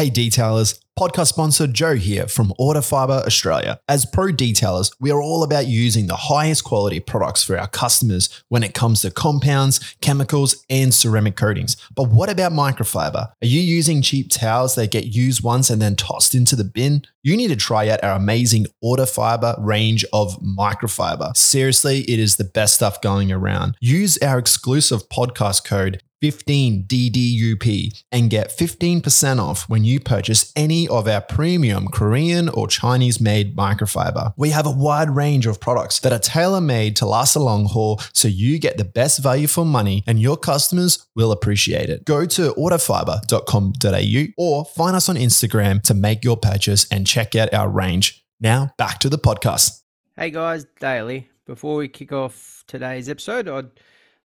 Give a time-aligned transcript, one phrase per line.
[0.00, 3.78] Hey detailers, podcast sponsor Joe here from Order Autofiber Australia.
[3.86, 8.42] As pro detailers, we are all about using the highest quality products for our customers
[8.48, 11.76] when it comes to compounds, chemicals, and ceramic coatings.
[11.94, 13.26] But what about microfiber?
[13.42, 17.02] Are you using cheap towels that get used once and then tossed into the bin?
[17.22, 21.36] You need to try out our amazing Order Autofiber range of microfiber.
[21.36, 23.76] Seriously, it is the best stuff going around.
[23.82, 31.08] Use our exclusive podcast code 15DDUP and get 15% off when you purchase any of
[31.08, 34.34] our premium Korean or Chinese made microfiber.
[34.36, 37.66] We have a wide range of products that are tailor made to last a long
[37.66, 42.04] haul so you get the best value for money and your customers will appreciate it.
[42.04, 47.52] Go to autofiber.com.au or find us on Instagram to make your purchase and check out
[47.54, 48.24] our range.
[48.40, 49.82] Now, back to the podcast.
[50.16, 51.28] Hey guys, Daily.
[51.46, 53.70] Before we kick off today's episode, I'd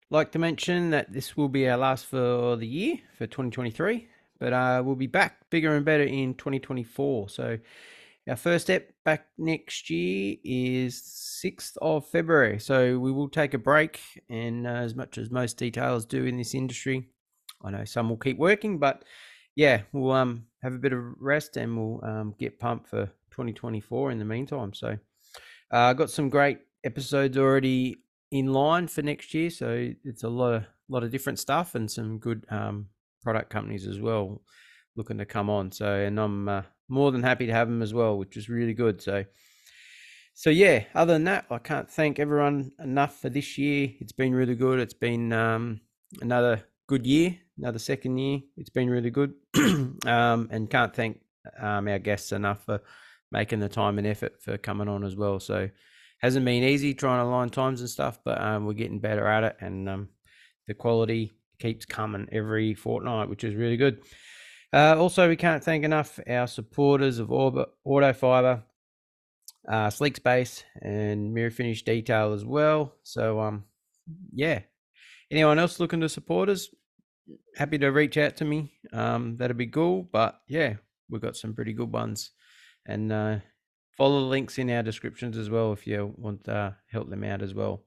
[0.09, 4.07] like to mention that this will be our last for the year for 2023,
[4.39, 7.29] but uh, we'll be back bigger and better in 2024.
[7.29, 7.57] So
[8.27, 11.01] our first step back next year is
[11.43, 12.59] 6th of February.
[12.59, 13.99] So we will take a break,
[14.29, 17.09] and uh, as much as most details do in this industry,
[17.63, 19.03] I know some will keep working, but
[19.55, 24.11] yeah, we'll um, have a bit of rest and we'll um, get pumped for 2024
[24.11, 24.73] in the meantime.
[24.73, 24.97] So
[25.71, 27.97] I uh, got some great episodes already
[28.35, 29.49] in line for next year.
[29.49, 32.87] So it's a lot of lot of different stuff and some good um,
[33.23, 34.41] product companies as well
[34.95, 35.71] looking to come on.
[35.71, 38.73] So and I'm uh, more than happy to have them as well, which is really
[38.73, 39.01] good.
[39.01, 39.25] So
[40.33, 43.91] so yeah, other than that, I can't thank everyone enough for this year.
[43.99, 44.79] It's been really good.
[44.79, 45.79] It's been um,
[46.21, 48.41] another good year, another second year.
[48.57, 51.21] It's been really good, um, and can't thank
[51.57, 52.81] um, our guests enough for
[53.31, 55.39] making the time and effort for coming on as well.
[55.39, 55.69] So
[56.25, 59.43] hasn't been easy trying to line times and stuff, but um, we're getting better at
[59.43, 60.09] it, and um,
[60.67, 64.01] the quality keeps coming every fortnight, which is really good.
[64.73, 68.63] Uh, also, we can't thank enough our supporters of Orbit, Auto Fiber,
[69.69, 72.95] uh, Sleekspace, and Mirror Finish Detail as well.
[73.03, 73.65] So, um,
[74.33, 74.61] yeah,
[75.29, 76.69] anyone else looking to support us,
[77.55, 78.73] happy to reach out to me.
[78.91, 80.09] Um, that'd be cool.
[80.11, 80.73] But yeah,
[81.07, 82.31] we've got some pretty good ones,
[82.87, 83.37] and uh,
[83.95, 87.23] follow the links in our descriptions as well if you want to uh, help them
[87.23, 87.83] out as well.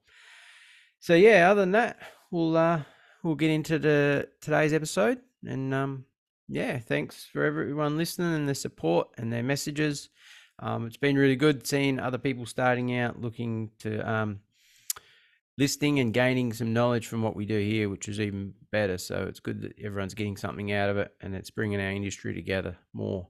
[0.99, 1.99] So yeah, other than that,
[2.31, 2.81] we'll uh,
[3.23, 6.05] we'll get into the today's episode, and um,
[6.47, 10.09] yeah, thanks for everyone listening and their support and their messages.
[10.59, 14.41] Um, it's been really good seeing other people starting out, looking to um,
[15.57, 18.97] listening and gaining some knowledge from what we do here, which is even better.
[18.97, 22.33] So it's good that everyone's getting something out of it, and it's bringing our industry
[22.33, 23.27] together more.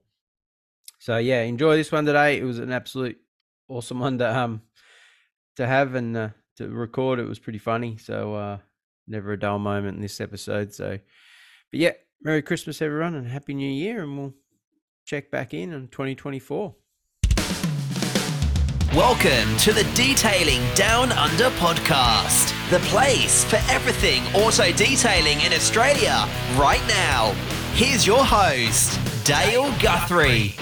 [1.00, 2.38] So yeah, enjoy this one today.
[2.38, 3.18] It was an absolute
[3.70, 4.62] awesome one to um
[5.56, 7.20] to have and uh, to record.
[7.20, 7.98] It was pretty funny.
[7.98, 8.58] So uh,
[9.08, 10.74] never a dull moment in this episode.
[10.74, 11.00] So,
[11.72, 14.34] but yeah, Merry Christmas everyone and Happy New Year, and we'll
[15.06, 16.76] check back in on 2024.
[18.94, 26.28] Welcome to the Detailing Down Under podcast, the place for everything auto detailing in Australia
[26.58, 27.34] right now.
[27.74, 30.56] Here's your host, Dale Guthrie.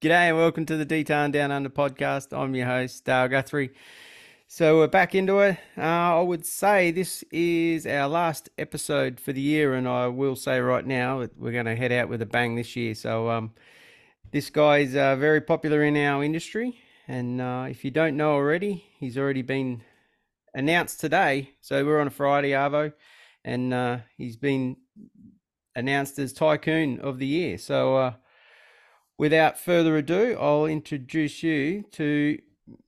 [0.00, 2.34] G'day and welcome to the Detailing Down Under podcast.
[2.34, 3.74] I'm your host, Dale Guthrie.
[4.48, 5.58] So we're back into it.
[5.76, 10.36] Uh, I would say this is our last episode for the year, and I will
[10.36, 12.94] say right now we're going to head out with a bang this year.
[12.94, 13.52] So um,
[14.32, 18.32] this guy is uh, very popular in our industry, and uh, if you don't know
[18.32, 19.82] already, he's already been
[20.54, 21.50] announced today.
[21.60, 22.94] So we're on a Friday, Arvo,
[23.44, 24.78] and uh, he's been
[25.76, 27.58] announced as Tycoon of the Year.
[27.58, 28.12] So uh,
[29.20, 32.38] without further ado, I'll introduce you to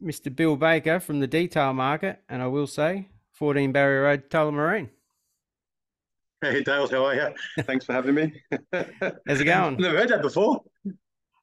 [0.02, 0.34] Mr.
[0.34, 4.88] Bill Baker from the Detail Market, and I will say 14 Barrier Road, Tullamarine.
[6.40, 7.28] Hey Dale, how are you?
[7.64, 8.32] Thanks for having me.
[8.72, 9.76] How's it going?
[9.76, 10.62] Never heard that before.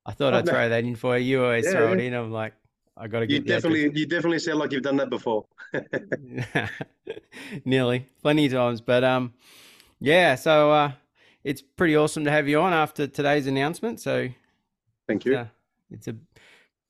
[0.07, 1.37] I thought I'd throw that in for you.
[1.37, 2.13] You always yeah, throw it in.
[2.15, 2.53] I'm like,
[2.97, 3.35] I got to get.
[3.35, 5.45] You definitely, you definitely sound like you've done that before.
[7.65, 9.33] Nearly, plenty of times, but um,
[9.99, 10.33] yeah.
[10.33, 10.91] So uh,
[11.43, 14.01] it's pretty awesome to have you on after today's announcement.
[14.01, 14.29] So
[15.09, 15.33] Thank you.
[15.33, 15.47] Yeah,
[15.89, 16.15] it's a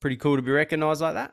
[0.01, 1.31] pretty cool to be recognised like that.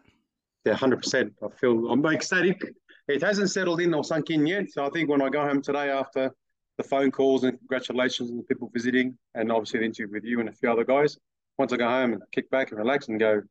[0.64, 1.32] Yeah, hundred percent.
[1.42, 2.62] I feel I'm ecstatic.
[3.08, 5.60] It hasn't settled in or sunk in yet, so I think when I go home
[5.60, 6.30] today after
[6.78, 10.38] the phone calls and congratulations and the people visiting, and obviously the interview with you
[10.38, 11.18] and a few other guys,
[11.58, 13.42] once I go home and kick back and relax and go,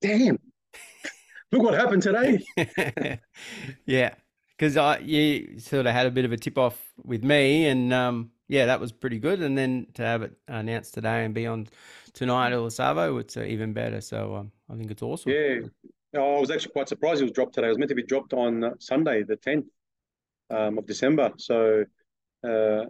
[0.00, 0.38] damn,
[1.50, 2.44] look what happened today.
[3.86, 4.14] yeah,
[4.56, 7.92] because I you sort of had a bit of a tip off with me, and
[7.92, 9.40] um, yeah, that was pretty good.
[9.40, 11.68] And then to have it announced today and be on
[12.12, 14.00] tonight at Savo, it's uh, even better.
[14.00, 15.32] So um, I think it's awesome.
[15.32, 15.60] Yeah,
[16.14, 17.66] I was actually quite surprised it was dropped today.
[17.66, 19.66] It was meant to be dropped on uh, Sunday, the tenth
[20.50, 21.32] um, of December.
[21.38, 21.84] So
[22.44, 22.84] uh,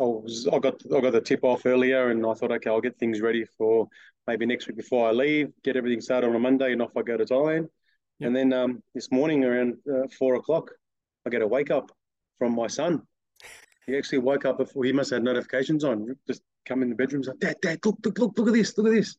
[0.00, 2.80] I was I got I got the tip off earlier, and I thought, okay, I'll
[2.80, 3.88] get things ready for
[4.26, 5.50] maybe next week before I leave.
[5.64, 7.68] Get everything started on a Monday, and off I go to Thailand.
[8.18, 8.26] Yep.
[8.26, 10.70] And then um, this morning around uh, four o'clock,
[11.26, 11.90] I get a wake up
[12.38, 13.02] from my son.
[13.86, 16.14] He actually woke up before he must have had notifications on.
[16.26, 18.86] Just come in the bedroom, like, Dad, Dad, look, look, look, look at this, look
[18.86, 19.16] at this.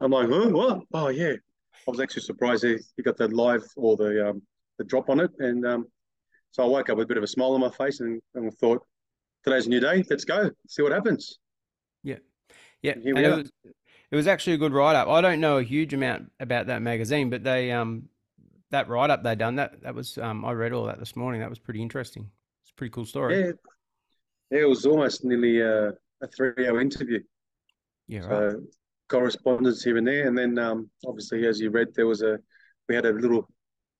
[0.00, 0.80] I'm like, huh, what?
[0.92, 1.34] Oh yeah.
[1.86, 4.42] I was actually surprised he, he got the live or the um,
[4.78, 5.86] the drop on it, and um,
[6.50, 8.52] so I woke up with a bit of a smile on my face and, and
[8.54, 8.82] thought,
[9.44, 10.04] today's a new day.
[10.08, 10.50] Let's go.
[10.68, 11.38] See what happens.
[12.02, 12.16] Yeah,
[12.82, 12.94] yeah.
[12.96, 13.50] It was,
[14.10, 15.08] it was actually a good write up.
[15.08, 18.08] I don't know a huge amount about that magazine, but they um
[18.70, 21.40] that write up they done that that was um I read all that this morning.
[21.40, 22.30] That was pretty interesting.
[22.62, 23.40] It's a pretty cool story.
[23.40, 23.52] Yeah,
[24.50, 24.60] yeah.
[24.60, 25.88] It was almost nearly a,
[26.22, 27.20] a three hour interview.
[28.06, 28.52] Yeah, right.
[28.52, 28.62] So
[29.08, 32.38] correspondence here and there, and then um obviously as you read, there was a
[32.88, 33.48] we had a little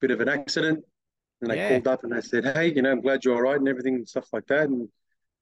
[0.00, 0.84] bit of an accident,
[1.40, 1.68] and they yeah.
[1.70, 3.94] called up and they said, hey, you know, I'm glad you're all right and everything
[3.94, 4.88] and stuff like that, and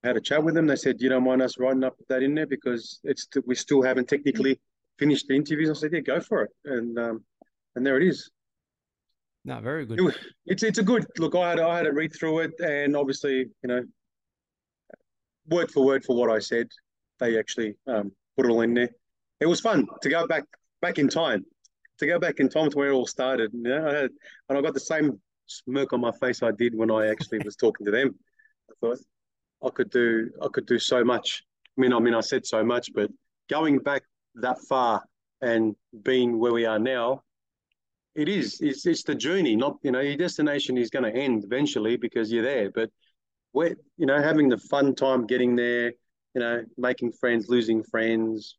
[0.04, 0.66] I had a chat with them.
[0.66, 3.82] They said, you don't mind us writing up that in there because it's we still
[3.82, 4.60] haven't technically
[4.98, 5.70] finished the interviews.
[5.70, 7.24] I said, yeah, go for it, and um,
[7.76, 8.30] and there it is.
[9.44, 9.98] No, very good.
[9.98, 10.16] It,
[10.46, 11.34] it's it's a good look.
[11.34, 13.82] I had I had to read through it, and obviously, you know,
[15.48, 16.68] word for word for what I said,
[17.20, 18.90] they actually um, put it all in there.
[19.40, 20.44] It was fun to go back
[20.80, 21.44] back in time,
[21.98, 23.50] to go back in time to where it all started.
[23.52, 24.10] You know, I had,
[24.48, 27.56] and I got the same smirk on my face I did when I actually was
[27.56, 28.14] talking to them.
[28.70, 28.98] I thought
[29.64, 31.44] I could do I could do so much.
[31.76, 33.10] I mean, I mean, I said so much, but
[33.48, 34.02] going back
[34.36, 35.02] that far
[35.40, 37.22] and being where we are now,
[38.14, 38.60] it is.
[38.60, 42.30] It's, it's the journey, not, you know, your destination is going to end eventually because
[42.30, 42.70] you're there.
[42.70, 42.90] But
[43.52, 45.92] we're, you know, having the fun time getting there,
[46.34, 48.56] you know, making friends, losing friends,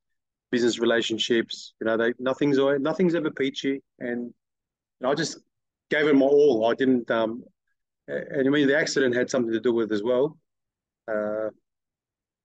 [0.51, 3.81] business relationships, you know, they nothing's nothing's ever peachy.
[3.99, 4.33] And
[5.03, 5.39] I just
[5.89, 6.67] gave it my all.
[6.69, 7.43] I didn't, um,
[8.07, 10.37] and I mean, the accident had something to do with as well.
[11.11, 11.49] Uh,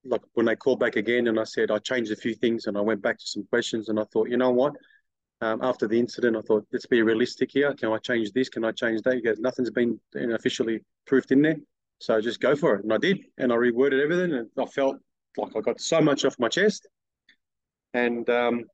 [0.04, 2.78] like when they called back again and I said I changed a few things and
[2.78, 4.74] I went back to some questions and I thought, you know what?
[5.40, 7.72] Um, after the incident, I thought, let's be realistic here.
[7.74, 8.48] Can I change this?
[8.48, 9.14] Can I change that?
[9.14, 11.56] He goes, nothing's been you know, officially proofed in there.
[12.00, 12.84] So just go for it.
[12.84, 13.18] And I did.
[13.38, 14.32] And I reworded everything.
[14.32, 14.98] And I felt
[15.36, 16.86] like I got so much off my chest.
[17.94, 18.64] And um,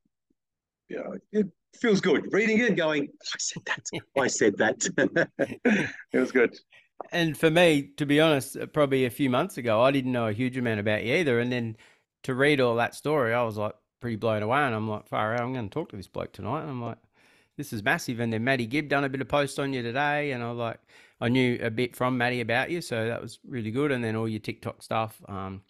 [0.88, 1.46] yeah, it
[1.78, 4.02] feels good reading it and going, I said that.
[4.16, 5.30] I said that.
[6.12, 6.56] it was good.
[7.12, 10.28] And for me, to be honest, uh, probably a few months ago, I didn't know
[10.28, 11.38] a huge amount about you either.
[11.40, 11.76] And then
[12.24, 14.60] to read all that story, I was like pretty blown away.
[14.60, 16.62] And I'm like, far out, I'm going to talk to this bloke tonight.
[16.62, 16.98] And I'm like,
[17.56, 18.20] this is massive.
[18.20, 20.32] And then Maddie Gibb done a bit of post on you today.
[20.32, 20.80] And I like,
[21.20, 22.80] I knew a bit from Maddie about you.
[22.80, 23.92] So that was really good.
[23.92, 25.62] And then all your TikTok stuff, um,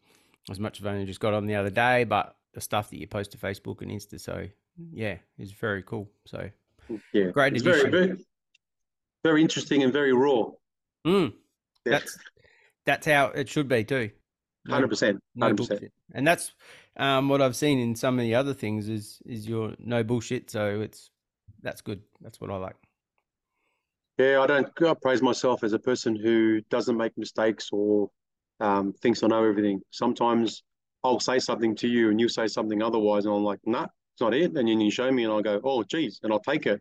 [0.50, 2.98] as much as I only just got on the other day, but the stuff that
[2.98, 4.20] you post to Facebook and Insta.
[4.20, 4.46] So
[4.92, 6.08] yeah, it's very cool.
[6.26, 6.50] So
[7.12, 7.54] yeah, great.
[7.54, 8.16] It's very, very,
[9.22, 10.46] very interesting and very raw.
[11.06, 11.32] Mm.
[11.84, 11.92] Yeah.
[11.92, 12.19] That's
[12.86, 14.10] that's how it should be too.
[14.69, 15.92] Hundred percent, hundred percent.
[16.14, 16.52] And that's
[16.96, 20.50] um, what I've seen in some of the other things is is your no bullshit.
[20.50, 21.10] So it's
[21.64, 22.02] that's good.
[22.20, 22.76] That's what I like.
[24.19, 28.11] Yeah, I don't I praise myself as a person who doesn't make mistakes or
[28.61, 29.81] um, thinks I know everything.
[29.90, 30.62] Sometimes
[31.02, 34.20] I'll say something to you and you say something otherwise, and I'm like, nah, it's
[34.20, 34.44] not it.
[34.44, 36.81] And then you show me, and I go, oh, geez, and I'll take it,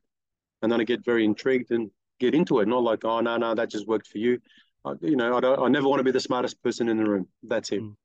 [0.62, 2.68] and then I get very intrigued and get into it.
[2.68, 4.40] Not like, oh no, no, that just worked for you.
[4.86, 5.60] I, you know, I don't.
[5.60, 7.28] I never want to be the smartest person in the room.
[7.42, 7.82] That's it.
[7.82, 7.96] Mm.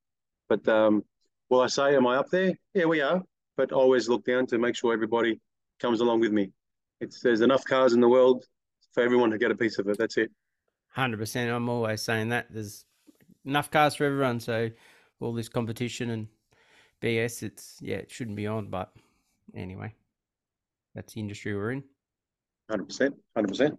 [0.49, 1.05] But um,
[1.51, 2.55] will I say, am I up there?
[2.73, 3.23] Yeah, we are.
[3.57, 5.41] But I always look down to make sure everybody
[5.81, 6.53] comes along with me.
[7.01, 8.45] It's there's enough cars in the world
[8.93, 9.99] for everyone to get a piece of it.
[9.99, 10.31] That's it.
[10.89, 11.51] Hundred percent.
[11.51, 12.85] I'm always saying that there's
[13.45, 14.41] enough cars for everyone.
[14.41, 14.71] So
[15.21, 16.29] all this competition and
[17.03, 18.67] BS, it's yeah, it shouldn't be on.
[18.69, 18.93] But
[19.55, 19.95] anyway,
[20.95, 21.85] that's the industry we're in.
[22.69, 23.15] Hundred percent.
[23.35, 23.79] Hundred percent.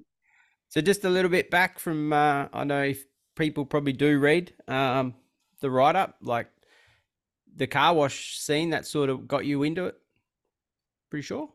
[0.69, 3.03] So just a little bit back from, uh, I know if
[3.35, 5.15] people probably do read um,
[5.61, 6.47] the write up, like
[7.55, 9.95] the car wash scene that sort of got you into it.
[11.09, 11.49] Pretty sure.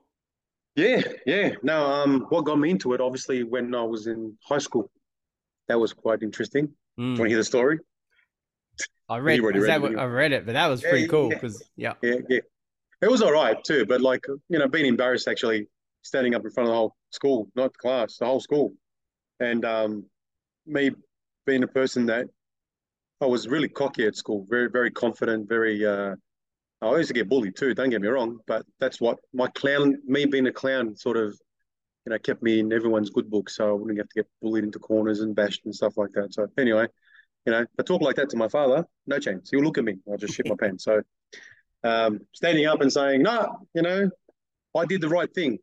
[0.76, 1.50] Yeah, yeah.
[1.62, 4.90] No, um, what got me into it, obviously, when I was in high school,
[5.69, 6.66] that was quite interesting.
[6.66, 6.71] Mm.
[6.97, 7.78] Do you want to hear the story?
[9.09, 11.93] I read, read what, I read it, but that was yeah, pretty cool because yeah.
[12.02, 12.40] yeah, yeah,
[13.02, 13.85] it was all right too.
[13.85, 15.69] But like you know, being embarrassed actually
[16.02, 18.73] standing up in front of the whole school, not the class, the whole school,
[19.40, 20.07] and um,
[20.66, 20.90] me
[21.47, 22.28] being a person that
[23.21, 25.85] I was really cocky at school, very, very confident, very.
[25.85, 26.16] Uh,
[26.91, 27.75] I used to get bullied too.
[27.75, 31.38] Don't get me wrong, but that's what my clown, me being a clown, sort of,
[32.05, 34.64] you know, kept me in everyone's good book, so I wouldn't have to get bullied
[34.64, 36.35] into corners and bashed and stuff like that.
[36.35, 36.87] So anyway,
[37.47, 39.50] You know, if I talk like that to my father, no chance.
[39.50, 39.97] He'll look at me.
[40.11, 40.85] I'll just shit my pants.
[40.85, 41.03] So
[41.83, 44.11] um, standing up and saying, no, nah, you know,
[44.75, 45.59] I did the right thing.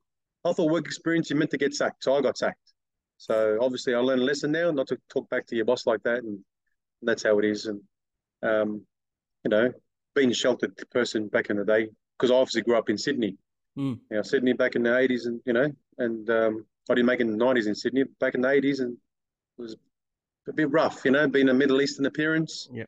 [0.45, 2.03] I thought work experience, you meant to get sacked.
[2.03, 2.73] So I got sacked.
[3.17, 6.03] So obviously I learned a lesson now not to talk back to your boss like
[6.03, 6.19] that.
[6.23, 6.39] And
[7.01, 7.65] that's how it is.
[7.65, 7.81] And,
[8.43, 8.81] um,
[9.43, 9.71] you know,
[10.15, 13.37] being a sheltered person back in the day, because I obviously grew up in Sydney.
[13.77, 13.99] Mm.
[14.09, 17.19] You know, Sydney back in the 80s and, you know, and um, I didn't make
[17.19, 18.79] it in the 90s in Sydney, back in the 80s.
[18.79, 19.75] And it was
[20.47, 22.67] a bit rough, you know, being a Middle Eastern appearance.
[22.71, 22.83] Yeah.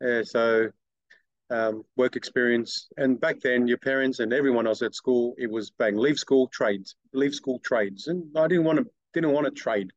[0.00, 0.22] Yeah.
[0.24, 0.70] So
[1.50, 2.88] um, work experience.
[2.96, 6.48] And back then, your parents and everyone else at school, it was bang, leave school
[6.48, 8.08] trades, leave school trades.
[8.08, 9.90] And I didn't want to, didn't want to trade.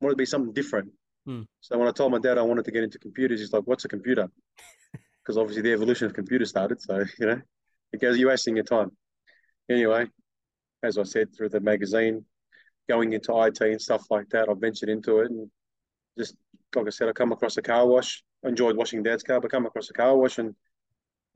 [0.00, 0.90] I wanted to be something different.
[1.26, 1.42] Hmm.
[1.60, 3.84] So when I told my dad I wanted to get into computers, he's like, "What's
[3.84, 4.30] a computer?"
[5.30, 6.82] Because obviously the evolution of computers started.
[6.82, 7.40] So you know,
[7.92, 8.90] it goes, "You're wasting your time."
[9.70, 10.08] Anyway,
[10.82, 12.24] as I said through the magazine,
[12.88, 15.48] going into IT and stuff like that, I ventured into it and
[16.18, 16.34] just
[16.74, 18.24] like I said, I come across a car wash.
[18.42, 20.52] Enjoyed washing dad's car, but come across a car wash, and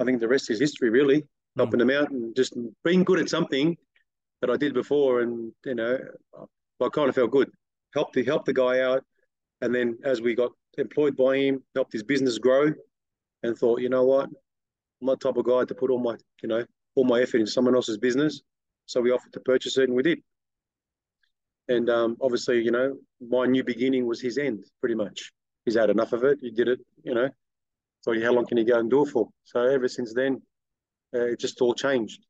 [0.01, 0.91] I think the rest is history.
[0.91, 1.23] Really,
[1.57, 1.87] helping hmm.
[1.87, 3.77] them out and just being good at something
[4.41, 6.01] that I did before, and you know,
[6.37, 7.49] I kind of felt good.
[7.95, 9.05] Helped the help the guy out,
[9.61, 12.73] and then as we got employed by him, helped his business grow,
[13.45, 16.49] and thought, you know what, I'm not type of guy to put all my, you
[16.49, 16.65] know,
[16.97, 18.41] all my effort in someone else's business.
[18.87, 20.19] So we offered to purchase it, and we did.
[21.69, 25.33] And um, obviously, you know, my new beginning was his end, pretty much.
[25.65, 26.39] He's had enough of it.
[26.41, 27.29] He did it, you know.
[28.05, 29.29] Thought, how long can he go and do it for?
[29.45, 30.43] So ever since then,
[31.15, 32.25] uh, it just all changed.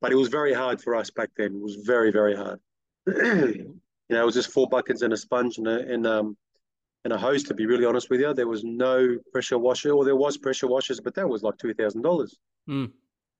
[0.00, 1.54] But it was very hard for us back then.
[1.54, 2.60] It was very, very hard.
[3.06, 3.80] you
[4.10, 6.36] know, it was just four buckets and a sponge and a, and um
[7.04, 7.44] and a hose.
[7.44, 10.66] To be really honest with you, there was no pressure washer, or there was pressure
[10.66, 12.36] washers, but that was like two thousand dollars.
[12.68, 12.90] Mm.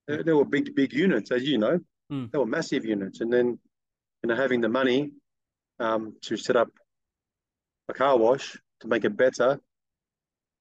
[0.06, 1.80] They, they were big, big units, as you know.
[2.12, 2.30] Mm.
[2.30, 3.58] They were massive units, and then
[4.22, 5.12] you know having the money
[5.80, 6.68] um, to set up
[7.88, 9.58] a car wash to make it better,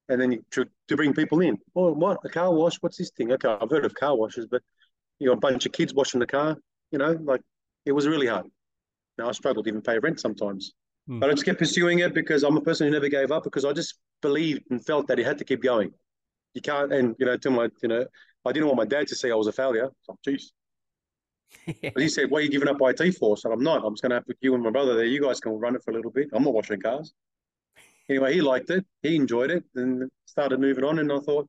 [0.10, 1.58] and then you, to to bring people in.
[1.76, 2.78] Oh, what a car wash?
[2.82, 3.32] What's this thing?
[3.34, 4.62] Okay, I've heard of car washes, but
[5.20, 6.58] you know a bunch of kids washing the car.
[6.92, 7.42] You know, like
[7.86, 8.46] it was really hard.
[9.18, 10.74] Now I struggled to even pay rent sometimes.
[11.08, 11.20] Hmm.
[11.20, 13.66] But I just kept pursuing it because I'm a person who never gave up because
[13.66, 15.92] I just believed and felt that he had to keep going.
[16.54, 18.06] You can't, and you know, to my, you know,
[18.46, 19.90] I didn't want my dad to say I was a failure.
[20.02, 20.54] So, geez.
[21.66, 23.84] But he said, "What are you giving up IT for?" So I'm not.
[23.86, 25.06] I'm just going to have put you and my brother there.
[25.06, 26.30] You guys can run it for a little bit.
[26.34, 27.14] I'm not washing cars.
[28.10, 28.86] Anyway, he liked it.
[29.02, 31.00] He enjoyed it, and started moving on.
[31.00, 31.48] And I thought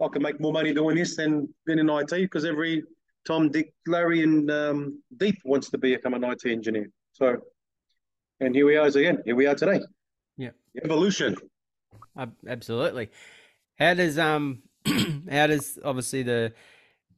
[0.00, 2.84] I could make more money doing this than than in IT because every
[3.26, 6.90] Tom, Dick, Larry, and um, Deep wants to become an IT engineer.
[7.12, 7.36] So,
[8.40, 9.22] and here we are again.
[9.24, 9.80] Here we are today.
[10.36, 10.50] Yeah.
[10.82, 11.36] Evolution.
[12.16, 13.10] Ab- Absolutely.
[13.78, 16.52] How does um how does obviously the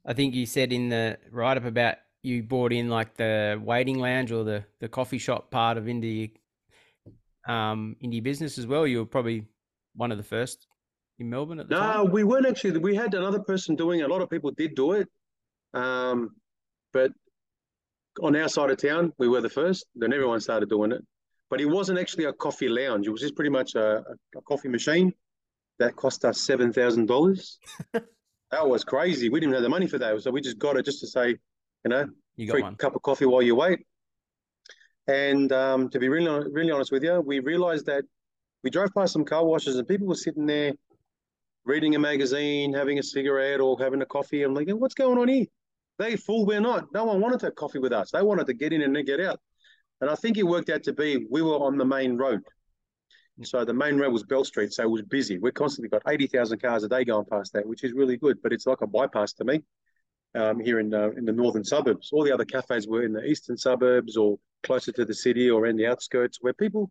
[0.05, 3.99] I think you said in the write up about you brought in like the waiting
[3.99, 6.33] lounge or the the coffee shop part of indie
[7.49, 8.87] um indie business as well.
[8.87, 9.47] You were probably
[9.95, 10.67] one of the first
[11.19, 12.13] in Melbourne at the No, time.
[12.13, 12.79] we weren't actually.
[12.79, 14.05] We had another person doing it.
[14.05, 15.09] A lot of people did do it.
[15.75, 16.31] Um,
[16.93, 17.13] but
[18.23, 19.87] on our side of town, we were the first.
[19.95, 21.03] Then everyone started doing it.
[21.53, 23.07] But it wasn't actually a coffee lounge.
[23.07, 24.03] It was just pretty much a,
[24.35, 25.13] a, coffee machine
[25.79, 27.59] that cost us seven thousand dollars.
[27.93, 29.29] that was crazy.
[29.29, 31.29] We didn't have the money for that, so we just got it just to say,
[31.29, 32.77] you know, You got free one.
[32.77, 33.81] cup of coffee while you wait.
[35.09, 38.05] And um, to be really, really honest with you, we realized that
[38.65, 40.73] we drove past some car washes and people were sitting there
[41.67, 44.43] reading a magazine, having a cigarette or having a coffee.
[44.43, 45.45] I'm like, what's going on here?
[45.99, 46.95] They fool, we're not.
[46.95, 48.11] No one wanted to have coffee with us.
[48.11, 49.39] They wanted to get in and then get out.
[50.03, 52.43] And I think it worked out to be we were on the main road.
[53.45, 55.39] So the main road was Bell Street, so it was busy.
[55.39, 58.53] We're constantly got 80,000 cars a day going past that, which is really good, but
[58.53, 59.63] it's like a bypass to me
[60.35, 62.11] um, here in, uh, in the northern suburbs.
[62.13, 65.67] All the other cafes were in the eastern suburbs or closer to the city or
[65.67, 66.91] in the outskirts where people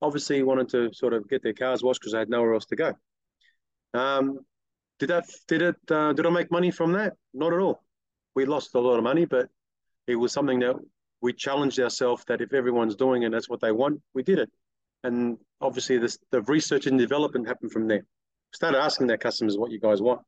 [0.00, 2.76] obviously wanted to sort of get their cars washed because they had nowhere else to
[2.76, 2.92] go.
[3.92, 4.38] Um,
[5.00, 7.14] did that did it uh, did I make money from that?
[7.34, 7.82] Not at all.
[8.34, 9.48] We lost a lot of money, but
[10.06, 10.76] it was something that
[11.20, 14.50] we challenged ourselves that if everyone's doing it, that's what they want, we did it.
[15.04, 18.04] And obviously, this, the research and development happened from there.
[18.52, 20.20] Started asking their customers what you guys want.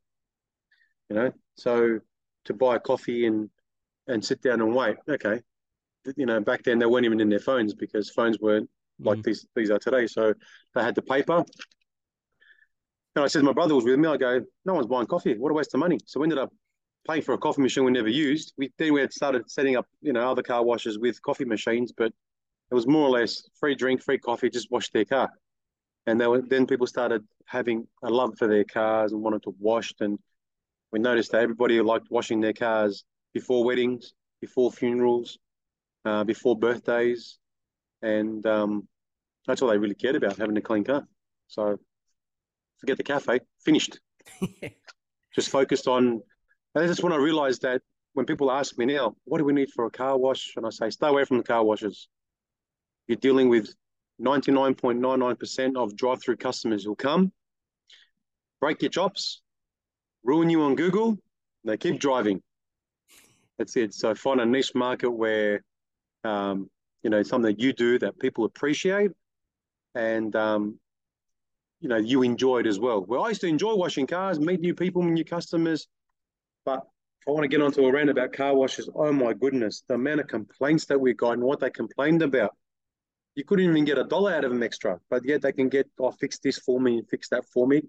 [1.09, 1.99] You know, so
[2.45, 3.49] to buy a coffee and
[4.07, 4.97] and sit down and wait.
[5.09, 5.40] Okay,
[6.16, 8.68] you know, back then they weren't even in their phones because phones weren't
[9.00, 9.25] like Mm.
[9.25, 10.07] these these are today.
[10.07, 10.35] So
[10.75, 11.45] they had the paper.
[13.16, 14.09] And I said, my brother was with me.
[14.09, 15.37] I go, no one's buying coffee.
[15.37, 15.99] What a waste of money.
[16.04, 16.52] So we ended up
[17.09, 18.53] paying for a coffee machine we never used.
[18.59, 21.93] We then we had started setting up, you know, other car washes with coffee machines,
[21.97, 22.12] but
[22.71, 25.31] it was more or less free drink, free coffee, just wash their car.
[26.07, 29.55] And they were, then people started having a love for their cars and wanted to
[29.59, 29.93] wash.
[30.00, 30.19] And
[30.93, 35.38] we noticed that everybody liked washing their cars before weddings, before funerals,
[36.05, 37.38] uh, before birthdays,
[38.03, 38.88] and um,
[39.47, 41.07] that's all they really cared about having a clean car.
[41.49, 41.79] So
[42.79, 43.99] forget the cafe, finished.
[45.35, 46.23] Just focused on,
[46.80, 47.82] and that's when I realized that
[48.12, 50.54] when people ask me now, what do we need for a car wash?
[50.56, 52.08] And I say, stay away from the car washes.
[53.06, 53.75] You're dealing with
[54.20, 57.32] 99.99% of drive through customers who'll come,
[58.61, 59.40] break your chops,
[60.25, 61.18] ruin you on Google,
[61.64, 62.42] they keep driving.
[63.56, 63.94] That's it.
[63.94, 65.62] So find a niche market where,
[66.25, 66.68] um,
[67.02, 69.11] you know, something that you do that people appreciate
[69.94, 70.78] and, um,
[71.80, 73.04] you know, you enjoy it as well.
[73.04, 75.87] Well, I used to enjoy washing cars, meet new people, new customers,
[76.68, 76.87] but
[77.26, 78.90] I want to get onto a rant about car washes.
[78.94, 82.54] Oh my goodness, the amount of complaints that we got and what they complained about.
[83.37, 85.88] You couldn't even get a dollar out of them extra, but yet they can get,
[85.98, 87.80] oh, fix this for me and fix that for me,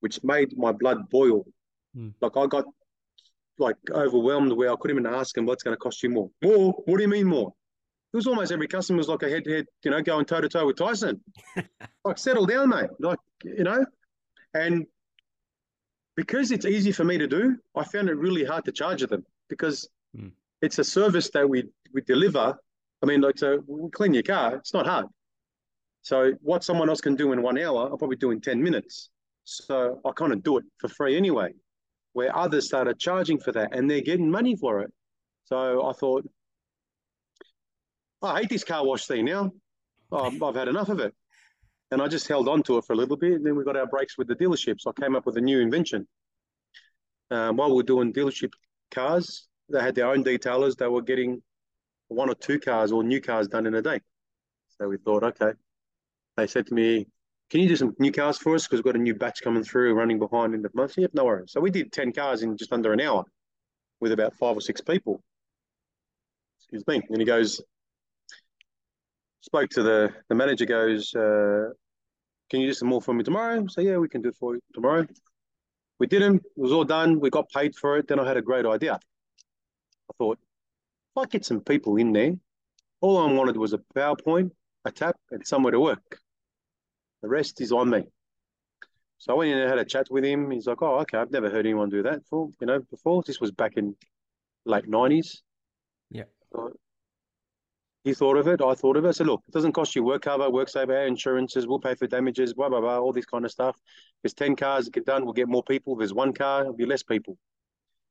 [0.00, 1.46] which made my blood boil.
[1.96, 2.12] Mm.
[2.20, 2.66] Like I got
[3.58, 6.30] like overwhelmed where I couldn't even ask them what's going to cost you more.
[6.42, 6.72] More?
[6.84, 7.54] What do you mean more?
[8.12, 10.42] It was almost every customer was like a head to head, you know, going toe
[10.42, 11.22] to toe with Tyson.
[12.04, 12.90] like settle down, mate.
[12.98, 13.86] Like you know,
[14.52, 14.86] and
[16.16, 19.24] because it's easy for me to do, I found it really hard to charge them
[19.48, 20.32] because Mm.
[20.60, 22.58] it's a service that we we deliver.
[23.02, 24.56] I mean, like so we clean your car.
[24.56, 25.06] It's not hard.
[26.02, 29.10] So what someone else can do in one hour, I'll probably do in ten minutes.
[29.44, 31.54] So I kind of do it for free anyway.
[32.12, 34.92] Where others started charging for that, and they're getting money for it.
[35.44, 36.28] So I thought,
[38.22, 39.52] I hate this car wash thing now.
[40.12, 41.14] Oh, I've had enough of it.
[41.90, 43.32] And I just held on to it for a little bit.
[43.34, 44.86] And then we got our breaks with the dealerships.
[44.86, 46.06] I came up with a new invention.
[47.30, 48.52] Um, while we were doing dealership
[48.90, 50.76] cars, they had their own detailers.
[50.76, 51.42] They were getting
[52.08, 54.00] one or two cars or new cars done in a day.
[54.78, 55.52] So we thought, okay.
[56.36, 57.06] They said to me,
[57.50, 58.66] can you do some new cars for us?
[58.66, 60.94] Because we've got a new batch coming through, running behind in the month.
[60.96, 61.52] Yep, no worries.
[61.52, 63.24] So we did 10 cars in just under an hour
[64.00, 65.20] with about five or six people.
[66.58, 67.02] Excuse me.
[67.10, 67.60] And he goes,
[69.40, 71.70] spoke to the, the manager, goes, uh,
[72.50, 73.66] can you do some more for me tomorrow?
[73.68, 75.06] So yeah, we can do it for you tomorrow.
[75.98, 76.36] We did them.
[76.36, 77.20] It was all done.
[77.20, 78.08] We got paid for it.
[78.08, 78.94] Then I had a great idea.
[78.94, 82.32] I thought, if I get some people in there,
[83.00, 84.50] all I wanted was a PowerPoint,
[84.84, 86.18] a tap, and somewhere to work.
[87.22, 88.04] The rest is on me.
[89.18, 90.50] So I went in and had a chat with him.
[90.50, 91.18] He's like, "Oh, okay.
[91.18, 92.48] I've never heard anyone do that before.
[92.60, 93.94] You know, before this was back in
[94.64, 95.42] late nineties.
[96.10, 96.24] Yeah.
[98.04, 98.62] He thought of it.
[98.62, 99.08] I thought of it.
[99.08, 101.66] I said, "Look, it doesn't cost you work cover, work saver, insurances.
[101.66, 103.76] We'll pay for damages, blah blah blah, all this kind of stuff.
[104.22, 105.24] There's ten cars get done.
[105.24, 105.96] We'll get more people.
[105.96, 106.62] There's one car.
[106.62, 107.36] It'll be less people."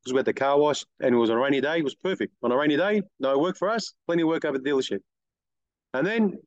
[0.02, 1.80] Because we had the car wash and it was on a rainy day.
[1.80, 2.34] It was perfect.
[2.42, 3.94] On a rainy day, no work for us.
[4.06, 5.00] Plenty of work over the dealership.
[5.94, 6.38] And then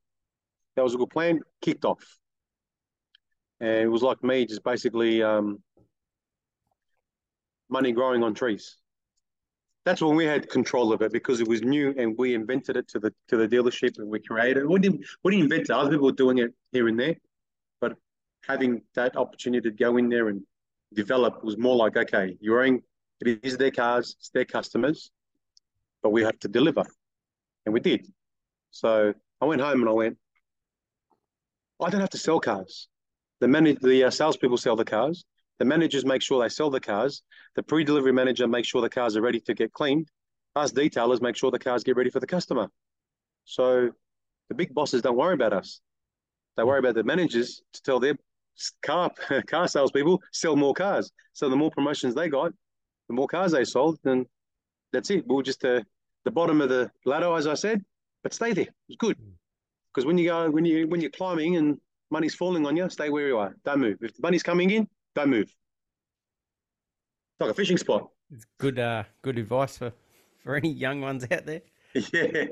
[0.74, 1.40] that was a good plan.
[1.60, 2.02] Kicked off.
[3.60, 5.58] And it was like me, just basically um,
[7.68, 8.78] money growing on trees.
[9.84, 12.86] That's when we had control of it because it was new and we invented it
[12.88, 14.68] to the to the dealership and we created it.
[14.68, 15.70] We didn't we didn't invent it.
[15.70, 17.16] Other people were doing it here and there,
[17.80, 17.96] but
[18.46, 20.42] having that opportunity to go in there and
[20.94, 22.82] develop was more like okay, you're in.
[23.20, 25.10] It is their cars, it's their customers,
[26.02, 26.84] but we have to deliver,
[27.66, 28.06] and we did.
[28.70, 30.18] So I went home and I went.
[31.80, 32.88] I don't have to sell cars.
[33.40, 35.24] The manage the uh, salespeople sell the cars.
[35.62, 37.22] The managers make sure they sell the cars.
[37.54, 40.08] The pre-delivery manager makes sure the cars are ready to get cleaned.
[40.56, 42.68] Us detailers make sure the cars get ready for the customer.
[43.44, 43.90] So
[44.48, 45.80] the big bosses don't worry about us.
[46.56, 48.16] They worry about the managers to tell their
[48.84, 49.12] car
[49.46, 51.12] car salespeople sell more cars.
[51.32, 52.52] So the more promotions they got,
[53.08, 54.26] the more cars they sold, then
[54.92, 55.24] that's it.
[55.28, 55.86] We are just the
[56.24, 57.84] the bottom of the ladder, as I said,
[58.24, 58.74] but stay there.
[58.88, 59.30] It's good mm.
[59.94, 61.78] because when you go when you when you're climbing and
[62.10, 63.54] money's falling on you, stay where you are.
[63.64, 63.98] Don't move.
[64.00, 65.42] If the money's coming in, don't move.
[65.42, 68.08] It's like a fishing spot.
[68.30, 69.92] It's good, uh, good advice for,
[70.42, 71.62] for any young ones out there.
[71.94, 72.46] Yeah,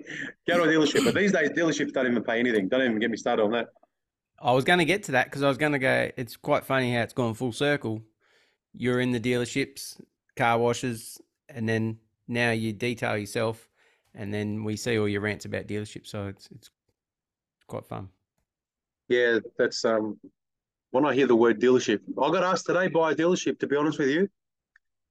[0.47, 1.03] go to a dealership.
[1.03, 2.69] But these days, dealerships don't even pay anything.
[2.69, 3.69] Don't even get me started on that.
[4.39, 6.11] I was going to get to that because I was going to go.
[6.17, 8.03] It's quite funny how it's gone full circle.
[8.75, 9.99] You're in the dealerships,
[10.37, 13.69] car washes, and then now you detail yourself,
[14.15, 16.09] and then we see all your rants about dealerships.
[16.09, 16.71] So it's it's
[17.67, 18.09] quite fun.
[19.09, 20.19] Yeah, that's um.
[20.91, 23.61] When I hear the word dealership, I got asked today by a dealership.
[23.61, 24.29] To be honest with you,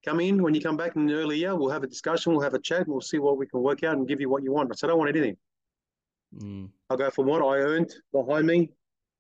[0.05, 1.55] come in when you come back in the early year.
[1.55, 2.33] We'll have a discussion.
[2.33, 2.81] We'll have a chat.
[2.81, 4.69] And we'll see what we can work out and give you what you want.
[4.71, 5.37] I said I don't want anything.
[6.37, 6.69] Mm.
[6.89, 8.71] I'll go from what I earned behind me,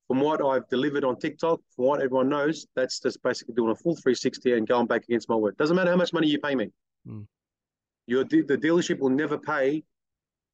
[0.07, 2.67] from what I've delivered on TikTok, from what everyone knows.
[2.75, 5.57] That's just basically doing a full 360 and going back against my word.
[5.57, 6.69] Doesn't matter how much money you pay me.
[7.07, 7.25] Mm.
[8.05, 9.83] Your the dealership will never pay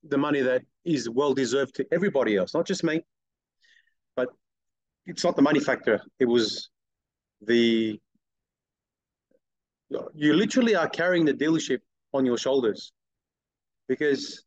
[0.03, 3.03] the money that is well deserved to everybody else, not just me.
[5.05, 6.01] It's not the money factor.
[6.19, 6.69] It was
[7.41, 7.99] the
[10.15, 11.79] you literally are carrying the dealership
[12.13, 12.91] on your shoulders
[13.87, 14.43] because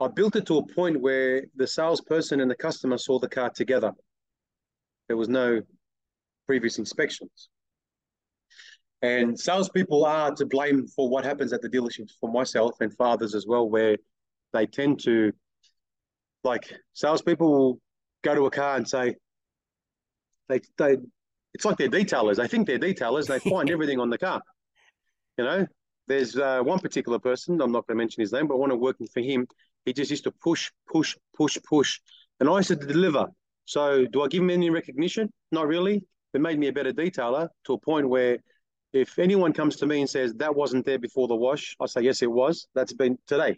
[0.00, 3.50] I built it to a point where the salesperson and the customer saw the car
[3.50, 3.92] together.
[5.08, 5.62] There was no
[6.46, 7.48] previous inspections.
[9.00, 13.34] And salespeople are to blame for what happens at the dealerships for myself and fathers
[13.34, 13.96] as well, where
[14.52, 15.32] they tend to,
[16.44, 17.80] like, salespeople will
[18.22, 19.16] go to a car and say,
[20.48, 20.96] they, they,
[21.54, 22.36] it's like they're detailers.
[22.36, 23.26] They think they're detailers.
[23.26, 24.42] They find everything on the car.
[25.38, 25.66] You know,
[26.08, 28.80] there's uh, one particular person, I'm not going to mention his name, but when I'm
[28.80, 29.46] working for him,
[29.84, 32.00] he just used to push, push, push, push.
[32.40, 33.26] And I used to deliver.
[33.64, 35.32] So do I give him any recognition?
[35.52, 36.04] Not really.
[36.32, 38.38] It made me a better detailer to a point where
[38.92, 42.02] if anyone comes to me and says that wasn't there before the wash, I say,
[42.02, 42.66] yes, it was.
[42.74, 43.56] That's been today.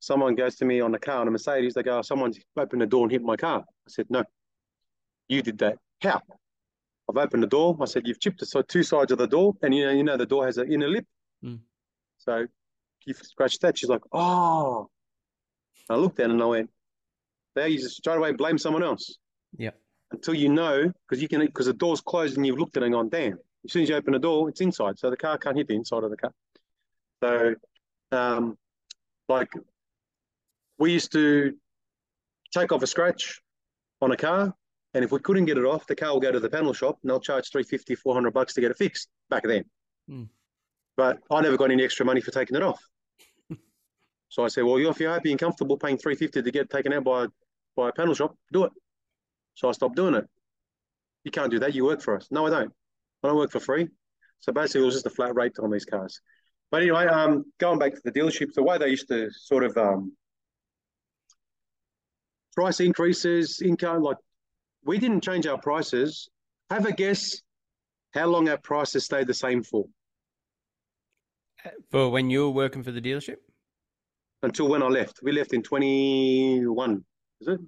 [0.00, 2.82] Someone goes to me on a car on a Mercedes, they go, oh, someone's opened
[2.82, 3.60] the door and hit my car.
[3.60, 4.22] I said, no,
[5.28, 5.78] you did that.
[6.04, 6.20] How?
[7.10, 7.76] I've opened the door.
[7.80, 10.16] I said, you've chipped the two sides of the door, and you know, you know,
[10.16, 11.06] the door has an inner lip.
[11.44, 11.60] Mm.
[12.18, 12.46] So
[13.04, 13.76] you scratched that.
[13.78, 14.88] She's like, oh.
[15.90, 16.70] I looked at it and I went,
[17.54, 19.18] there you just straight away blame someone else.
[19.56, 19.72] Yeah.
[20.12, 22.86] Until you know, because you can, because the door's closed and you've looked at it
[22.86, 23.38] and gone, damn.
[23.64, 25.74] As soon as you open the door, it's inside, so the car can't hit the
[25.74, 26.32] inside of the car.
[27.22, 27.54] So,
[28.12, 28.56] um,
[29.28, 29.50] like,
[30.78, 31.54] we used to
[32.52, 33.42] take off a scratch
[34.00, 34.54] on a car,
[34.94, 36.98] and if we couldn't get it off, the car will go to the panel shop
[37.02, 39.64] and they'll charge 350, 400 bucks to get it fixed back then.
[40.08, 40.28] Mm.
[40.96, 42.80] But I never got any extra money for taking it off.
[44.28, 47.02] so I said, well, if you're happy and comfortable paying 350 to get taken out
[47.02, 47.26] by,
[47.76, 48.72] by a panel shop, do it.
[49.54, 50.26] So I stopped doing it.
[51.24, 51.74] You can't do that.
[51.74, 52.28] You work for us.
[52.30, 52.72] No, I don't.
[53.24, 53.88] I don't work for free.
[54.40, 56.20] So basically, it was just a flat rate on these cars.
[56.70, 59.76] But anyway, um, going back to the dealerships, the way they used to sort of
[59.76, 60.12] um,
[62.54, 64.18] price increases, income, like
[64.84, 66.28] we didn't change our prices.
[66.70, 67.40] Have a guess
[68.12, 69.86] how long our prices stayed the same for?
[71.90, 73.36] For when you were working for the dealership?
[74.42, 75.20] Until when I left.
[75.22, 77.04] We left in 21,
[77.40, 77.60] is it?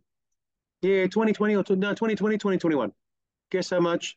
[0.82, 2.92] Yeah, 2020 or no, 2020, 2021.
[3.50, 4.16] Guess how much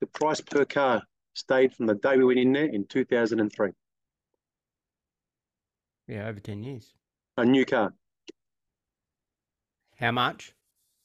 [0.00, 1.02] the price per car
[1.34, 3.70] stayed from the day we went in there in 2003.
[6.08, 6.92] Yeah, over 10 years.
[7.36, 7.94] A new car.
[9.96, 10.52] How much?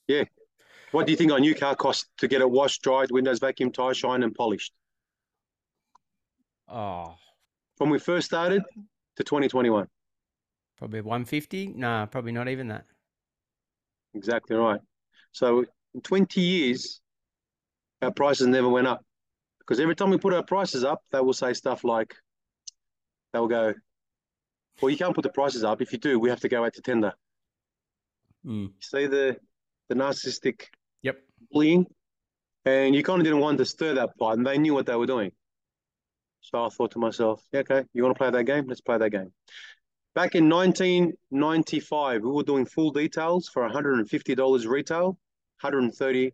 [0.08, 0.24] Yeah.
[0.96, 3.70] What do you think a new car costs to get it washed, dried, windows vacuum,
[3.70, 4.72] tire shine, and polished?
[6.70, 7.18] Oh.
[7.78, 8.64] From we first started
[9.18, 9.88] to 2021.
[10.78, 11.74] Probably 150?
[11.76, 12.86] Nah, probably not even that.
[14.14, 14.80] Exactly right.
[15.34, 17.02] So in 20 years,
[18.02, 19.04] our prices never went up
[19.60, 22.16] because every time we put our prices up, they will say stuff like,
[23.34, 23.74] they'll go,
[24.82, 25.82] well, you can't put the prices up.
[25.82, 27.12] If you do, we have to go out to tender.
[28.46, 28.72] Mm.
[28.80, 29.36] See the
[29.88, 30.68] the narcissistic
[31.06, 31.18] yep.
[31.52, 31.86] bullying?
[32.65, 34.96] And you kind of didn't want to stir that pot, and they knew what they
[34.96, 35.32] were doing.
[36.41, 38.65] So I thought to myself, yeah, okay, you want to play that game?
[38.68, 39.32] Let's play that game.
[40.15, 45.06] Back in 1995, we were doing full details for $150 retail,
[45.62, 46.32] 130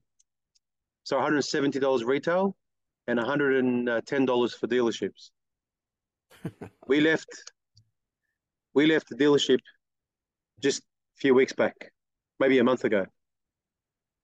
[1.03, 2.55] so $170 retail
[3.07, 5.31] and $110 for dealerships.
[6.87, 7.51] we left
[8.73, 9.59] we left the dealership
[10.61, 11.91] just a few weeks back,
[12.39, 13.05] maybe a month ago.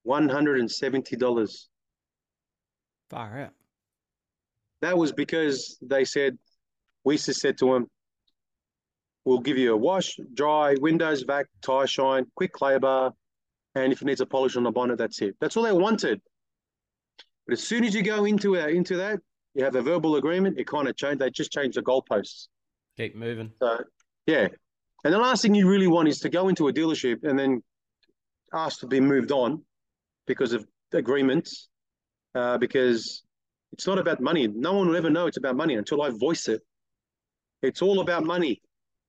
[0.07, 1.67] $170.
[3.09, 3.53] Far out.
[4.81, 6.37] That was because they said,
[7.03, 7.87] we just said to them,
[9.25, 13.11] we'll give you a wash, dry, windows, vac, tire shine, quick labor,
[13.75, 15.35] and if it needs a polish on the bonnet, that's it.
[15.39, 16.21] That's all they wanted.
[17.45, 19.19] But as soon as you go into uh, into that,
[19.53, 20.59] you have a verbal agreement.
[20.59, 21.19] It kind of changed.
[21.19, 22.47] They just changed the goalposts.
[22.97, 23.51] Keep moving.
[23.61, 23.83] So
[24.25, 24.47] yeah,
[25.03, 27.63] and the last thing you really want is to go into a dealership and then
[28.53, 29.63] ask to be moved on
[30.27, 31.69] because of agreements,
[32.35, 33.23] uh, because
[33.71, 34.47] it's not about money.
[34.47, 36.61] No one will ever know it's about money until I voice it.
[37.63, 38.61] It's all about money.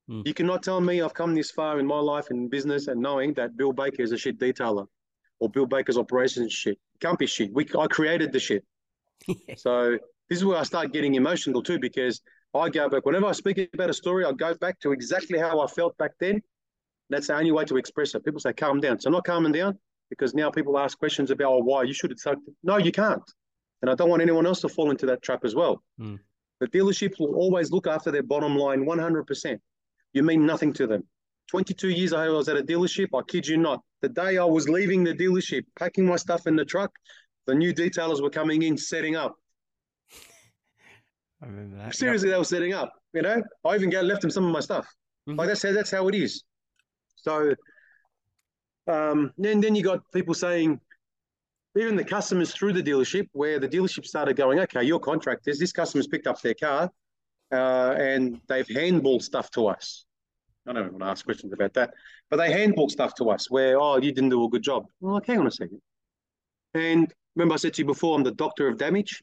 [0.09, 0.27] Mm.
[0.27, 3.35] You cannot tell me I've come this far in my life in business and knowing
[3.35, 4.87] that Bill Baker is a shit detailer
[5.41, 6.79] or Bill Baker's operations shit.
[7.01, 7.53] Can't be shit.
[7.53, 8.65] We I created the shit.
[9.57, 12.21] so this is where I start getting emotional too, because
[12.55, 15.61] I go back whenever I speak about a story, I go back to exactly how
[15.61, 16.41] I felt back then.
[17.11, 18.25] That's the only way to express it.
[18.25, 18.99] People say calm down.
[19.01, 19.79] So I'm not calming down
[20.11, 23.23] because now people ask questions about oh, why you should have said no, you can't.
[23.83, 25.83] And I don't want anyone else to fall into that trap as well.
[26.01, 26.19] Mm.
[26.61, 29.59] The dealerships will always look after their bottom line 100%.
[30.13, 31.05] You mean nothing to them.
[31.51, 33.09] 22 years I was at a dealership.
[33.15, 33.81] I kid you not.
[34.03, 36.91] The day I was leaving the dealership, packing my stuff in the truck,
[37.47, 39.35] the new detailers were coming in, setting up.
[41.43, 41.95] I remember that.
[41.95, 42.35] Seriously, yep.
[42.35, 42.93] they were setting up.
[43.15, 44.87] You know, I even got left them some of my stuff.
[45.29, 45.39] Mm-hmm.
[45.39, 46.43] Like that's how that's how it is.
[47.17, 47.55] So,
[48.89, 50.81] um, then then you got people saying,
[51.77, 55.73] even the customers through the dealership, where the dealership started going, okay, your contractors, this
[55.73, 56.91] customer's picked up their car,
[57.53, 60.05] uh, and they've handballed stuff to us.
[60.67, 61.95] I don't want to ask questions about that,
[62.31, 64.87] but they handball stuff to us where, oh, you didn't do a good job.
[65.01, 65.81] Well, like, hang on a second.
[66.75, 69.23] And remember, I said to you before, I'm the doctor of damage.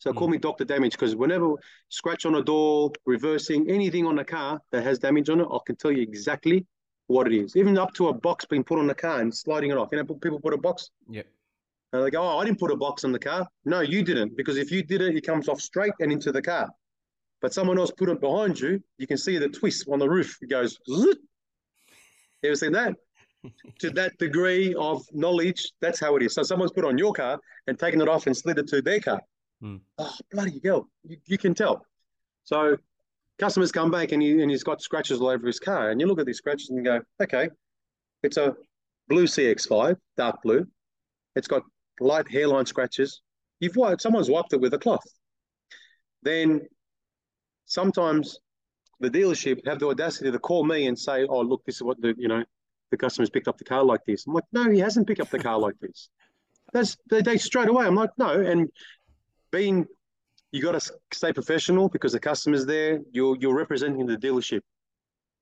[0.00, 0.16] So Mm.
[0.16, 1.54] call me Doctor Damage because whenever
[1.88, 5.58] scratch on a door, reversing anything on a car that has damage on it, I
[5.64, 6.66] can tell you exactly
[7.12, 7.56] what it is.
[7.56, 9.88] Even up to a box being put on the car and sliding it off.
[9.92, 11.26] You know, people put a box Yep.
[11.92, 14.36] and they go, "Oh, I didn't put a box on the car." No, you didn't,
[14.36, 16.68] because if you did it, it comes off straight and into the car.
[17.40, 18.82] But someone else put it behind you.
[18.98, 20.38] You can see the twist on the roof.
[20.42, 20.78] It goes.
[20.88, 21.16] Zzz.
[22.42, 22.94] You ever seen that?
[23.80, 26.34] to that degree of knowledge, that's how it is.
[26.34, 29.00] So someone's put on your car and taken it off and slid it to their
[29.00, 29.20] car.
[29.60, 29.76] Hmm.
[29.98, 30.88] Oh, bloody hell!
[31.04, 31.84] You, you can tell.
[32.44, 32.76] So
[33.42, 36.06] customers come back and he and he's got scratches all over his car, and you
[36.06, 37.48] look at these scratches and you go, okay,
[38.22, 38.54] it's a
[39.08, 40.64] blue CX5, dark blue.
[41.34, 41.62] It's got
[41.98, 43.20] light hairline scratches.
[43.58, 45.04] You've wiped, someone's wiped it with a cloth.
[46.22, 46.60] Then
[47.66, 48.38] sometimes
[49.00, 52.00] the dealership have the audacity to call me and say, "Oh, look, this is what
[52.00, 52.44] the you know
[52.92, 55.30] the customer's picked up the car like this." I'm like, "No, he hasn't picked up
[55.30, 56.10] the car like this."
[56.72, 57.86] That's they, they straight away.
[57.86, 58.70] I'm like, "No," and
[59.50, 59.88] being
[60.52, 63.00] you got to stay professional because the customer's there.
[63.10, 64.60] You're you're representing the dealership,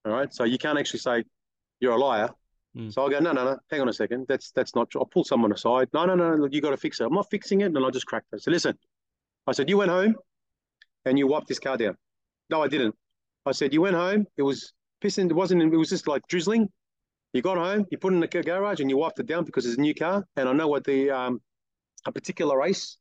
[0.05, 0.33] all right.
[0.33, 1.25] So you can't actually say
[1.81, 2.31] you're a liar.
[2.77, 2.93] Mm.
[2.93, 3.59] So I go, no, no, no.
[3.71, 4.27] Hang on a second.
[4.29, 5.01] That's that's not true.
[5.01, 5.89] I'll pull someone aside.
[5.93, 6.37] No, no, no.
[6.37, 7.05] Look, you got to fix it.
[7.05, 7.67] I'm not fixing it.
[7.67, 8.43] And I just cracked it.
[8.43, 8.79] So listen,
[9.47, 10.15] I said, you went home
[11.05, 11.97] and you wiped this car down.
[12.49, 12.95] No, I didn't.
[13.45, 14.27] I said, you went home.
[14.37, 15.29] It was pissing.
[15.29, 15.63] It wasn't.
[15.63, 16.69] It was just like drizzling.
[17.33, 17.87] You got home.
[17.91, 19.95] You put it in the garage and you wiped it down because it's a new
[19.95, 20.25] car.
[20.37, 21.41] And I know what the um
[22.07, 22.99] a particular race.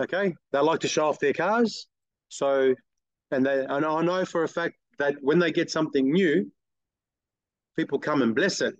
[0.00, 1.86] Okay, they like to show off their cars.
[2.28, 2.74] So,
[3.30, 6.50] and they and I know for a fact that when they get something new,
[7.76, 8.74] people come and bless it.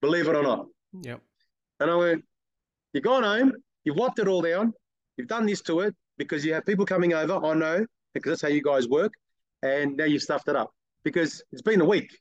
[0.00, 0.66] Believe it or not.
[1.02, 1.20] Yep.
[1.80, 2.24] And I went,
[2.92, 3.52] You've gone home,
[3.84, 4.72] you've wiped it all down,
[5.16, 7.34] you've done this to it because you have people coming over.
[7.44, 9.12] I know, because that's how you guys work.
[9.62, 10.70] And now you've stuffed it up
[11.04, 12.16] because it's been a week.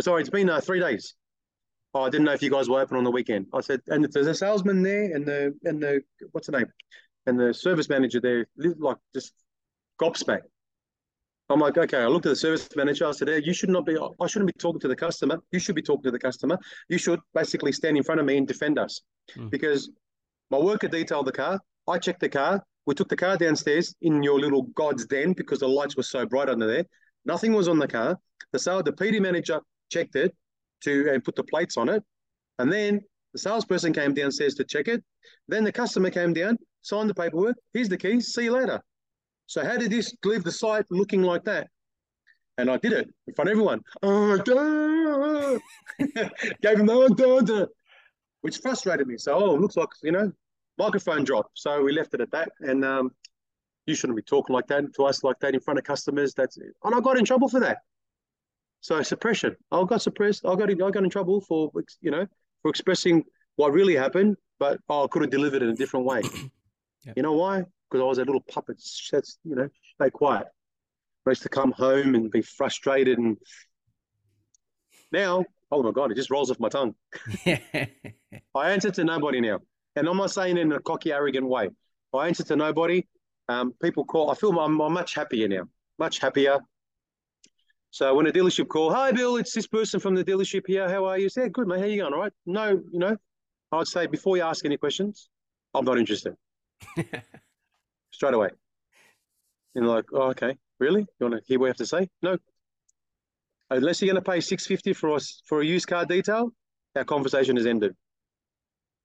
[0.00, 1.14] Sorry, it's been uh, three days.
[1.94, 3.46] Oh, I didn't know if you guys were open on the weekend.
[3.54, 6.66] I said, and there's a salesman there and the, and the, what's the name?
[7.26, 9.32] And the service manager there, like just
[10.00, 10.42] gobsmacked.
[11.48, 11.98] I'm like, okay.
[11.98, 13.06] I looked at the service manager.
[13.06, 13.96] I said, hey, you should not be.
[14.20, 15.38] I shouldn't be talking to the customer.
[15.52, 16.58] You should be talking to the customer.
[16.88, 19.00] You should basically stand in front of me and defend us,
[19.36, 19.50] Mm.
[19.50, 19.90] because
[20.50, 21.58] my worker detailed the car.
[21.88, 22.62] I checked the car.
[22.86, 26.24] We took the car downstairs in your little god's den because the lights were so
[26.26, 26.84] bright under there.
[27.24, 28.18] Nothing was on the car.
[28.52, 29.60] The sale, the PD manager
[29.90, 30.34] checked it
[30.82, 32.02] to and put the plates on it,
[32.60, 33.00] and then
[33.36, 35.04] the salesperson came downstairs to check it.
[35.46, 37.56] Then the customer came down, signed the paperwork.
[37.74, 38.32] Here's the keys.
[38.32, 38.80] See you later.
[39.44, 41.68] So how did this leave the site looking like that?
[42.56, 43.82] And I did it in front of everyone.
[44.02, 44.38] Oh.
[45.98, 47.68] Gave him the oh,
[48.40, 49.18] which frustrated me.
[49.18, 50.32] So, oh, looks like, you know,
[50.78, 51.50] microphone drop.
[51.52, 52.52] So we left it at that.
[52.60, 53.10] And um,
[53.84, 56.32] you shouldn't be talking like that to us like that in front of customers.
[56.32, 57.80] That's and I got in trouble for that.
[58.80, 59.56] So suppression.
[59.70, 60.46] I got suppressed.
[60.46, 61.70] I got in, I got in trouble for
[62.00, 62.26] you know
[62.66, 63.24] for expressing
[63.54, 66.22] what really happened, but oh, I could have delivered it in a different way.
[67.04, 67.16] Yep.
[67.18, 67.58] You know why?
[67.58, 68.82] Because I was a little puppet.
[69.12, 70.48] That's you know, stay quiet.
[71.24, 73.36] I used to come home and be frustrated, and
[75.12, 76.96] now, oh my god, it just rolls off my tongue.
[77.46, 79.60] I answer to nobody now,
[79.94, 81.68] and I'm not saying it in a cocky, arrogant way.
[82.12, 83.06] I answer to nobody.
[83.48, 84.32] Um, people call.
[84.32, 85.68] I feel I'm, I'm much happier now.
[86.00, 86.58] Much happier.
[87.96, 90.86] So when a dealership call, hi Bill, it's this person from the dealership here.
[90.86, 91.30] How are you?
[91.30, 91.78] Say, good mate.
[91.78, 92.12] How you going?
[92.12, 92.32] All right.
[92.44, 93.16] No, you know,
[93.72, 95.30] I'd say before you ask any questions,
[95.72, 96.34] I'm not interested.
[98.10, 98.50] Straight away.
[99.74, 101.06] And like, oh, okay, really?
[101.18, 102.10] You want to hear what I have to say?
[102.20, 102.36] No.
[103.70, 106.50] Unless you're going to pay six fifty for us for a used car detail,
[106.96, 107.94] our conversation is ended.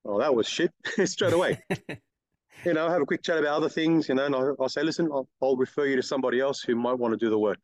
[0.03, 0.73] Oh, that was shit.
[1.05, 1.61] Straight away.
[2.65, 4.83] you know, have a quick chat about other things, you know, and I'll, I'll say,
[4.83, 7.59] listen, I'll, I'll refer you to somebody else who might want to do the work.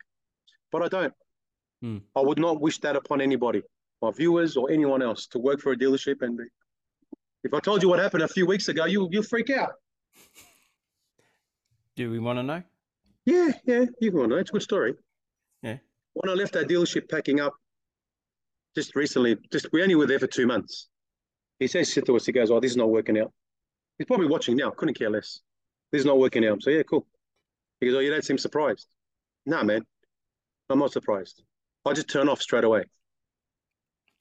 [0.71, 1.13] But I don't.
[1.81, 1.97] Hmm.
[2.15, 3.61] I would not wish that upon anybody,
[4.01, 6.21] my viewers or anyone else, to work for a dealership.
[6.21, 6.43] And be.
[7.43, 9.73] if I told you what happened a few weeks ago, you you freak out.
[11.95, 12.63] Do we want to know?
[13.25, 14.37] Yeah, yeah, you can know.
[14.37, 14.93] It's a good story.
[15.61, 15.77] Yeah.
[16.13, 17.55] When I left that dealership packing up
[18.75, 20.87] just recently, just we only were there for two months.
[21.59, 23.33] He says to us, he goes, Oh, this is not working out.
[23.97, 25.41] He's probably watching now, couldn't care less.
[25.91, 26.61] This is not working out.
[26.61, 27.07] So yeah, cool.
[27.79, 28.87] He goes, Oh, you don't seem surprised.
[29.45, 29.85] No, man.
[30.69, 31.43] I'm not surprised.
[31.85, 32.83] I just turn off straight away.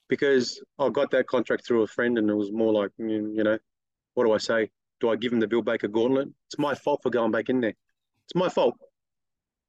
[0.08, 3.42] Because I got that contract through a friend and it was more like, you you
[3.42, 3.58] know,
[4.14, 4.70] what do I say?
[5.00, 6.28] Do I give him the Bill Baker gauntlet?
[6.48, 7.74] It's my fault for going back in there.
[8.24, 8.74] It's my fault.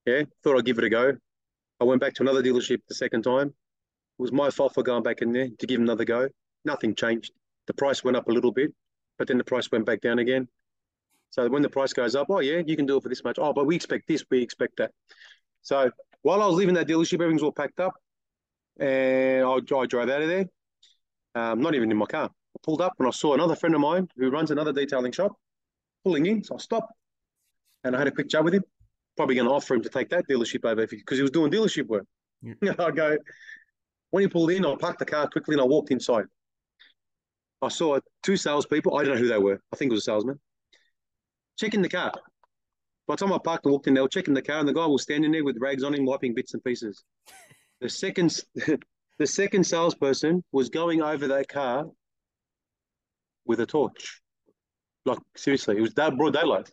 [0.05, 1.13] Yeah, thought I'd give it a go.
[1.79, 3.47] I went back to another dealership the second time.
[3.47, 6.29] It was my fault for going back in there to give another go.
[6.65, 7.31] Nothing changed.
[7.65, 8.73] The price went up a little bit,
[9.17, 10.47] but then the price went back down again.
[11.29, 13.37] So when the price goes up, oh yeah, you can do it for this much.
[13.37, 14.91] Oh, but we expect this, we expect that.
[15.61, 17.93] So while I was leaving that dealership, everything's all packed up,
[18.80, 20.45] and I, I drove out of there.
[21.36, 22.25] Um, not even in my car.
[22.25, 25.34] I pulled up and I saw another friend of mine who runs another detailing shop
[26.03, 26.43] pulling in.
[26.43, 26.91] So I stopped
[27.84, 28.63] and I had a quick chat with him.
[29.15, 31.88] Probably going to offer him to take that dealership over because he was doing dealership
[31.88, 32.06] work.
[32.41, 32.53] Yeah.
[32.80, 33.17] I go,
[34.12, 36.25] when he pulled in, I parked the car quickly and I walked inside.
[37.62, 38.95] I saw two salespeople.
[38.95, 39.60] I don't know who they were.
[39.73, 40.39] I think it was a salesman.
[41.58, 42.13] Checking the car.
[43.08, 44.74] By the time I parked and walked in, they were checking the car, and the
[44.74, 47.04] guy was standing there with rags on him, wiping bits and pieces.
[47.80, 48.41] The second,
[49.17, 51.86] the second salesperson was going over that car
[53.46, 54.22] with a torch.
[55.06, 56.70] Like seriously, it was that broad daylight.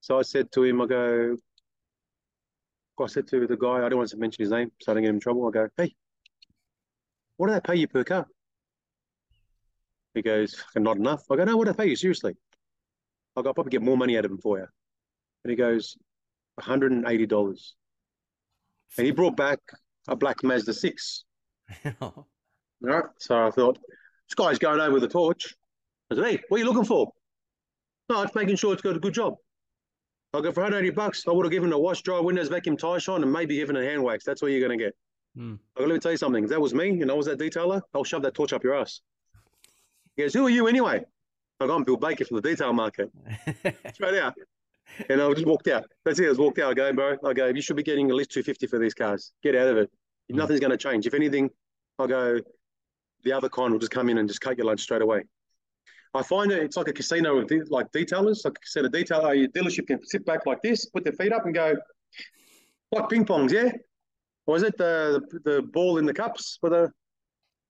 [0.00, 1.36] So I said to him, I go,
[3.00, 5.04] I said to the guy, I don't want to mention his name, so I don't
[5.04, 5.46] get him in trouble.
[5.46, 5.94] I go, hey,
[7.36, 8.26] what do they pay you per car?
[10.14, 11.24] He goes, "Fucking not enough.
[11.30, 11.96] I go, no, what do they pay you?
[11.96, 12.34] Seriously.
[13.36, 14.66] I go, I'll probably get more money out of him for you.
[15.46, 15.96] And he goes,
[16.60, 17.72] $180.
[18.98, 19.60] And he brought back
[20.08, 21.24] a black Mazda 6.
[22.00, 22.26] All
[22.80, 23.04] right.
[23.18, 23.78] So I thought,
[24.28, 25.54] this guy's going over with a torch.
[26.10, 27.12] I said, hey, what are you looking for?
[28.08, 29.36] No, it's making sure it's got a good job.
[30.34, 32.98] I go, for 180 bucks, I would have given a wash, dry, windows, vacuum, tie
[32.98, 34.24] shine, and maybe given a hand wax.
[34.24, 34.96] That's what you're going to get.
[35.36, 35.54] Hmm.
[35.76, 36.42] I go, let me tell you something.
[36.42, 38.74] If that was me and I was that detailer, I'll shove that torch up your
[38.74, 39.00] ass.
[40.16, 41.04] He goes, who are you anyway?
[41.60, 43.12] I go, I'm Bill Baker from the detail market.
[43.94, 44.34] Straight out.
[45.08, 45.84] And I just walked out.
[46.04, 46.24] That's it.
[46.24, 46.70] I just walked out.
[46.70, 49.32] I go, bro, I go, you should be getting at least 250 for these cars.
[49.42, 49.90] Get out of it.
[50.30, 50.36] Mm.
[50.36, 51.06] Nothing's going to change.
[51.06, 51.50] If anything,
[51.98, 52.40] I go,
[53.24, 55.22] the other kind will just come in and just cut your lunch straight away.
[56.14, 59.36] I find it, it's like a casino with de- like detailers, like a casino detailer.
[59.38, 61.74] Your dealership can sit back like this, put their feet up and go,
[62.92, 63.70] like ping pongs, yeah?
[64.46, 66.90] Or is it the, the, the ball in the cups for the,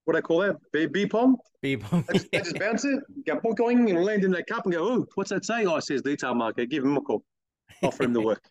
[0.07, 0.57] what do they call that?
[0.73, 1.37] B, B pong?
[1.61, 2.05] People.
[2.07, 4.89] They just, they just bounce it, go going and land in that cup and go,
[4.89, 5.67] oh, what's that say?
[5.67, 6.71] Oh, it says detail market.
[6.71, 7.25] Give him a call.
[7.83, 8.43] Offer him the work.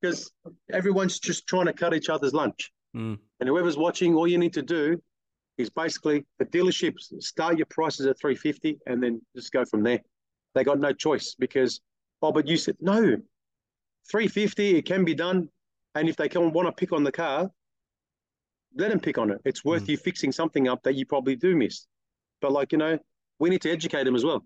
[0.00, 0.32] Because
[0.72, 2.72] everyone's just trying to cut each other's lunch.
[2.94, 3.16] Hmm.
[3.38, 4.98] And whoever's watching, all you need to do
[5.58, 10.00] is basically the dealerships start your prices at 350 and then just go from there.
[10.54, 11.82] They got no choice because,
[12.22, 12.98] oh, but you said no.
[14.10, 15.50] 350, it can be done.
[15.94, 17.50] And if they can want to pick on the car,
[18.76, 19.40] let them pick on it.
[19.44, 19.88] It's worth Mm.
[19.90, 21.86] you fixing something up that you probably do miss.
[22.40, 22.98] But like, you know,
[23.38, 24.44] we need to educate them as well.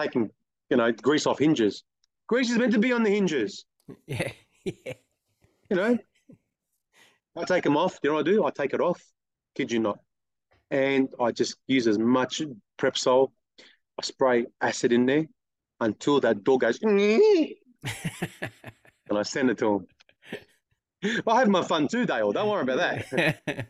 [0.00, 0.30] Taking,
[0.70, 1.84] you know, grease off hinges.
[2.26, 3.64] Grease is meant to be on the hinges.
[4.06, 4.30] yeah.
[4.64, 4.94] Yeah.
[5.68, 5.98] You know,
[7.36, 7.98] I take them off.
[8.02, 8.44] You know what I do?
[8.46, 9.02] I take it off.
[9.54, 9.98] Kid you not.
[10.70, 12.40] And I just use as much
[12.78, 13.30] Prepsol.
[13.60, 15.26] I spray acid in there
[15.80, 17.48] until that dog goes, and
[19.12, 19.86] I send it to him.
[21.26, 22.32] I have my fun too, Dale.
[22.32, 23.66] Don't worry about that.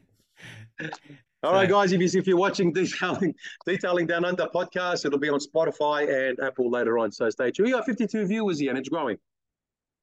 [1.42, 1.92] All right, guys.
[1.92, 3.34] If, you, if you're watching detailing,
[3.66, 7.12] detailing down under podcast, it'll be on Spotify and Apple later on.
[7.12, 7.66] So stay tuned.
[7.66, 9.18] We got 52 viewers here, and it's growing.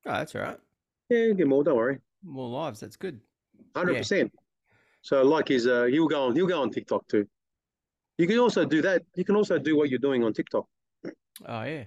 [0.06, 0.58] oh, that's all right.
[1.10, 1.64] Yeah, get more.
[1.64, 2.00] Don't worry.
[2.24, 2.80] More lives.
[2.80, 3.20] That's good.
[3.76, 4.32] Hundred percent.
[5.02, 7.28] So like his uh he'll go on he'll go on TikTok too.
[8.18, 9.02] You can also do that.
[9.16, 10.68] You can also do what you're doing on TikTok.
[11.46, 11.86] Oh yeah.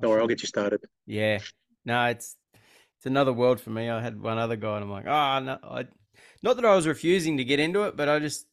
[0.00, 0.80] Don't worry, I'll get you started.
[1.06, 1.38] Yeah.
[1.84, 2.36] No, it's
[3.04, 3.90] it's another world for me.
[3.90, 5.84] I had one other guy, and I'm like, oh no, I,
[6.42, 8.46] not that I was refusing to get into it, but I just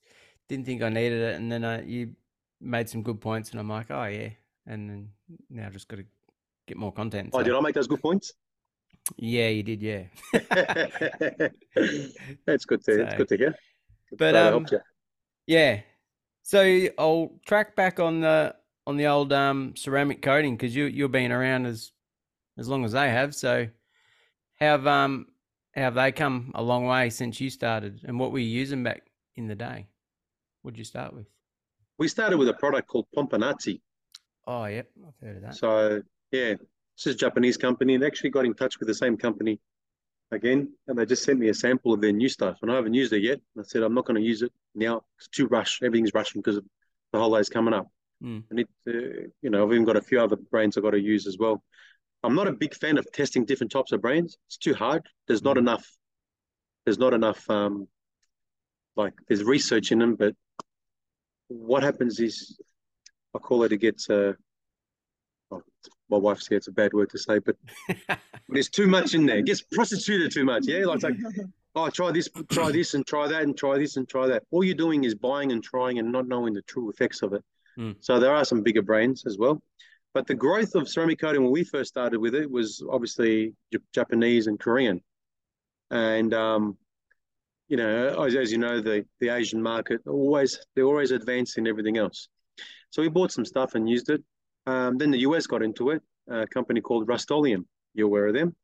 [0.49, 1.35] didn't think I needed it.
[1.37, 2.11] And then I, you
[2.59, 4.31] made some good points, and I'm like, oh yeah.
[4.67, 5.09] And then
[5.49, 6.05] now I've just got to
[6.67, 7.29] get more content.
[7.31, 8.33] Oh, so- did I make those good points?
[9.15, 9.81] Yeah, you did.
[9.81, 10.03] Yeah.
[12.45, 13.55] That's good to it's So- good to hear.
[14.17, 14.67] But, um.
[15.47, 15.79] Yeah.
[16.43, 18.53] So I'll track back on the
[18.85, 21.93] on the old um, ceramic coating because you you've been around as
[22.57, 23.33] as long as they have.
[23.33, 23.67] So
[24.61, 25.25] have um
[25.73, 28.01] have they come a long way since you started?
[28.05, 29.03] And what were you using back
[29.35, 29.87] in the day?
[30.61, 31.25] What'd you start with?
[31.97, 33.81] We started with a product called Pompanazzi.
[34.47, 35.55] Oh, yep, I've heard of that.
[35.55, 37.97] So yeah, this is a Japanese company.
[37.97, 39.59] They actually got in touch with the same company
[40.31, 42.59] again, and they just sent me a sample of their new stuff.
[42.61, 43.39] And I haven't used it yet.
[43.57, 45.01] I said I'm not going to use it now.
[45.17, 45.81] It's too rush.
[45.81, 46.61] Everything's rushing because
[47.11, 47.87] the holidays coming up.
[48.23, 48.43] Mm.
[48.51, 50.99] I need to, you know, I've even got a few other brands I've got to
[50.99, 51.63] use as well.
[52.23, 54.37] I'm not a big fan of testing different types of brands.
[54.47, 55.07] It's too hard.
[55.27, 55.59] There's not Mm.
[55.61, 55.97] enough.
[56.85, 57.49] There's not enough.
[57.49, 57.87] Um,
[58.95, 60.35] like there's research in them, but
[61.47, 62.59] what happens is,
[63.35, 63.71] I call it.
[63.71, 64.09] It gets.
[64.09, 64.33] Uh,
[65.51, 65.63] oh,
[66.09, 67.55] my wife says it's a bad word to say, but
[68.49, 69.37] there's too much in there.
[69.37, 70.67] It gets prostituted too much.
[70.67, 71.15] Yeah, like, like
[71.75, 74.43] oh, try this, try this, and try that, and try this, and try that.
[74.51, 77.43] All you're doing is buying and trying and not knowing the true effects of it.
[77.79, 77.95] Mm.
[78.01, 79.61] So there are some bigger brands as well.
[80.13, 83.53] But the growth of ceramic coating when we first started with it was obviously
[83.93, 85.01] Japanese and Korean.
[85.89, 86.77] And, um,
[87.69, 91.67] you know, as, as you know, the, the Asian market always, they're always advanced in
[91.67, 92.27] everything else.
[92.89, 94.21] So we bought some stuff and used it.
[94.67, 97.65] Um, then the US got into it, a company called Rust-Oleum.
[97.93, 98.55] You're aware of them?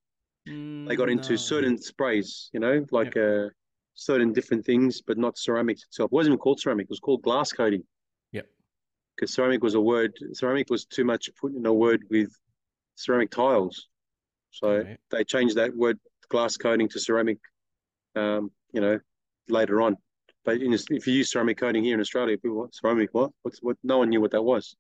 [0.46, 1.36] They got into No.
[1.38, 3.50] certain sprays, you know, like uh,
[3.94, 6.10] certain different things, but not ceramics itself.
[6.12, 7.84] It wasn't even called ceramic; it was called glass coating.
[9.18, 10.14] Because ceramic was a word.
[10.34, 12.30] Ceramic was too much put in a word with
[12.96, 13.88] ceramic tiles,
[14.52, 15.00] so Right.
[15.10, 16.00] they changed that word
[16.30, 17.40] glass coating to ceramic.
[18.16, 19.00] Um, you know,
[19.50, 19.96] later on.
[20.44, 23.32] But in, if you use ceramic coating here in Australia, people what ceramic what?
[23.42, 23.78] What's what?
[23.84, 24.76] No one knew what that was.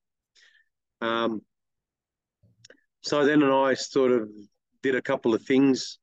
[1.01, 1.41] Um,
[3.01, 4.29] so then and I sort of
[4.81, 5.99] did a couple of things,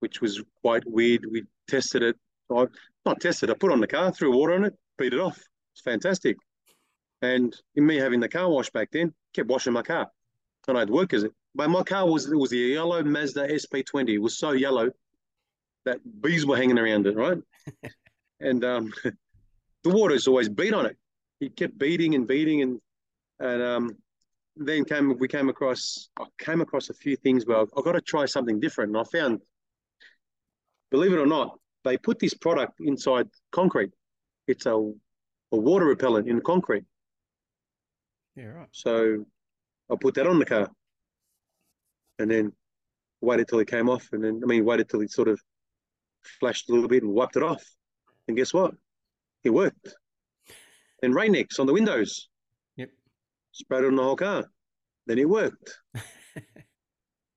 [0.00, 1.26] which was quite weird.
[1.30, 2.16] We tested it.
[2.54, 2.66] I
[3.06, 3.50] not tested.
[3.50, 5.38] I put on the car, threw water on it, beat it off.
[5.72, 6.36] It's fantastic.
[7.22, 10.10] And in me having the car wash back then, kept washing my car,
[10.68, 11.32] and I'd work as it.
[11.54, 14.10] But my car was it was the yellow Mazda SP20.
[14.10, 14.90] It was so yellow
[15.84, 17.38] that bees were hanging around it, right?
[18.40, 20.96] and um, the water's always beat on it.
[21.40, 22.80] It kept beating and beating, and
[23.38, 23.96] and um,
[24.56, 28.00] then came we came across I came across a few things where I've got to
[28.00, 29.40] try something different, and I found,
[30.90, 33.90] believe it or not, they put this product inside concrete.
[34.46, 34.92] It's a
[35.52, 36.84] a water repellent in concrete.
[38.36, 38.68] Yeah, right.
[38.72, 39.24] So
[39.90, 40.70] I put that on the car,
[42.18, 42.52] and then
[43.20, 45.40] waited till it came off, and then I mean waited till it sort of
[46.38, 47.64] flashed a little bit and wiped it off.
[48.28, 48.74] And guess what?
[49.44, 49.94] It worked.
[51.00, 52.28] Then Rain-X on the windows.
[52.76, 52.90] Yep.
[53.52, 54.44] Sprayed it on the whole car.
[55.06, 55.78] Then it worked.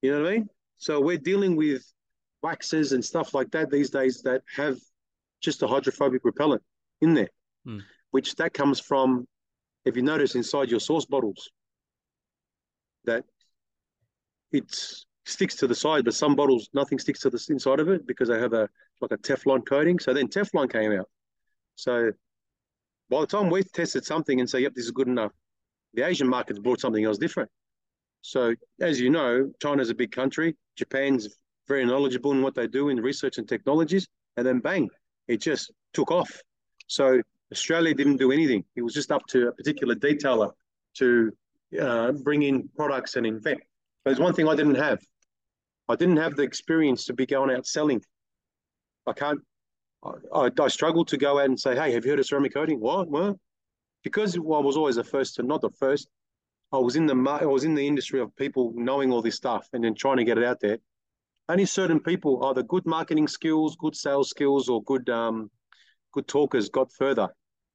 [0.01, 0.49] you know what I mean?
[0.77, 1.81] So we're dealing with
[2.41, 4.77] waxes and stuff like that these days that have
[5.41, 6.61] just a hydrophobic repellent
[7.01, 7.29] in there,
[7.65, 7.79] Hmm.
[8.11, 9.25] which that comes from,
[9.85, 11.49] if you notice inside your sauce bottles,
[13.05, 13.23] that
[14.51, 18.05] it sticks to the side, but some bottles nothing sticks to the inside of it
[18.07, 18.69] because they have a
[19.01, 19.99] like a Teflon coating.
[19.99, 21.09] So then Teflon came out.
[21.75, 22.11] So
[23.09, 25.31] by the time we've tested something and say, yep, this is good enough,
[25.93, 27.49] the Asian markets brought something else different.
[28.21, 30.55] So as you know, China's a big country.
[30.77, 31.29] Japan's
[31.67, 34.07] very knowledgeable in what they do in research and technologies,
[34.37, 34.89] and then bang,
[35.27, 36.41] it just took off.
[36.87, 37.21] So
[37.53, 38.65] Australia didn't do anything.
[38.75, 40.51] It was just up to a particular detailer
[40.95, 41.31] to
[41.79, 43.59] uh, bring in products and invent.
[44.03, 44.99] But there's one thing I didn't have.
[45.87, 48.01] I didn't have the experience to be going out selling.
[49.05, 49.39] I can't.
[50.33, 52.79] I, I, struggled to go out and say, "Hey, have you heard of ceramic coating?"
[52.79, 53.07] What?
[53.07, 53.37] What?
[54.03, 56.07] Because I was always the first to not the first.
[56.71, 59.67] I was in the I was in the industry of people knowing all this stuff
[59.73, 60.79] and then trying to get it out there.
[61.47, 65.51] Only certain people, either good marketing skills, good sales skills, or good um,
[66.13, 67.29] good talkers, got further.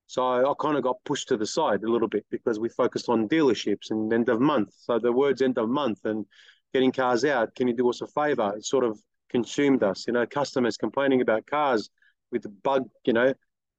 [0.08, 3.10] So I, kind of got pushed to the side a little bit because we focused
[3.10, 4.72] on dealerships and end of month.
[4.78, 6.24] So the words end of month and
[6.72, 7.54] getting cars out.
[7.54, 8.54] Can you do us a favor?
[8.56, 8.98] It sort of
[9.28, 10.06] consumed us.
[10.06, 11.90] You know, customers complaining about cars
[12.32, 12.88] with the bug.
[13.04, 13.34] You know,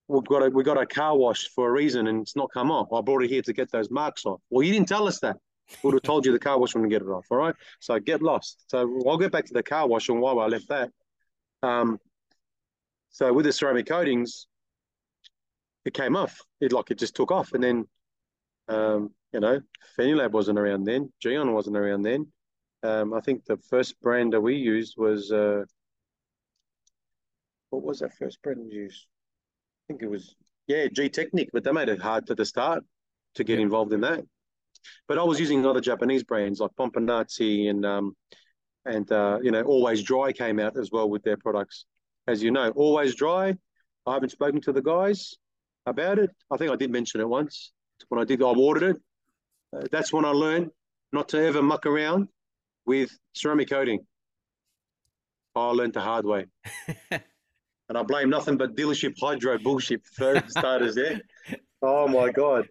[0.07, 2.69] we've got a we got a car wash for a reason and it's not come
[2.69, 2.93] off.
[2.93, 4.39] I brought it here to get those marks off.
[4.51, 5.37] Well, you didn't tell us that.
[5.83, 7.25] We would have told you the car wash wouldn't get it off.
[7.31, 7.55] All right.
[7.79, 8.65] So get lost.
[8.67, 10.91] So I'll get back to the car wash and why I left that.
[11.63, 11.99] Um,
[13.09, 14.45] so with the ceramic coatings,
[15.89, 16.39] it came off.
[16.61, 17.87] It like it just took off, and then,
[18.67, 19.59] um, you know,
[19.97, 21.11] Feynlab wasn't around then.
[21.23, 22.27] Gyeon wasn't around then.
[22.83, 25.63] Um, I think the first brand that we used was uh,
[27.71, 29.07] what was that first brand we used?
[29.07, 30.35] I think it was
[30.67, 32.83] yeah, Gtechniq, but they made it hard at the start
[33.35, 33.63] to get Yeah.
[33.63, 34.23] involved in that.
[35.07, 38.15] But I was using other Japanese brands like Pompanazzi and um,
[38.85, 41.85] and uh, you know, Always Dry came out as well with their products.
[42.27, 43.55] As you know, Always Dry.
[44.05, 45.35] I haven't spoken to the guys
[45.85, 46.29] about it.
[46.51, 47.71] I think I did mention it once
[48.09, 48.41] when I did.
[48.41, 48.97] I ordered it.
[49.75, 50.71] Uh, that's when I learned
[51.11, 52.27] not to ever muck around
[52.85, 53.99] with ceramic coating.
[55.55, 56.45] I learned the hard way,
[57.11, 60.95] and I blame nothing but dealership hydro bullshit for starters.
[60.95, 61.21] There.
[61.81, 62.67] Oh my god.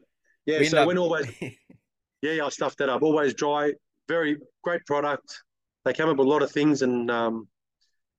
[0.47, 0.61] Yeah.
[0.61, 3.03] We so when always yeah, yeah, I stuffed that up.
[3.03, 3.73] Always dry,
[4.09, 5.43] very great product.
[5.85, 7.49] They came up with a lot of things, and um,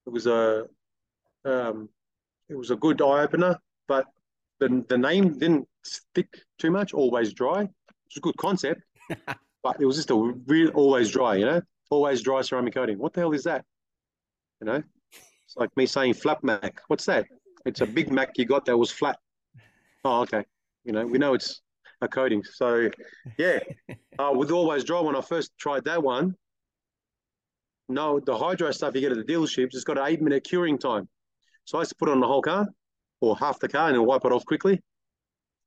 [0.06, 0.66] it was a
[1.46, 1.90] um,
[2.50, 3.58] it was a good eye opener.
[3.88, 4.06] But
[4.60, 6.94] the the name didn't stick too much.
[6.94, 7.68] Always dry.
[8.08, 8.82] It's a good concept,
[9.64, 11.36] but it was just a real always dry.
[11.36, 12.98] You know, always dry ceramic coating.
[12.98, 13.66] What the hell is that?
[14.62, 16.82] You know, it's like me saying flat Mac.
[16.88, 17.26] What's that?
[17.66, 19.18] It's a Big Mac you got that was flat.
[20.06, 20.46] Oh, okay.
[20.86, 21.62] You know, we know it's
[22.02, 22.44] a coating.
[22.44, 22.90] So,
[23.38, 23.60] yeah,
[24.20, 26.36] uh, with always dry, when I first tried that one,
[27.90, 30.78] no, the hydro stuff you get at the dealerships, it's got an eight minute curing
[30.78, 31.10] time.
[31.66, 32.68] So I used to put it on the whole car
[33.22, 34.82] or half the car and wipe it off quickly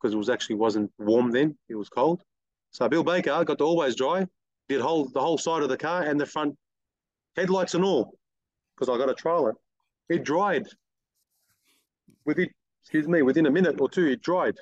[0.00, 2.22] because it was actually wasn't warm then; it was cold.
[2.70, 4.26] So Bill Baker got the always dry,
[4.68, 6.56] did whole the whole side of the car and the front
[7.36, 8.14] headlights and all
[8.76, 9.56] because I got to trial it.
[10.08, 10.66] It dried
[12.24, 12.48] within,
[12.82, 14.06] excuse me, within a minute or two.
[14.06, 14.54] It dried.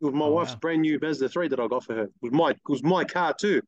[0.00, 0.58] It was my Oh, wife's wow.
[0.60, 2.02] brand new Mazda 3 that I got for her.
[2.04, 3.60] It was my, it was my car too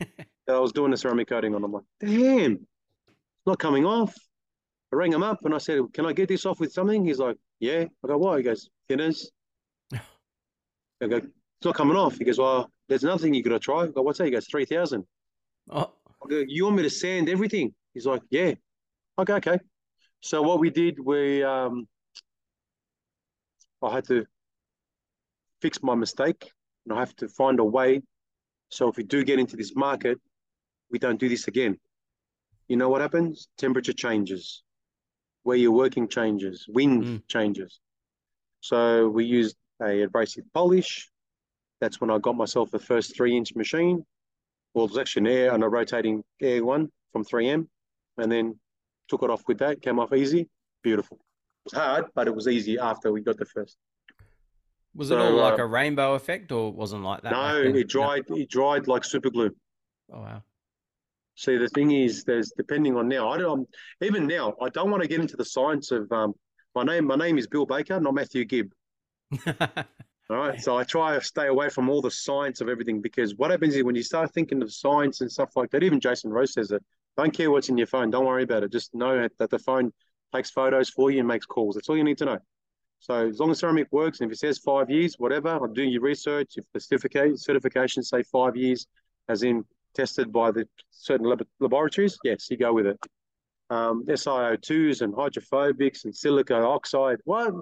[0.00, 1.62] that I was doing the ceramic coating on.
[1.64, 4.14] I'm like, damn, it's not coming off.
[4.92, 7.04] I rang him up and I said, can I get this off with something?
[7.04, 7.84] He's like, yeah.
[8.04, 8.38] I go, why?
[8.38, 9.26] He goes, thinners.
[9.92, 12.18] I go, it's not coming off.
[12.18, 13.82] He goes, well, there's nothing you got to try.
[13.82, 14.26] I go, what's that?
[14.26, 15.04] He goes, 3,000.
[15.70, 15.92] Oh,
[16.24, 17.74] I go, you want me to sand everything?
[17.94, 18.52] He's like, yeah.
[19.18, 19.58] Okay, okay.
[20.20, 21.86] So what we did, we um,
[23.82, 24.24] I had to
[25.60, 26.50] fix my mistake,
[26.84, 28.02] and I have to find a way.
[28.70, 30.18] So if we do get into this market,
[30.90, 31.78] we don't do this again.
[32.68, 33.48] You know what happens?
[33.58, 34.62] Temperature changes,
[35.44, 37.22] where you're working changes, wind Mm.
[37.28, 37.80] changes.
[38.60, 41.10] So we used a abrasive polish.
[41.80, 44.04] That's when I got myself the first three inch machine.
[44.72, 47.68] Well, it was actually an air and a rotating air one from 3M,
[48.18, 48.58] and then
[49.08, 49.82] took it off with that.
[49.82, 50.48] Came off easy,
[50.82, 51.18] beautiful.
[51.18, 53.76] It was hard, but it was easy after we got the first.
[54.94, 57.32] was it all like uh, a rainbow effect, or wasn't like that?
[57.32, 58.24] no, it dried.
[58.30, 59.54] It dried like super glue.
[60.10, 60.42] Oh wow.
[61.36, 63.28] See, the thing is, there's depending on now.
[63.28, 63.68] I don't
[64.00, 64.54] even now.
[64.62, 66.34] I don't want to get into the science of um.
[66.74, 68.72] My name, my name is Bill Baker, not Matthew Gibb.
[70.30, 73.36] All right, so I try to stay away from all the science of everything because
[73.36, 76.32] what happens is when you start thinking of science and stuff like that, even Jason
[76.32, 76.82] Rose says it.
[77.16, 78.10] Don't care what's in your phone.
[78.10, 78.72] Don't worry about it.
[78.72, 79.92] Just know that the phone
[80.34, 81.74] takes photos for you and makes calls.
[81.74, 82.38] That's all you need to know.
[83.00, 85.90] So as long as ceramic works, and if it says five years, whatever, I'm doing
[85.90, 86.54] your research.
[86.56, 88.86] If the certificate certifications say five years,
[89.28, 89.64] as in
[89.94, 92.98] tested by the certain lab- laboratories, yes, you go with it.
[93.70, 97.18] Um, SiO2s and hydrophobics and silica oxide.
[97.24, 97.54] What?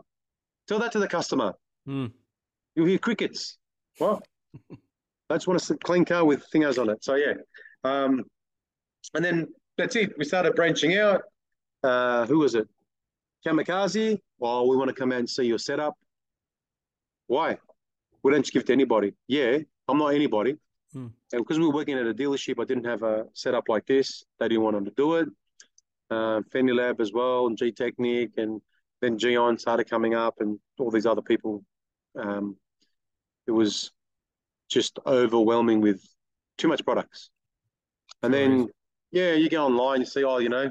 [0.66, 1.54] Tell that to the customer.
[1.86, 2.06] Hmm.
[2.74, 3.58] You'll hear crickets.
[3.98, 4.22] What?
[5.30, 7.02] I just want a clean car with thingos on it.
[7.02, 7.34] So yeah.
[7.84, 8.24] Um,
[9.14, 10.12] and then that's it.
[10.18, 11.22] We started branching out.
[11.82, 12.68] Uh, who was it?
[13.46, 14.18] Kamikaze.
[14.38, 15.94] Well, we want to come out and see your setup.
[17.26, 17.58] Why?
[18.22, 19.14] We don't give to anybody.
[19.26, 19.58] Yeah,
[19.88, 20.56] I'm not anybody.
[21.32, 24.24] And because we were working at a dealership, I didn't have a setup like this.
[24.38, 25.28] They didn't want them to do it.
[26.10, 28.60] Uh, Feynlab as well, and Gtechniq, and
[29.00, 31.64] then Gyeon started coming up, and all these other people.
[32.18, 32.56] Um,
[33.46, 33.90] it was
[34.68, 36.02] just overwhelming with
[36.58, 37.30] too much products.
[38.22, 38.68] And then,
[39.10, 40.70] yeah, you go online, you see, oh, you know,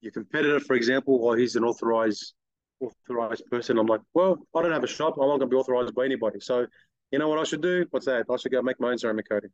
[0.00, 2.34] your competitor, for example, or he's an authorized
[2.80, 3.78] authorized person.
[3.78, 5.14] I'm like, well, I don't have a shop.
[5.16, 6.40] I'm not going to be authorized by anybody.
[6.40, 6.66] So,
[7.10, 7.86] you know what I should do?
[7.90, 8.24] What's that?
[8.30, 9.50] I should go make my own ceramic coating.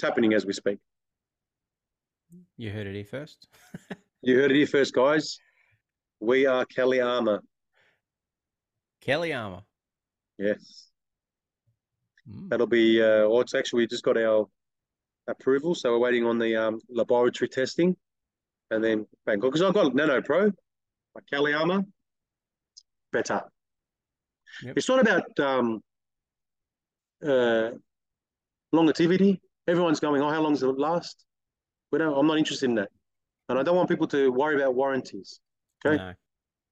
[0.00, 0.78] It's happening as we speak.
[2.56, 3.46] You heard it here first.
[4.22, 5.38] You heard it here first, guys.
[6.20, 7.40] We are Kelly Armour.
[9.02, 9.60] Kelly Armour.
[10.38, 10.88] Yes.
[12.26, 12.48] Mm.
[12.48, 14.46] That'll be, uh, well, it's actually, we just got our
[15.26, 15.74] approval.
[15.74, 17.94] So we're waiting on the um, laboratory testing.
[18.70, 21.84] And then, bang, because I've got Nano Pro, my Kelly Armour,
[23.12, 23.42] better.
[24.62, 24.78] Yep.
[24.78, 25.82] It's not about um,
[27.22, 27.72] uh,
[28.72, 29.40] longevity.
[29.70, 31.24] Everyone's going, oh, how long does it last?
[31.92, 32.88] We don't, I'm not interested in that.
[33.48, 35.40] And I don't want people to worry about warranties.
[35.86, 35.96] Okay.
[35.96, 36.12] No.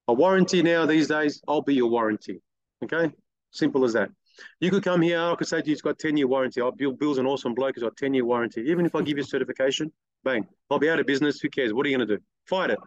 [0.09, 2.41] A warranty now these days, I'll be your warranty.
[2.83, 3.11] Okay?
[3.51, 4.09] Simple as that.
[4.59, 6.61] You could come here, I could say to you, it's got 10 year warranty.
[6.61, 8.61] Oh, Bill, Bill's an awesome bloke, he's got 10 year warranty.
[8.61, 9.91] Even if I give you certification,
[10.25, 11.39] bang, I'll be out of business.
[11.39, 11.73] Who cares?
[11.73, 12.23] What are you going to do?
[12.47, 12.79] Fight it.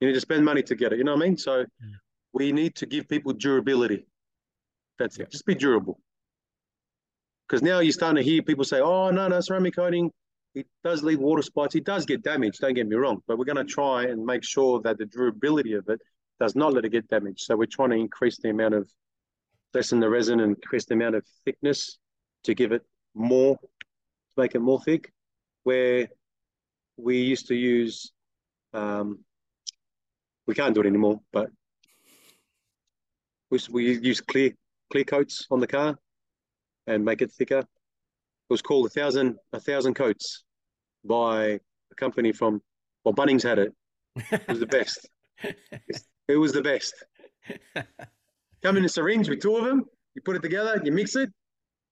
[0.00, 0.98] You need to spend money to get it.
[0.98, 1.36] You know what I mean?
[1.38, 1.66] So mm.
[2.32, 4.06] we need to give people durability.
[4.98, 5.30] That's it.
[5.30, 6.00] Just be durable.
[7.52, 10.10] Because now you're starting to hear people say, oh, no, no, ceramic coating,
[10.54, 11.74] it does leave water spots.
[11.74, 13.22] It does get damaged, don't get me wrong.
[13.28, 16.00] But we're going to try and make sure that the durability of it
[16.40, 17.40] does not let it get damaged.
[17.40, 18.90] So we're trying to increase the amount of,
[19.74, 21.98] lessen the resin and increase the amount of thickness
[22.44, 23.68] to give it more, to
[24.38, 25.12] make it more thick.
[25.64, 26.08] Where
[26.96, 28.12] we used to use,
[28.72, 29.18] um,
[30.46, 31.50] we can't do it anymore, but
[33.50, 34.52] we, we use clear
[34.90, 35.98] clear coats on the car
[36.86, 37.58] and make it thicker.
[37.58, 40.44] It was called a thousand a thousand coats
[41.04, 41.60] by
[41.90, 42.60] a company from
[43.04, 43.72] well Bunnings had it.
[44.30, 45.08] It was the best.
[46.28, 46.94] It was the best.
[48.62, 49.84] Come in a syringe with two of them.
[50.14, 51.30] You put it together, you mix it,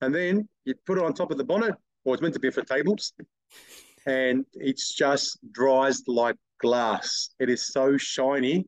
[0.01, 1.75] and then you put it on top of the bonnet,
[2.05, 3.13] or it's meant to be for tables,
[4.07, 7.31] and it's just dries like glass.
[7.39, 8.67] It is so shiny.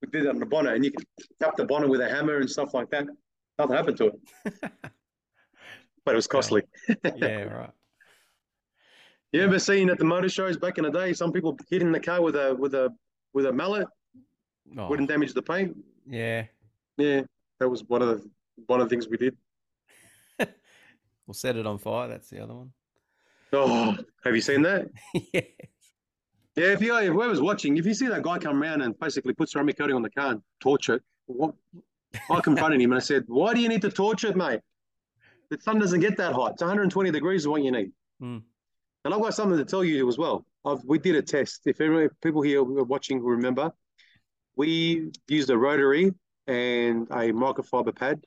[0.00, 1.04] We did it on the bonnet, and you can
[1.42, 3.06] tap the bonnet with a hammer and stuff like that.
[3.58, 4.54] Nothing happened to it,
[6.04, 6.62] but it was costly.
[7.16, 7.70] yeah, right.
[9.32, 12.00] You ever seen at the motor shows back in the day, some people hitting the
[12.00, 12.94] car with a with a
[13.32, 13.88] with a mallet
[14.78, 15.76] Oh, wouldn't damage the paint?
[16.06, 16.46] yeah.
[16.96, 17.22] Yeah,
[17.58, 18.30] that was one of the
[18.66, 19.36] one of the things we did.
[21.26, 22.06] We'll set it on fire.
[22.06, 22.70] That's the other one.
[23.50, 24.90] Oh, have you seen that?
[25.32, 25.40] yeah.
[26.54, 29.32] Yeah, if you if whoever's watching, if you see that guy come around and basically
[29.32, 31.54] put ceramic coating on the car and torch it, what?
[32.30, 34.60] I confronted him and I said, "Why do you need to torch it, mate?
[35.54, 36.52] The sun doesn't get that hot.
[36.52, 38.38] It's 120 degrees is what you need." Hmm.
[39.04, 40.46] And I've got something to tell you as well.
[40.64, 41.60] I've, we did a test.
[41.66, 43.70] If, every, if people here who are watching who remember,
[44.56, 46.12] we used a rotary
[46.46, 48.24] and a microfiber pad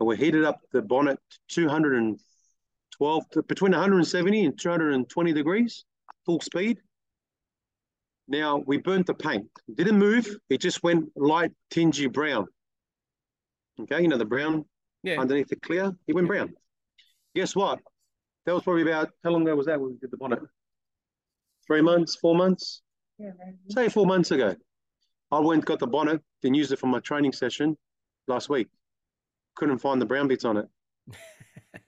[0.00, 5.84] and we heated up the bonnet to 212 to between 170 and 220 degrees,
[6.24, 6.78] full speed.
[8.26, 9.46] Now we burnt the paint.
[9.68, 10.26] It didn't move.
[10.48, 12.46] It just went light tingy brown.
[13.80, 14.64] Okay, you know the brown
[15.02, 15.20] Yeah.
[15.20, 15.92] underneath the clear.
[16.06, 16.54] It went brown.
[17.34, 17.80] Guess what?
[18.46, 20.40] That was probably about how long ago was that when we did the bonnet?
[21.66, 22.82] Three months, four months?
[23.18, 23.30] Yeah.
[23.70, 24.54] Say four months ago.
[25.30, 27.76] I went got the bonnet and used it for my training session
[28.28, 28.68] last week.
[29.56, 30.66] Couldn't find the brown bits on it.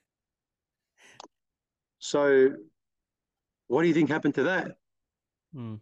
[1.99, 2.49] so
[3.67, 4.77] what do you think happened to that?
[5.53, 5.75] Hmm.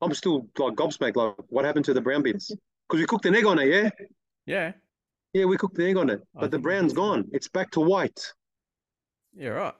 [0.00, 1.16] I'm still like gobsmacked.
[1.16, 2.48] Like, what happened to the brown bits?
[2.88, 3.90] Because we cooked an egg on it, yeah?
[4.46, 4.72] Yeah.
[5.34, 7.28] Yeah, we cooked the egg on it, but the brown's gone.
[7.32, 8.32] It's back to white.
[9.34, 9.48] Yeah.
[9.48, 9.74] Right.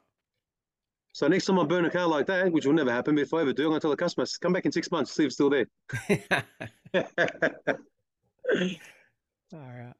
[1.12, 3.32] So next time I burn a car like that, which will never happen, but if
[3.32, 5.26] I ever do, I'm gonna tell the customers, come back in six months, see if
[5.26, 5.66] it's still there.
[9.52, 9.94] All right.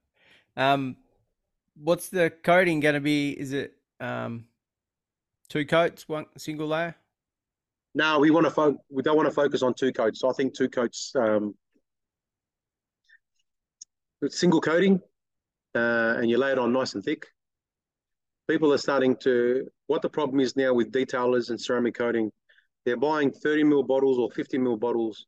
[0.57, 0.96] Um,
[1.76, 3.30] what's the coating going to be?
[3.30, 4.46] Is it um,
[5.48, 6.96] two coats, one single layer?
[7.94, 10.20] no, we want to fo- we don't want to focus on two coats.
[10.20, 11.55] So I think two coats, um,
[14.28, 15.00] single coating,
[15.75, 17.27] uh, and you lay it on nice and thick.
[18.49, 19.66] People are starting to.
[19.87, 22.31] What the problem is now with detailers and ceramic coating,
[22.85, 25.27] they're buying 30 ml bottles or 50 ml bottles,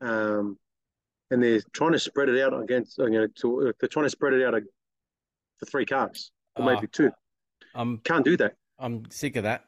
[0.00, 0.56] um,
[1.30, 2.98] and they're trying to spread it out against.
[2.98, 4.54] You know, to, they're trying to spread it out
[5.58, 6.74] for three cars or Ah.
[6.74, 7.10] maybe two.
[7.74, 8.54] I'm Can't do that.
[8.78, 9.64] I'm sick of that.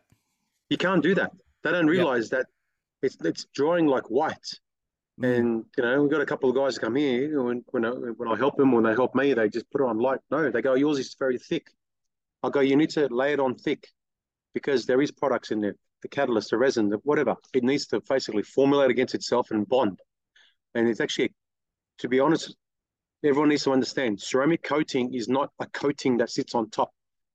[0.70, 1.30] You can't do that.
[1.62, 2.46] They don't realize that
[3.02, 4.48] it's it's drawing like white.
[5.20, 5.36] Mm.
[5.36, 8.28] And you know, we've got a couple of guys come here when when I, when
[8.28, 10.20] I help them, when they help me, they just put it on light.
[10.30, 11.66] No, they go, yours is very thick.
[12.42, 13.88] I go, you need to lay it on thick
[14.54, 17.34] because there is products in there, the catalyst, the resin, the whatever.
[17.52, 19.98] It needs to basically formulate against itself and bond.
[20.74, 21.34] And it's actually,
[21.98, 22.54] to be honest,
[23.24, 26.90] everyone needs to understand ceramic coating is not a coating that sits on top.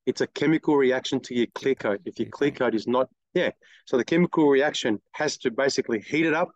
[0.05, 2.01] It's a chemical reaction to your clear coat.
[2.05, 3.51] If your clear coat is not, yeah.
[3.85, 6.49] So the chemical reaction has to basically heat it up,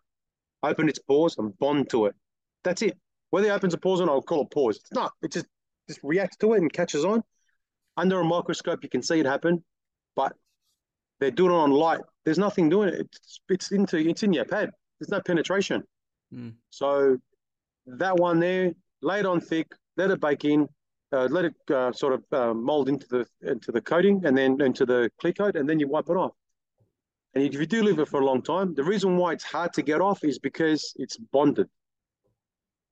[0.62, 2.14] open its pores, and bond to it.
[2.64, 2.96] That's it.
[3.30, 4.76] Whether it opens a pores or not, I'll call it pores.
[4.76, 5.12] It's not.
[5.22, 5.46] It just
[5.88, 7.22] just reacts to it and catches on.
[7.96, 9.64] Under a microscope, you can see it happen,
[10.14, 10.32] but
[11.18, 12.00] they're doing it on light.
[12.24, 13.00] There's nothing doing it.
[13.00, 14.70] It's it's into it's in your pad.
[14.98, 15.82] There's no penetration.
[16.32, 16.54] Mm.
[16.70, 17.18] So
[17.86, 20.68] that one there, lay it on thick, let it bake in,
[21.12, 24.60] uh, let it uh, sort of uh, mold into the into the coating and then
[24.60, 26.32] into the clear coat, and then you wipe it off.
[27.34, 29.72] And if you do leave it for a long time, the reason why it's hard
[29.74, 31.68] to get off is because it's bonded.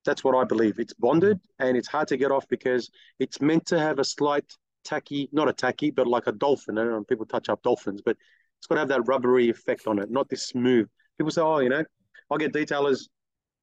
[0.04, 0.78] That's what I believe.
[0.78, 4.44] It's bonded and it's hard to get off because it's meant to have a slight
[4.84, 6.78] tacky, not a tacky, but like a dolphin.
[6.78, 8.16] I don't know people touch up dolphins, but
[8.58, 10.88] it's got to have that rubbery effect on it, not this smooth.
[11.18, 11.84] People say, oh, you know,
[12.30, 13.08] I'll get detailers.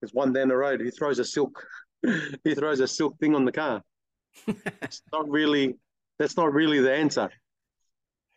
[0.02, 0.82] There's one down the road.
[0.82, 1.66] He throws a silk,
[2.44, 3.82] he throws a silk thing on the car.
[4.82, 5.76] it's not really.
[6.20, 7.30] That's not really the answer.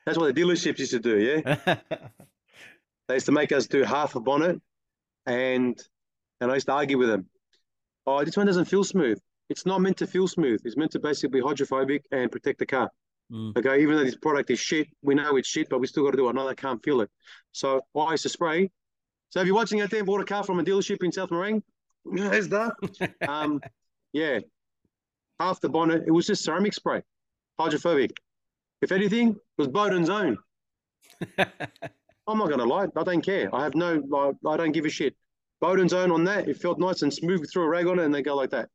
[0.07, 1.18] That's what the dealerships used to do.
[1.18, 1.76] Yeah,
[3.09, 4.62] they used to make us do half a bonnet,
[5.26, 5.78] and
[6.40, 7.26] and I used to argue with them.
[8.07, 9.18] Oh, this one doesn't feel smooth.
[9.48, 10.61] It's not meant to feel smooth.
[10.64, 12.90] It's meant to basically be hydrophobic and protect the car.
[13.32, 13.57] Mm.
[13.57, 16.12] Okay, even though this product is shit, we know it's shit, but we still got
[16.12, 16.34] to do it.
[16.34, 17.11] No, they can't feel it.
[17.50, 18.70] So I used to spray.
[19.30, 21.30] So if you're watching out there and bought a car from a dealership in South
[21.30, 21.62] Morang,
[22.04, 22.74] there's that.
[23.28, 23.61] Um,
[24.12, 24.38] yeah,
[25.40, 27.02] half the bonnet, it was just ceramic spray,
[27.59, 28.20] hydrophobic.
[28.83, 30.37] If anything, it was Bowden's own.
[31.39, 32.87] I'm not going to lie.
[32.97, 33.55] I don't care.
[33.55, 35.14] I have no, like, I don't give a shit.
[35.61, 36.49] Bowden's own on that.
[36.49, 37.51] It felt nice and smooth.
[37.51, 38.68] Threw a rag on it and they go like that.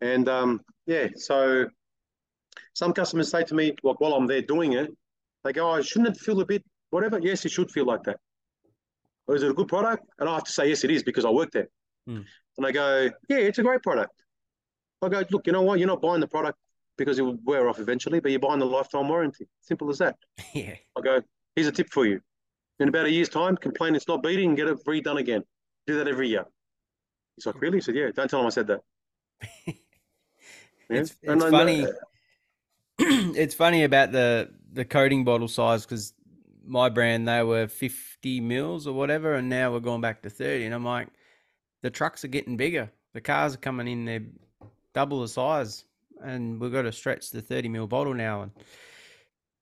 [0.00, 1.66] And um, yeah, so
[2.74, 4.94] some customers say to me, like while I'm there doing it,
[5.42, 8.18] they go, "Oh, shouldn't it feel a bit whatever?" Yes, it should feel like that.
[9.26, 10.04] Or is it a good product?
[10.18, 11.68] And I have to say, yes, it is because I work there.
[12.06, 12.20] Hmm.
[12.56, 14.12] And I go, yeah, it's a great product.
[15.02, 15.78] I go, look, you know what?
[15.78, 16.58] You're not buying the product
[16.96, 19.46] because it will wear off eventually, but you're buying the lifetime warranty.
[19.60, 20.16] Simple as that.
[20.54, 20.74] yeah.
[20.96, 21.22] I go,
[21.54, 22.20] here's a tip for you.
[22.78, 25.42] In about a year's time, complain it's not beating and get it redone again.
[25.86, 26.44] Do that every year.
[27.36, 27.78] He's like, really?
[27.78, 28.80] He said, yeah, don't tell him I said that.
[30.88, 30.98] Yeah.
[30.98, 31.84] It's, it's funny.
[32.98, 36.12] it's funny about the the coating bottle size because
[36.64, 40.66] my brand they were 50 mils or whatever, and now we're going back to 30.
[40.66, 41.08] And I'm like,
[41.82, 42.90] the trucks are getting bigger.
[43.14, 44.22] The cars are coming in, they're
[44.92, 45.84] double the size,
[46.22, 48.42] and we've got to stretch the 30 mil bottle now.
[48.42, 48.52] And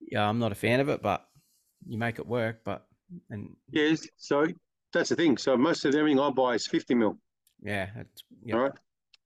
[0.00, 1.26] yeah, I'm not a fan of it, but
[1.86, 2.60] you make it work.
[2.64, 2.86] But
[3.30, 4.06] and Yes.
[4.16, 4.46] So
[4.92, 5.36] that's the thing.
[5.36, 7.18] So most of everything I buy is 50 mil.
[7.62, 7.88] yeah,
[8.44, 8.72] yeah, All right.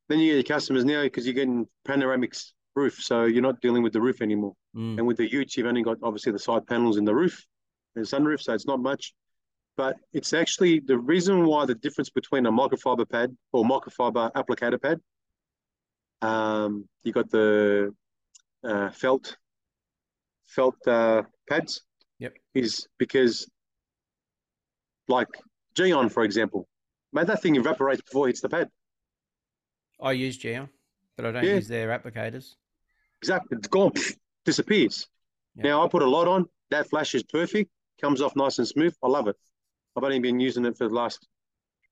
[0.08, 2.94] Then you get your customers now because you're getting panoramics roof.
[3.02, 4.54] So you're not dealing with the roof anymore.
[4.74, 7.44] mm, And with the Utes, you've only got obviously the side panels in the roof
[7.94, 8.40] and sunroof.
[8.40, 9.14] So it's not much.
[9.76, 14.80] But it's actually the reason why the difference between a microfiber pad or microfiber applicator
[14.80, 14.98] pad
[16.22, 17.94] Um, you got the
[18.64, 19.36] uh, felt
[20.46, 21.82] felt uh, pads.
[22.18, 22.36] Yep.
[22.54, 23.48] Is because
[25.08, 25.28] like
[25.74, 26.68] Gyeon, for example,
[27.12, 28.68] man, that thing evaporates before it hits the pad.
[30.00, 30.68] I use Gyeon,
[31.16, 31.54] but I don't Yeah.
[31.54, 32.56] use their applicators.
[33.22, 33.92] Exactly, it's gone,
[34.44, 35.06] disappears.
[35.54, 35.64] Yeah.
[35.64, 36.46] Now I put a lot on.
[36.70, 37.70] That flash is perfect.
[38.00, 38.94] Comes off nice and smooth.
[39.02, 39.36] I love it.
[39.96, 41.26] I've only been using it for the last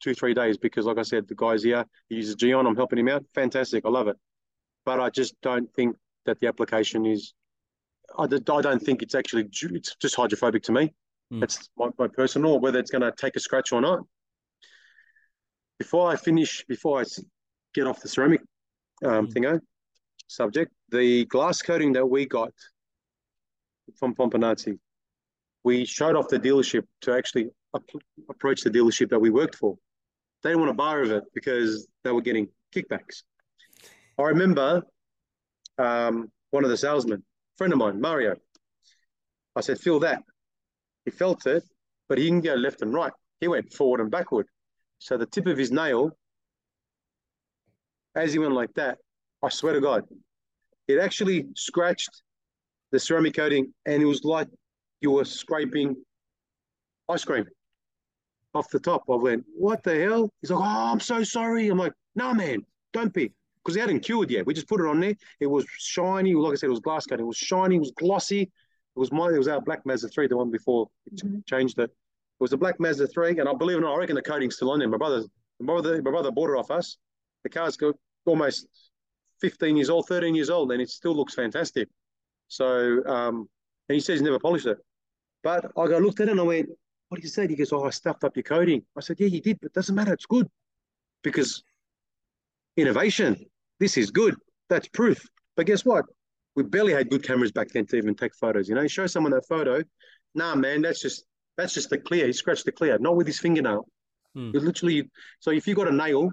[0.01, 1.85] two, three days because, like I said, the guy's here.
[2.09, 2.67] He uses Gyeon.
[2.67, 3.25] I'm helping him out.
[3.35, 3.85] Fantastic.
[3.85, 4.17] I love it.
[4.85, 7.35] But I just don't think that the application is.
[8.19, 9.49] I don't think it's actually.
[9.51, 10.95] It's just hydrophobic to me.
[11.33, 11.41] Mm.
[11.41, 12.61] That's my, my personal.
[12.61, 14.01] Whether it's going to take a scratch or not.
[15.79, 17.05] Before I finish, before I
[17.75, 18.41] get off the ceramic
[19.05, 19.33] um, Mm.
[19.33, 19.61] thingo
[20.29, 22.53] subject, the glass coating that we got
[23.99, 24.79] from Pompanazzi,
[25.65, 27.49] we showed off the dealership to actually
[28.31, 29.77] approach the dealership that we worked for.
[30.43, 33.23] They didn't want to of it because they were getting kickbacks.
[34.19, 34.83] I remember
[35.79, 37.23] um, one of the salesmen,
[37.57, 38.37] friend of mine, Mario.
[39.55, 40.23] I said, feel that.
[41.05, 41.65] He felt it,
[42.09, 43.13] but he didn't go left and right.
[43.41, 44.47] He went forward and backward.
[44.99, 46.11] So the tip of his nail,
[48.15, 48.99] as he went like that,
[49.43, 50.05] I swear to God,
[50.89, 52.23] it actually scratched
[52.93, 54.49] the ceramic coating, and it was like
[55.01, 55.97] you were scraping
[57.09, 57.47] ice cream
[58.57, 59.05] off the top.
[59.09, 62.65] I went, "What the hell?" He's like, "Oh, I'm so sorry." I'm like, "No, man,
[62.93, 63.33] don't be,"
[63.63, 64.47] because he hadn't cured yet.
[64.47, 65.15] We just put it on there.
[65.41, 66.35] It was shiny.
[66.35, 67.25] Like I said, it was glass coating.
[67.25, 67.77] It was shiny.
[67.77, 68.43] It was glossy.
[68.43, 68.51] It
[68.95, 69.29] was my.
[69.29, 71.91] It was our black Mazda three, the one before it ch- changed it.
[71.91, 74.23] It was a black Mazda three, and I believe it or not, I reckon the
[74.23, 74.89] coating's still on there.
[74.89, 75.23] My brother,
[75.61, 76.97] my brother, my brother bought it off us.
[77.45, 77.95] The car's got
[78.27, 78.67] almost
[79.41, 81.89] 15 years old, 13 years old, and it still looks fantastic.
[82.49, 83.49] So, um,
[83.89, 84.79] and he says he's never polished it.
[85.43, 86.69] But I go looked at it and I went,
[87.09, 89.29] "What did you say?" He goes, "Oh, I stuffed up your coating." I said, "Yeah,
[89.29, 90.13] you did, but it doesn't matter.
[90.13, 90.49] It's good
[91.23, 91.63] because
[92.77, 93.37] innovation.
[93.79, 94.35] This is good.
[94.69, 95.25] That's proof."
[95.57, 96.05] But guess what?
[96.55, 98.69] We barely had good cameras back then to even take photos.
[98.69, 99.83] You know, you show someone that photo.
[100.35, 101.25] Nah, man, that's just
[101.57, 102.27] that's just the clear.
[102.27, 103.87] He scratched the clear, not with his fingernail.
[104.35, 104.51] Hmm.
[104.55, 105.11] It literally.
[105.41, 106.31] So if you got a nail,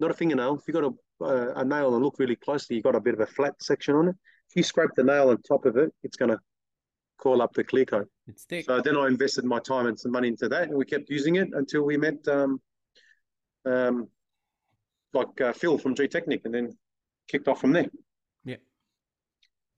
[0.00, 0.90] not a fingernail, if you got a
[1.20, 3.94] uh, a nail and look really closely, you got a bit of a flat section
[3.94, 4.16] on it.
[4.50, 6.38] If you scrape the nail on top of it, it's gonna
[7.18, 8.08] call up the clear coat.
[8.26, 8.64] It's thick.
[8.64, 11.36] So then I invested my time and some money into that, and we kept using
[11.36, 12.60] it until we met um,
[13.66, 14.08] um,
[15.12, 16.76] like uh, Phil from Gtechniq, and then
[17.28, 17.86] kicked off from there.
[18.44, 18.56] Yeah.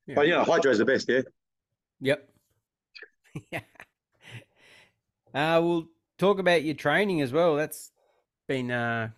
[0.06, 0.14] Yeah.
[0.14, 1.22] But yeah, Hydro's the best, yeah.
[2.00, 2.28] Yep.
[3.50, 3.60] yeah.
[5.34, 5.88] uh, we'll
[6.18, 7.56] talk about your training as well.
[7.56, 7.90] That's
[8.46, 9.10] been uh,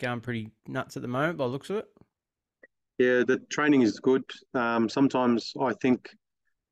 [0.00, 1.86] going pretty nuts at the moment by the looks of it.
[2.98, 4.24] Yeah, the training is good.
[4.54, 6.08] Um, sometimes I think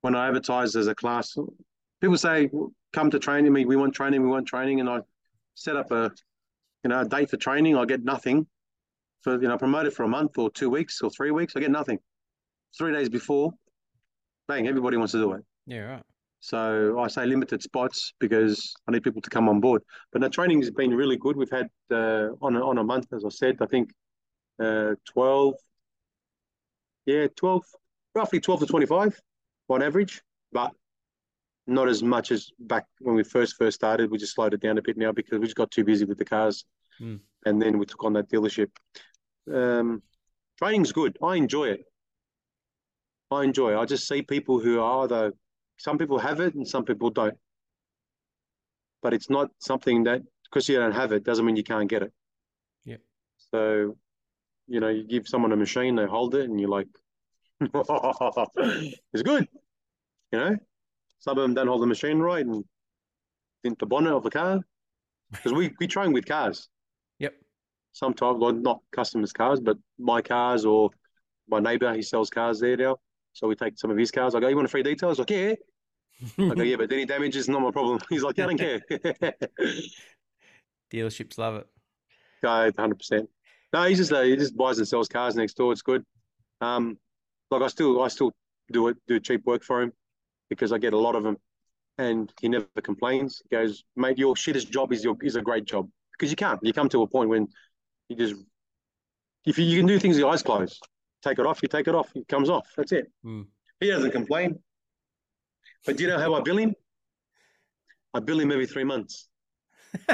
[0.03, 1.35] when I advertise as a class,
[2.01, 2.51] people say,
[2.93, 3.65] "Come to training me.
[3.65, 4.23] We want training.
[4.23, 5.01] We want training." And I
[5.55, 6.11] set up a,
[6.85, 7.77] you know, a date for training.
[7.77, 8.47] I get nothing.
[9.23, 11.71] For you know, promoted for a month or two weeks or three weeks, I get
[11.71, 11.99] nothing.
[12.77, 13.53] Three days before,
[14.47, 14.69] bang!
[14.69, 15.45] Everybody wants to do it.
[15.67, 16.03] Yeah, right.
[16.41, 19.83] So I say limited spots because I need people to come on board.
[20.13, 21.37] But the training has been really good.
[21.37, 23.91] We've had uh, on a, on a month, as I said, I think
[24.63, 25.55] uh, twelve.
[27.07, 27.65] Yeah, twelve,
[28.15, 29.19] roughly twelve to twenty-five
[29.69, 30.23] on average,
[30.53, 30.73] but
[31.69, 34.11] not as much as back when we first first started.
[34.11, 36.19] We just slowed it down a bit now because we just got too busy with
[36.19, 36.65] the cars,
[36.99, 37.17] Hmm.
[37.47, 38.71] and then we took on that dealership.
[39.53, 40.03] Um,
[40.59, 41.17] training's good.
[41.23, 41.85] I enjoy it.
[43.31, 43.77] I enjoy it.
[43.79, 45.33] I just see people who are though.
[45.77, 47.39] some people have it and some people don't.
[49.03, 52.03] But it's not something that because you don't have it doesn't mean you can't get
[52.03, 52.13] it.
[52.85, 52.97] Yeah.
[53.53, 53.97] So,
[54.67, 56.89] you know, you give someone a machine, they hold it, and you're like,
[57.61, 59.47] it's good.
[60.33, 60.57] You know,
[61.21, 62.65] some of them don't hold the machine right and
[63.65, 64.61] dent the bonnet of the car
[65.31, 66.69] because we we train with cars.
[67.19, 67.35] Yep.
[67.93, 70.91] Sometimes, well, not customers' cars, but my cars or
[71.49, 71.93] my neighbor.
[71.95, 72.97] He sells cars there now.
[73.33, 74.35] So we take some of his cars.
[74.35, 75.11] I go, you want a free detail?
[75.11, 75.55] He's like, yeah.
[76.39, 78.01] I go, yeah, but any damage is not my problem.
[78.09, 78.81] He's like, yeah, I don't care.
[80.93, 81.67] Dealerships love it.
[82.77, 83.29] Hundred percent.
[83.73, 85.73] No, he just uh, he just buys and sells cars next door.
[85.73, 86.05] It's good.
[86.61, 86.99] Um,
[87.51, 88.33] like I still I still
[88.73, 89.93] do it do cheap work for him
[90.49, 91.37] because I get a lot of them,
[91.99, 93.43] and he never complains.
[93.49, 96.61] He goes, mate, your shittest job is your is a great job because you can't.
[96.63, 97.49] You come to a point when
[98.09, 98.35] you just
[99.45, 100.87] if you, you can do things with your eyes closed,
[101.23, 102.69] take it off, you take it off, it comes off.
[102.77, 103.11] That's it.
[103.23, 103.43] Hmm.
[103.81, 104.59] He doesn't complain.
[105.87, 106.75] But do you know how I bill him?
[108.13, 109.29] I bill him every three months.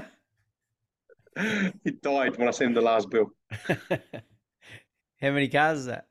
[1.85, 3.30] he died when I sent him the last bill.
[5.20, 6.07] How many cars is that?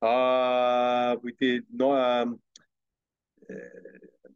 [0.00, 2.40] Uh, we did no, um,
[3.50, 4.28] uh,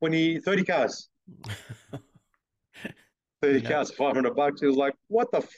[0.00, 1.08] 20, 30 cars.
[3.42, 3.68] 30 Yeah.
[3.68, 4.60] cars, 500 bucks.
[4.60, 5.38] He was like, what the?
[5.38, 5.50] F-?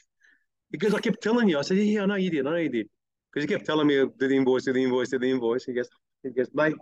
[0.71, 1.59] He goes, I kept telling you.
[1.59, 2.47] I said, yeah, I know you did.
[2.47, 2.89] I know you did.
[3.33, 5.65] Because he kept telling me, do the invoice, do the invoice, do the invoice.
[5.65, 5.89] He goes,
[6.23, 6.75] he goes, mate,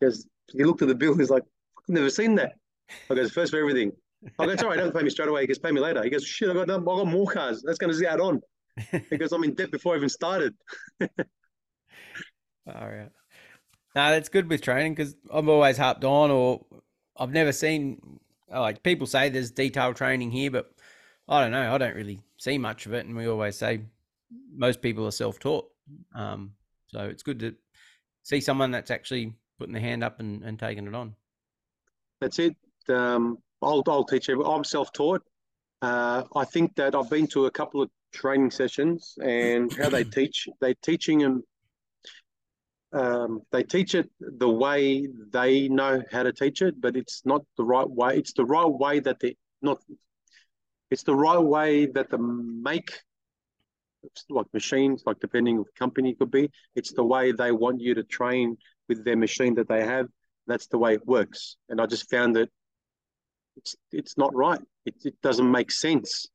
[0.00, 1.16] because he looked at the bill.
[1.16, 1.44] He's like,
[1.78, 2.52] I've never seen that.
[3.10, 3.92] I goes, first for everything.
[4.38, 5.42] I go, it's all right, don't pay me straight away.
[5.42, 6.02] He goes, pay me later.
[6.02, 7.62] He goes, shit, I got, I got more cars.
[7.64, 8.40] That's going to add on.
[9.10, 10.54] Because I'm in debt before I even started.
[11.00, 11.08] All
[12.66, 13.08] right.
[13.96, 16.66] No, that's good with training because I've always harped on, or
[17.16, 18.20] I've never seen
[18.50, 20.70] like people say there's detailed training here, but
[21.26, 21.74] I don't know.
[21.74, 23.80] I don't really see much of it, and we always say
[24.54, 25.66] most people are self-taught.
[26.14, 26.52] Um,
[26.88, 27.54] so it's good to
[28.22, 31.14] see someone that's actually putting their hand up and, and taking it on.
[32.20, 32.54] That's it.
[32.90, 34.44] Um, I'll, I'll teach you.
[34.44, 35.22] I'm self-taught.
[35.80, 40.04] Uh, I think that I've been to a couple of training sessions and how they
[40.18, 40.48] teach.
[40.60, 41.42] They're teaching them.
[42.96, 47.42] Um, they teach it the way they know how to teach it, but it's not
[47.58, 48.16] the right way.
[48.16, 49.78] It's the right way that they not.
[50.90, 52.90] It's the right way that the make
[54.30, 56.50] like machines, like depending on the company could be.
[56.74, 58.56] It's the way they want you to train
[58.88, 60.06] with their machine that they have.
[60.46, 61.56] That's the way it works.
[61.68, 62.48] And I just found that
[63.56, 64.60] it's it's not right.
[64.86, 66.28] It, it doesn't make sense.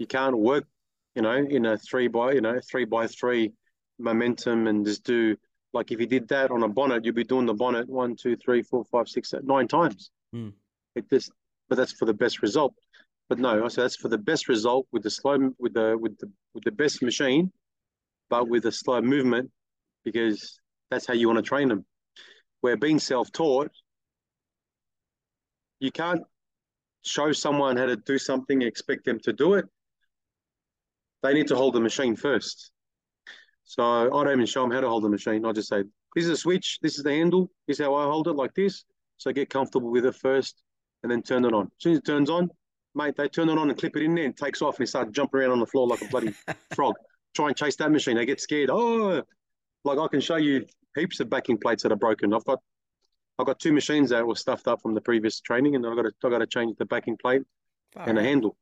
[0.00, 0.64] You can't work,
[1.14, 3.52] you know, in a three by you know three by three
[4.00, 5.36] momentum and just do
[5.78, 8.34] like if you did that on a bonnet, you'd be doing the bonnet one, two,
[8.34, 10.10] three, four, five, six, seven, nine times.
[10.34, 10.52] Mm.
[10.96, 11.30] It just,
[11.68, 12.74] but that's for the best result.
[13.28, 16.18] But no, I said that's for the best result with the slow with the with
[16.18, 17.52] the with the best machine,
[18.28, 19.52] but with a slow movement,
[20.04, 20.58] because
[20.90, 21.84] that's how you want to train them.
[22.60, 23.70] Where being self-taught,
[25.78, 26.22] you can't
[27.02, 29.66] show someone how to do something and expect them to do it.
[31.22, 32.72] They need to hold the machine first.
[33.68, 35.44] So I don't even show them how to hold the machine.
[35.44, 38.04] I just say, this is a switch, this is the handle, this is how I
[38.04, 38.84] hold it like this.
[39.18, 40.62] So get comfortable with it first
[41.02, 41.66] and then turn it on.
[41.66, 42.48] As soon as it turns on,
[42.94, 44.88] mate, they turn it on and clip it in there and takes off and they
[44.88, 46.32] start jumping around on the floor like a bloody
[46.74, 46.94] frog.
[47.34, 48.16] Try and chase that machine.
[48.16, 48.70] They get scared.
[48.70, 49.22] Oh,
[49.84, 50.64] like I can show you
[50.96, 52.32] heaps of backing plates that are broken.
[52.32, 52.60] I've got
[53.38, 56.02] I've got two machines that were stuffed up from the previous training, and I've got
[56.02, 57.42] to I've got to change the backing plate
[57.96, 58.56] and a handle.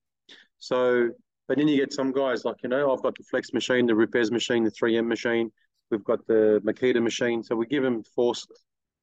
[0.58, 1.10] So,
[1.48, 3.94] but then you get some guys like you know I've got the flex machine, the
[3.94, 5.50] Rupes machine, the 3M machine.
[5.90, 7.42] We've got the Makita machine.
[7.44, 8.50] So we give them forced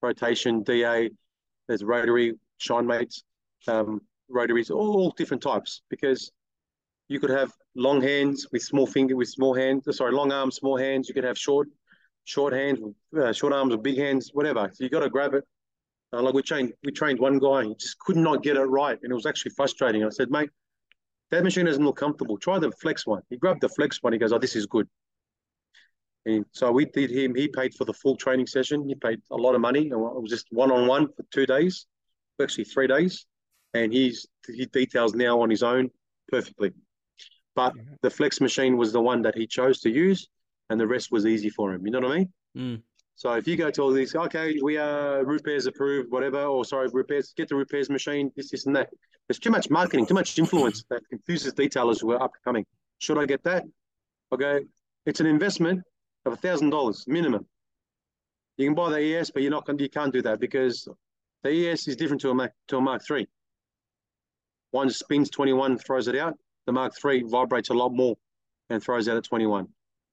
[0.01, 1.09] rotation, DA.
[1.67, 3.23] There's rotary, shine mates,
[3.67, 6.31] um, rotaries, all, different types because
[7.07, 9.83] you could have long hands with small finger with small hands.
[9.95, 11.07] Sorry, long arms, small hands.
[11.07, 11.69] You could have short
[12.25, 12.79] short hands,
[13.17, 14.69] uh, short arms with big hands, whatever.
[14.73, 15.43] So you got to grab it.
[16.13, 18.99] Uh, like we trained, we trained one guy, he just could not get it right,
[19.01, 20.05] and it was actually frustrating.
[20.05, 20.49] I said, mate,
[21.31, 22.37] that machine doesn't look comfortable.
[22.37, 23.21] Try the flex one.
[23.29, 24.13] He grabbed the flex one.
[24.13, 24.87] He goes, oh, this is good.
[26.25, 27.35] And so we did him.
[27.35, 28.87] He paid for the full training session.
[28.87, 29.89] He paid a lot of money.
[29.89, 31.85] And it was just one on one for two days,
[32.41, 33.25] actually three days.
[33.73, 35.89] And he's he details now on his own
[36.29, 36.71] perfectly.
[37.55, 40.27] But the flex machine was the one that he chose to use
[40.69, 41.85] and the rest was easy for him.
[41.85, 42.33] You know what I mean?
[42.57, 42.81] Mm.
[43.15, 46.89] So if you go to all these, okay, we are Rupes approved, whatever, or sorry,
[46.91, 48.89] Rupes, get the Rupes machine, this, this, and that.
[49.27, 52.65] There's too much marketing, too much influence that confuses detailers who are upcoming.
[52.97, 53.63] Should I get that?
[54.31, 54.61] Okay,
[55.05, 55.83] it's an investment
[56.25, 57.45] of a thousand dollars minimum.
[58.57, 60.87] You can buy the ES, but you're not going, you can't do that because
[61.43, 63.27] the ES is different to a Mac to a Mark Three.
[64.71, 66.35] One spins 21, throws it out.
[66.65, 68.15] The Mark Three vibrates a lot more
[68.69, 69.67] and throws out at 21.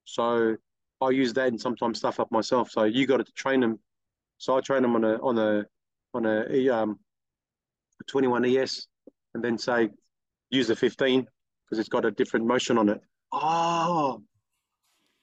[0.04, 0.56] So
[1.00, 2.70] I use that and sometimes stuff up myself.
[2.70, 3.78] So you got to train them.
[4.38, 5.66] So I train them on a on a
[6.14, 6.98] on a um,
[8.06, 8.86] 21 ES,
[9.34, 9.90] and then say
[10.50, 11.26] use the 15
[11.64, 13.00] because it's got a different motion on it.
[13.32, 14.22] Oh,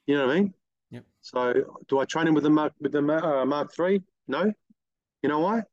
[0.06, 0.54] you know what I mean?
[0.92, 1.04] Yep.
[1.22, 1.54] So
[1.88, 4.02] do I train them with the Mark with the uh, Mark Three?
[4.28, 4.52] No.
[5.22, 5.64] You know why?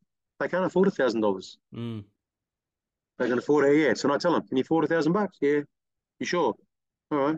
[0.40, 1.58] They can't afford a thousand dollars.
[1.74, 2.04] Mm.
[3.18, 3.78] They can afford it.
[3.78, 3.94] Yeah.
[3.94, 5.36] So I tell them, can you afford a thousand bucks?
[5.40, 5.60] Yeah.
[6.18, 6.54] You sure?
[7.12, 7.36] All right.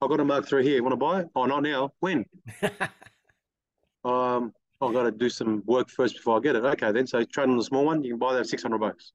[0.00, 0.82] I've got a Mark Three here.
[0.82, 1.28] Want to buy it?
[1.34, 1.92] Oh, not now.
[2.00, 2.24] When?
[4.04, 6.64] um, I've got to do some work first before I get it.
[6.64, 7.06] Okay, then.
[7.06, 8.04] So trade on the small one.
[8.04, 9.12] You can buy that six hundred bucks.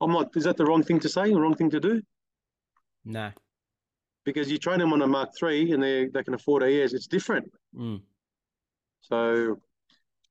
[0.00, 0.36] I'm not.
[0.36, 1.30] Is that the wrong thing to say?
[1.30, 2.02] The wrong thing to do?
[3.04, 3.30] No.
[4.24, 6.92] Because you train them on a Mark Three and they they can afford a ES.
[6.92, 7.50] It's different.
[7.76, 8.00] Mm.
[9.00, 9.60] So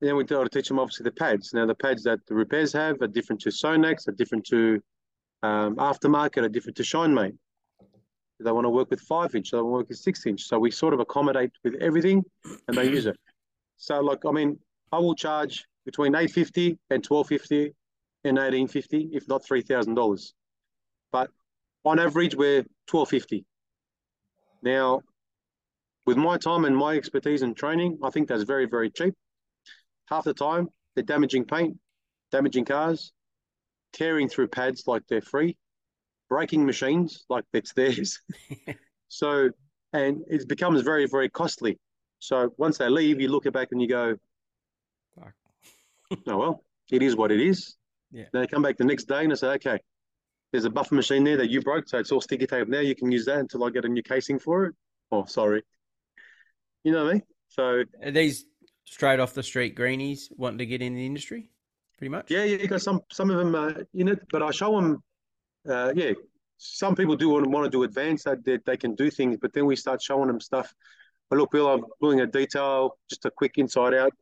[0.02, 1.54] then we got to teach them obviously the pads.
[1.54, 4.82] Now the pads that the Rupes have are different to Sonax, are different to
[5.42, 7.38] um, aftermarket, are different to ShineMate.
[8.40, 9.52] They want to work with five inch.
[9.52, 10.44] They want to work with six inch.
[10.44, 12.24] So we sort of accommodate with everything,
[12.68, 13.18] and they use it.
[13.78, 14.60] So like I mean,
[14.92, 17.74] I will charge between eight fifty and twelve fifty
[18.24, 20.34] and eighteen fifty, if not three thousand dollars.
[21.12, 21.30] But
[21.86, 23.46] on average, we're twelve fifty.
[24.62, 25.02] Now,
[26.06, 29.14] with my time and my expertise and training, I think that's very very cheap.
[30.08, 31.78] Half the time, they're damaging paint,
[32.32, 33.14] damaging cars,
[33.94, 35.56] tearing through pads like they're free
[36.30, 38.20] braking machines like it's theirs.
[39.08, 39.50] so,
[39.94, 41.78] and it becomes very, very costly.
[42.20, 44.16] So once they leave, you look it back and you go,
[45.22, 47.76] oh, well, it is what it is.
[48.12, 48.26] Yeah.
[48.32, 49.80] Then they come back the next day and they say, okay,
[50.52, 51.88] there's a buffer machine there that you broke.
[51.90, 52.80] So it's all sticky tape now.
[52.80, 54.76] You can use that until I get a new casing for it.
[55.12, 55.64] Oh, sorry.
[56.84, 57.24] You know what I mean?
[57.50, 58.46] So, Are these
[58.86, 61.50] straight off the street greenies wanting to get in the industry?
[61.98, 62.30] Pretty much.
[62.30, 65.02] yeah, yeah, you got some, some of them uh, in it, but I show them,
[65.70, 66.14] uh, yeah,
[66.58, 69.54] some people do want, want to do advanced, that they, they can do things, but
[69.54, 70.74] then we start showing them stuff.
[71.30, 74.14] But look, Bill, I'm doing a detail, just a quick inside out,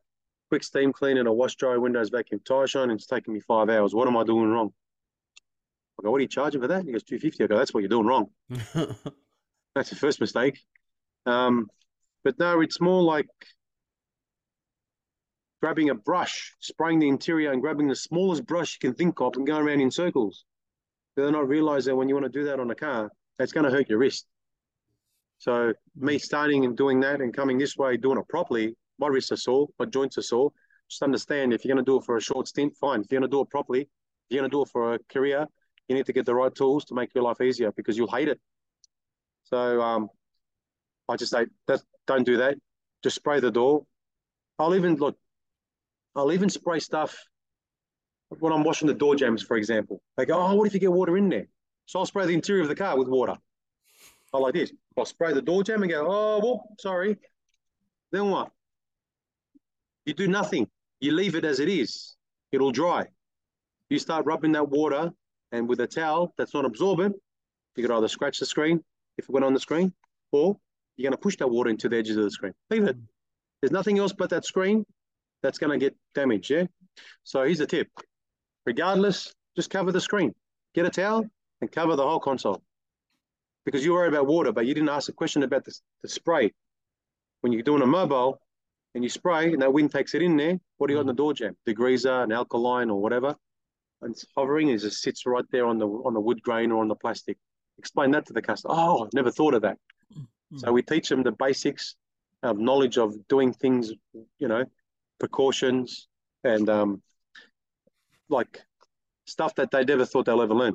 [0.48, 3.40] quick steam clean and a wash dry windows vacuum tire shine, and it's taking me
[3.40, 3.94] five hours.
[3.94, 4.72] What am I doing wrong?
[5.98, 6.84] I go, what are you charging for that?
[6.84, 7.44] He goes, 250.
[7.44, 8.30] I go, that's what you're doing wrong.
[9.74, 10.60] That's the first mistake.
[11.26, 11.68] Um,
[12.22, 13.26] but no, it's more like
[15.60, 19.34] grabbing a brush, spraying the interior, and grabbing the smallest brush you can think of
[19.36, 20.44] and going around in circles.
[21.16, 23.64] They're not realize that when you want to do that on a car, that's going
[23.64, 24.26] to hurt your wrist.
[25.38, 29.32] So me starting and doing that and coming this way, doing it properly, my wrists
[29.32, 30.52] are sore, my joints are sore.
[30.88, 33.00] Just understand if you're going to do it for a short stint, fine.
[33.00, 33.88] If you're going to do it properly, if
[34.28, 35.46] you're going to do it for a career,
[35.88, 38.28] you need to get the right tools to make your life easier because you'll hate
[38.28, 38.40] it.
[39.44, 40.08] So um,
[41.08, 42.56] I just say that don't do that.
[43.02, 43.84] Just spray the door.
[44.58, 45.16] I'll even look.
[46.16, 47.18] I'll even spray stuff
[48.28, 50.02] when I'm washing the door jams, for example.
[50.16, 51.46] They go, "Oh, what if you get water in there?"
[51.86, 53.36] So I'll spray the interior of the car with water.
[54.32, 54.72] I like this.
[54.96, 57.18] I'll spray the door jam and go, "Oh, well, sorry."
[58.10, 58.50] Then what?
[60.06, 60.68] You do nothing.
[61.00, 62.16] You leave it as it is.
[62.52, 63.08] It'll dry.
[63.90, 65.12] You start rubbing that water,
[65.52, 67.16] and with a towel that's not absorbent,
[67.76, 68.82] you could either scratch the screen
[69.18, 69.92] if it went on the screen,
[70.32, 70.58] or
[70.96, 72.54] you're going to push that water into the edges of the screen.
[72.70, 72.96] Leave it.
[73.60, 74.84] There's nothing else but that screen
[75.42, 76.50] that's going to get damaged.
[76.50, 76.66] Yeah.
[77.24, 77.88] So here's a tip.
[78.66, 80.34] Regardless, just cover the screen.
[80.74, 81.24] Get a towel
[81.60, 82.62] and cover the whole console.
[83.64, 86.52] Because you worry about water, but you didn't ask a question about the, the spray.
[87.40, 88.40] When you're doing a mobile
[88.94, 91.06] and you spray and that wind takes it in there, what do you got in
[91.06, 91.56] the door jam?
[91.66, 93.36] Degreaser, an alkaline or whatever.
[94.02, 96.82] And it's hovering, it just sits right there on the on the wood grain or
[96.82, 97.38] on the plastic.
[97.78, 98.74] Explain that to the customer.
[98.76, 99.78] Oh, I've never thought of that.
[100.56, 101.96] So we teach them the basics
[102.42, 103.92] of knowledge of doing things,
[104.38, 104.64] you know,
[105.18, 106.06] precautions
[106.44, 107.02] and um,
[108.28, 108.62] like
[109.26, 110.74] stuff that they never thought they'll ever learn.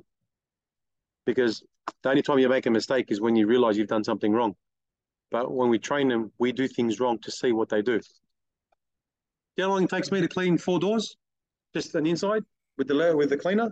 [1.25, 1.63] Because
[2.03, 4.55] the only time you make a mistake is when you realize you've done something wrong.
[5.31, 7.99] But when we train them, we do things wrong to see what they do.
[9.55, 11.17] You know how long it takes me to clean four doors?
[11.73, 12.43] Just an inside
[12.77, 13.71] with the with the cleaner?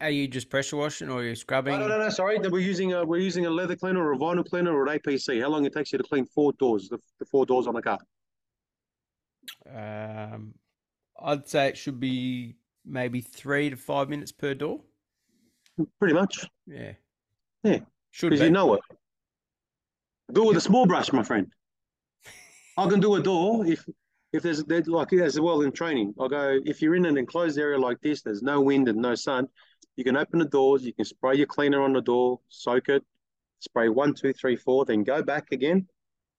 [0.00, 1.72] Are you just pressure washing or are you scrubbing?
[1.72, 2.10] No, no, no, no.
[2.10, 4.98] Sorry, we're using a we're using a leather cleaner or a vinyl cleaner or an
[4.98, 5.40] APC.
[5.40, 6.88] How long it takes you to clean four doors?
[6.90, 7.98] The, the four doors on a car.
[9.74, 10.54] Um,
[11.22, 14.80] I'd say it should be maybe three to five minutes per door.
[15.98, 16.46] Pretty much.
[16.66, 16.92] Yeah.
[17.62, 17.78] Yeah,
[18.10, 18.80] Should because you know it.
[20.32, 21.46] Do it with a small brush, my friend.
[22.76, 23.84] I can do a door if
[24.32, 26.14] if there's there's like as well in training.
[26.18, 29.14] I'll go if you're in an enclosed area like this, there's no wind and no
[29.14, 29.48] sun.
[29.96, 30.84] You can open the doors.
[30.84, 33.04] You can spray your cleaner on the door, soak it,
[33.58, 35.86] spray one, two, three, four, then go back again,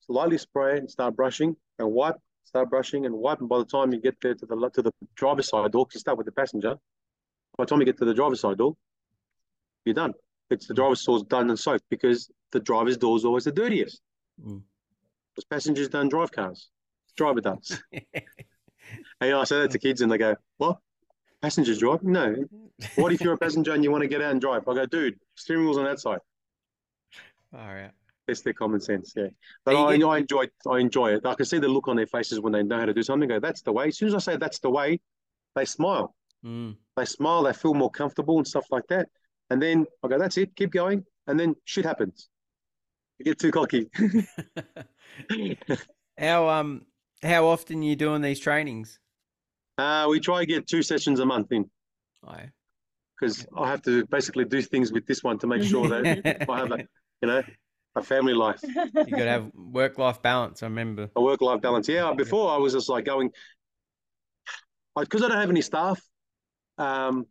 [0.08, 2.16] lightly spray and start brushing and wipe.
[2.44, 3.48] Start brushing and wiping.
[3.48, 6.18] By the time you get there to the to the driver's side door, you start
[6.18, 6.76] with the passenger.
[7.58, 8.76] By the time you get to the driver's side door,
[9.86, 10.14] you're done.
[10.50, 14.02] It's the driver's door's done and soaked because the driver's door is always the dirtiest.
[14.46, 14.62] Mm.
[15.34, 16.70] Because passengers don't drive cars.
[17.16, 17.82] Driver does.
[19.20, 20.80] Hey, I say that to kids and they go, What?
[21.42, 22.04] Passengers drive?
[22.04, 22.36] No.
[22.96, 24.68] What if you're a passenger and you want to get out and drive?
[24.68, 26.20] I go, dude, steering wheel's on that side.
[27.54, 27.92] All right.
[28.32, 29.28] That's their common sense, yeah.
[29.66, 31.26] But I, you I enjoy I enjoy it.
[31.26, 33.28] I can see the look on their faces when they know how to do something.
[33.28, 33.90] Go, that's the way.
[33.90, 35.02] As soon as I say that's the way,
[35.54, 36.16] they smile.
[36.46, 36.78] Mm.
[36.96, 39.10] They smile, they feel more comfortable and stuff like that.
[39.50, 41.04] And then I go, that's it, keep going.
[41.28, 42.30] And then shit happens.
[43.20, 43.90] You get too cocky.
[46.18, 46.86] How um
[47.22, 48.98] how often you doing these trainings?
[49.78, 51.70] uh, we try to get two sessions a month in.
[52.26, 52.50] I
[53.22, 56.58] because I have to basically do things with this one to make sure that I
[56.58, 56.80] have a,
[57.22, 57.44] you know,
[57.96, 60.64] a family life, you got to have work life balance.
[60.64, 61.10] I remember.
[61.16, 61.88] a work life balance.
[61.88, 63.32] Yeah, before I was just like going,
[64.98, 66.02] because I don't have any staff.
[66.78, 67.26] Um,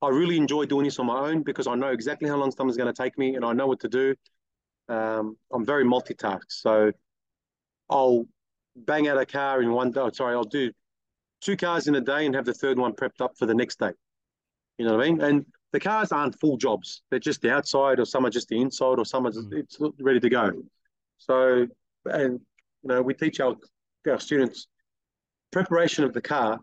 [0.00, 2.76] I really enjoy doing this on my own because I know exactly how long something's
[2.76, 4.14] going to take me and I know what to do.
[4.88, 6.90] Um, I'm very multitask, so
[7.88, 8.26] I'll
[8.74, 10.00] bang out a car in one day.
[10.00, 10.72] oh, Sorry, I'll do
[11.40, 13.78] two cars in a day and have the third one prepped up for the next
[13.78, 13.90] day.
[14.78, 15.20] You know what I mean?
[15.20, 18.60] And the cars aren't full jobs; they're just the outside, or some are just the
[18.60, 19.58] inside, or some are just, Mm.
[19.58, 20.50] it's ready to go.
[21.18, 21.66] So,
[22.04, 22.40] and
[22.82, 23.56] you know, we teach our
[24.08, 24.66] our students
[25.50, 26.58] preparation of the car.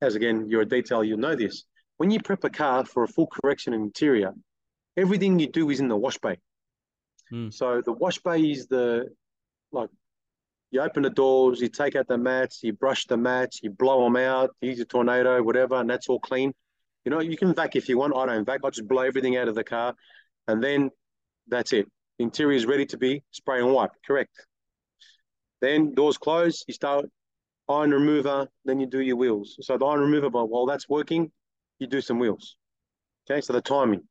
[0.00, 1.64] As again, you're a detail, you'll know this.
[1.96, 4.32] when you prep a car for a full correction in interior,
[4.96, 6.36] everything you do is in the wash bay.
[7.32, 7.52] Mm.
[7.52, 9.08] So the wash bay is the
[9.72, 9.90] like
[10.70, 14.04] you open the doors, you take out the mats, you brush the mats, you blow
[14.04, 16.54] them out, you use a tornado, whatever, and that's all clean.
[17.08, 18.14] You know, you can vac if you want.
[18.14, 18.60] I don't vac.
[18.62, 19.94] I just blow everything out of the car,
[20.46, 20.90] and then
[21.46, 21.86] that's it.
[22.18, 23.92] Interior is ready to be spray and wipe.
[24.06, 24.44] Correct.
[25.62, 26.64] Then doors close.
[26.68, 27.06] You start
[27.66, 28.46] iron remover.
[28.66, 29.56] Then you do your wheels.
[29.62, 31.32] So the iron remover, but while that's working,
[31.78, 32.56] you do some wheels.
[33.24, 33.40] Okay.
[33.40, 34.02] So the timing.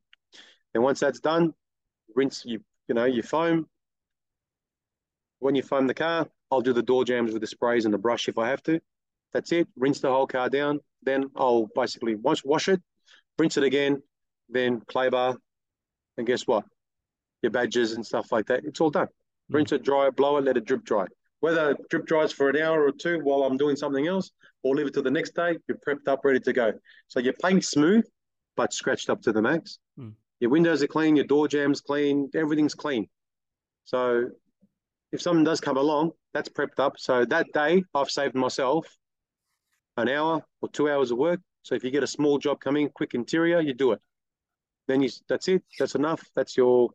[0.74, 1.54] And once that's done,
[2.16, 2.46] rinse.
[2.46, 3.68] You you know you foam.
[5.38, 8.00] When you foam the car, I'll do the door jams with the sprays and the
[8.00, 8.80] brush if I have to.
[9.34, 9.68] That's it.
[9.76, 10.80] Rinse the whole car down.
[11.04, 12.82] Then I'll basically wash, wash it,
[13.38, 14.02] rinse it again,
[14.50, 15.36] then clay bar.
[16.18, 16.66] And guess what?
[17.42, 18.66] Your badges and stuff like that.
[18.66, 19.08] It's all done.
[19.50, 21.06] Rinse it, dry it, blow it, let it drip dry.
[21.40, 24.32] Whether it drip dries for an hour or two while I'm doing something else,
[24.64, 26.74] or leave it to the next day, you're prepped up, ready to go.
[27.08, 28.06] So your paint's smooth,
[28.56, 29.78] but scratched up to the max.
[30.00, 30.14] Mm.
[30.40, 33.08] Your windows are clean, your door jams clean, everything's clean.
[33.86, 34.30] So
[35.12, 36.94] if something does come along, that's prepped up.
[36.98, 38.88] So that day, I've saved myself
[39.98, 41.40] an hour or two hours of work.
[41.64, 44.02] So if you get a small job coming, quick interior, you do it.
[44.88, 45.64] Then you that's it.
[45.78, 46.24] That's enough.
[46.36, 46.92] That's your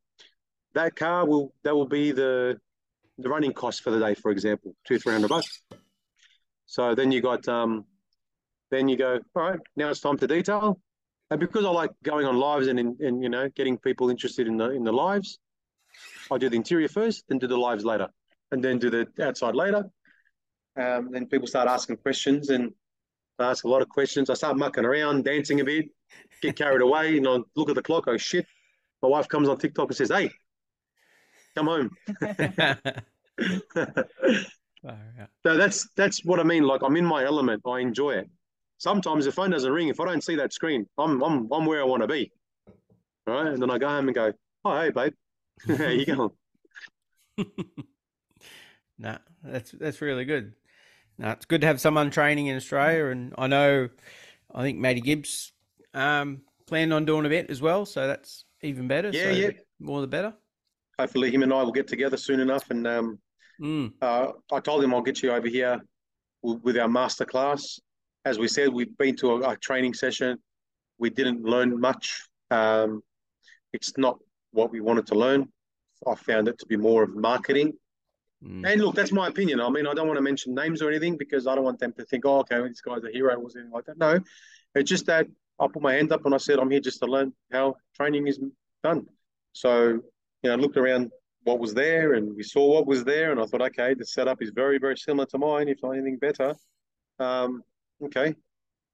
[0.74, 2.59] that car will that will be the
[3.18, 5.62] the running cost for the day, for example, two three hundred bucks.
[6.66, 7.84] So then you got um,
[8.70, 9.61] then you go all right.
[9.76, 10.80] Now it's time to detail,
[11.30, 14.46] and because I like going on lives and and, and you know getting people interested
[14.46, 15.38] in the in the lives,
[16.30, 18.09] I do the interior first, then do the lives later,
[18.50, 19.84] and then do the outside later.
[20.80, 22.72] Um, then people start asking questions, and
[23.43, 24.30] I ask a lot of questions.
[24.30, 25.86] I start mucking around, dancing a bit,
[26.40, 28.05] get carried away, and I look at the clock.
[28.09, 28.47] Oh shit!
[29.03, 30.30] My wife comes on TikTok and says, "Hey,
[31.55, 31.90] come home."
[34.82, 35.28] Far out.
[35.45, 36.64] So that's that's what I mean.
[36.64, 37.62] Like I'm in my element.
[37.66, 38.28] I enjoy it.
[38.78, 39.88] Sometimes the phone doesn't ring.
[39.88, 42.32] If I don't see that screen, I'm I'm I'm where I want to be.
[43.26, 44.32] Right, and then I go home and go,
[44.64, 45.14] "Oh, hey, babe,
[45.78, 46.30] how you going?"
[48.99, 50.55] nah, that's that's really good.
[51.19, 53.89] No, it's good to have someone training in Australia, and I know,
[54.55, 55.53] I think Matty Gibbs
[55.95, 59.11] um, planned on doing a bit as well, so that's even better.
[59.11, 59.51] Yeah, so yeah.
[59.79, 60.35] more the better.
[60.99, 62.71] Hopefully, him and I will get together soon enough.
[62.71, 63.19] And um,
[63.63, 65.81] Mm, uh, I told him I'll get you over here
[66.43, 67.79] with our master class.
[68.25, 70.39] As we said, we've been to a, a training session.
[70.99, 72.29] We didn't learn much.
[72.51, 73.03] Um,
[73.73, 74.19] it's not
[74.51, 75.49] what we wanted to learn.
[76.07, 77.75] I found it to be more of marketing.
[78.45, 79.61] Mm, And look, that's my opinion.
[79.61, 81.93] I mean, I don't want to mention names or anything because I don't want them
[81.95, 83.99] to think, oh, okay, this guy's a hero or something like that.
[83.99, 84.20] No,
[84.74, 85.26] it's just that
[85.61, 88.26] I put my hand up and I said, I'm here just to learn how training
[88.26, 88.40] is
[88.82, 89.07] done.
[89.53, 90.03] So, you
[90.45, 91.11] know, I looked around
[91.45, 93.32] what was there and we saw what was there.
[93.32, 96.18] And I thought, okay, the setup is very, very similar to mine, if not anything
[96.18, 96.55] better.
[97.18, 97.62] Um,
[98.05, 98.34] okay,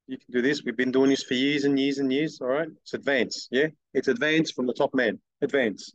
[0.06, 0.64] you can do this.
[0.64, 2.38] We've been doing this for years and years and years.
[2.40, 3.48] All right, it's advanced.
[3.50, 5.20] Yeah, it's advanced from the top man.
[5.42, 5.94] Advanced.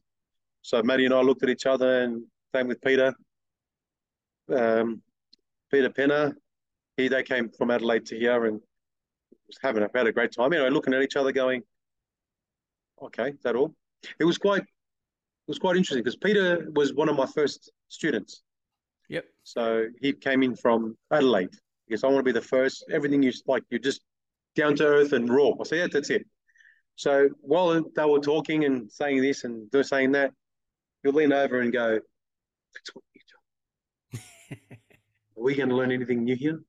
[0.62, 2.24] So Matty and I looked at each other and
[2.56, 3.14] same with Peter
[4.52, 5.02] um,
[5.72, 6.34] Peter Penner.
[6.98, 8.60] He they came from Adelaide to here and
[9.48, 10.54] was having a, had a great time.
[10.54, 11.64] Anyway, looking at each other, going,
[13.02, 13.74] "Okay, is that all?"
[14.20, 18.44] It was quite it was quite interesting because Peter was one of my first students.
[19.10, 19.26] Yep.
[19.44, 21.50] So he came in from Adelaide
[21.88, 22.86] because I want to be the first.
[22.92, 24.02] Everything you like, you're just
[24.56, 25.52] down to earth and raw.
[25.60, 26.26] I said, yeah, that's it.
[26.96, 30.32] So while they were talking and saying this and they're saying that,
[31.04, 32.00] you'll lean over and go,
[32.74, 33.22] that's what you
[34.12, 34.58] do.
[35.33, 36.60] Are we going to learn anything new here?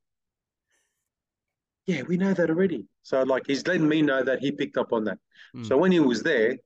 [1.87, 2.87] Yeah, we know that already.
[3.03, 5.19] So like he's letting me know that he picked up on that.
[5.55, 5.67] Mm.
[5.67, 6.57] So when he was there,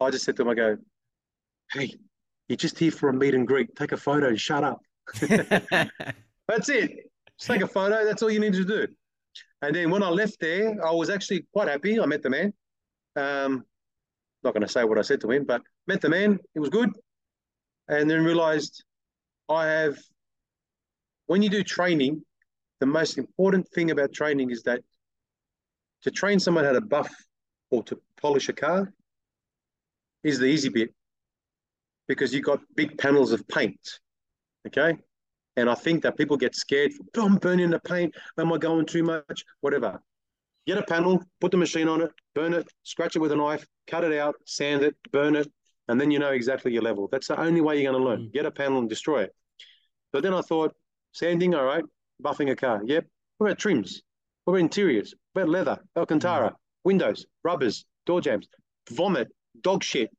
[0.00, 0.76] I just said to him, I go,
[1.72, 1.94] hey,
[2.48, 3.74] you're just here for a meet and greet.
[3.76, 4.80] Take a photo and shut up.
[5.20, 7.10] That's it.
[7.38, 8.04] Just take a photo.
[8.04, 8.86] That's all you need to do.
[9.62, 12.00] And then when I left there, I was actually quite happy.
[12.00, 12.52] I met the man.
[13.14, 13.64] Um,
[14.42, 16.38] not going to say what I said to him, but met the man.
[16.54, 16.90] It was good.
[17.88, 18.84] And then realized
[19.48, 19.98] I have,
[21.26, 22.22] when you do training,
[22.80, 24.80] the most important thing about training is that
[26.02, 27.10] to train someone how to buff
[27.70, 28.92] or to polish a car
[30.24, 30.92] is the easy bit
[32.08, 34.00] because you've got big panels of paint.
[34.66, 34.96] Okay.
[35.56, 36.92] And I think that people get scared.
[37.16, 38.14] Oh, I'm burning the paint.
[38.38, 39.44] Am I going too much?
[39.60, 40.00] Whatever.
[40.66, 43.66] Get a panel, put the machine on it, burn it, scratch it with a knife,
[43.88, 45.50] cut it out, sand it, burn it,
[45.88, 47.08] and then you know exactly your level.
[47.10, 48.28] That's the only way you're going to learn.
[48.28, 48.32] Mm.
[48.32, 49.34] Get a panel and destroy it.
[50.12, 50.74] But then I thought,
[51.12, 51.84] sanding, all right,
[52.22, 52.82] buffing a car.
[52.84, 53.06] Yep.
[53.38, 54.02] What about trims?
[54.44, 55.14] What about interiors?
[55.32, 56.56] What about leather, Alcantara, mm.
[56.84, 58.48] windows, rubbers, door jams,
[58.90, 59.28] vomit,
[59.62, 60.10] dog shit,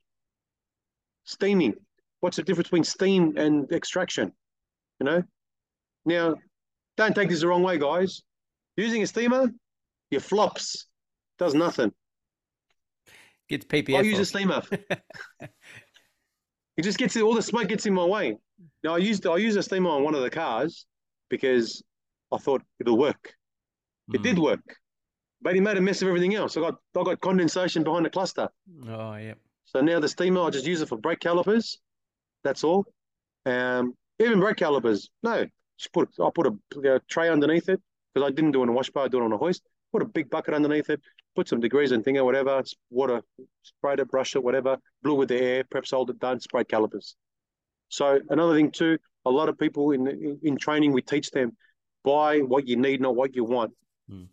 [1.25, 1.73] steaming.
[2.21, 4.31] What's the difference between steam and extraction?
[4.99, 5.23] You know?
[6.05, 6.35] Now,
[6.95, 8.21] don't take this the wrong way, guys.
[8.77, 9.51] Using a steamer,
[10.09, 10.87] your flops.
[11.39, 11.91] Does nothing.
[13.49, 13.97] Gets PPF.
[13.97, 14.61] I use a steamer.
[16.75, 18.37] It just gets all the smoke gets in my way.
[18.83, 20.85] Now I used I used a steamer on one of the cars
[21.29, 21.83] because
[22.31, 23.33] I thought it'll work.
[24.13, 24.23] It Mm.
[24.23, 24.77] did work,
[25.41, 26.57] but it made a mess of everything else.
[26.57, 28.49] I got I got condensation behind the cluster.
[28.87, 29.35] Oh, yeah.
[29.65, 31.79] So now the steamer I just use it for brake calipers.
[32.43, 32.85] That's all.
[33.45, 35.45] Um, even brake calipers, no.
[35.77, 37.81] Just put I put a, a tray underneath it
[38.13, 39.05] because I didn't do it on a wash bar.
[39.05, 39.63] I do it on a hoist.
[39.91, 41.01] Put a big bucket underneath it.
[41.35, 42.63] Put some degrees and thing or whatever.
[42.89, 43.21] Water,
[43.63, 44.77] sprayed it, brushed it, whatever.
[45.01, 46.39] Blew with the air, prep soldered, done.
[46.39, 47.15] Spray calipers.
[47.93, 51.55] So another thing too, a lot of people in in, in training we teach them
[52.03, 53.71] buy what you need, not what you want.
[54.09, 54.23] Hmm.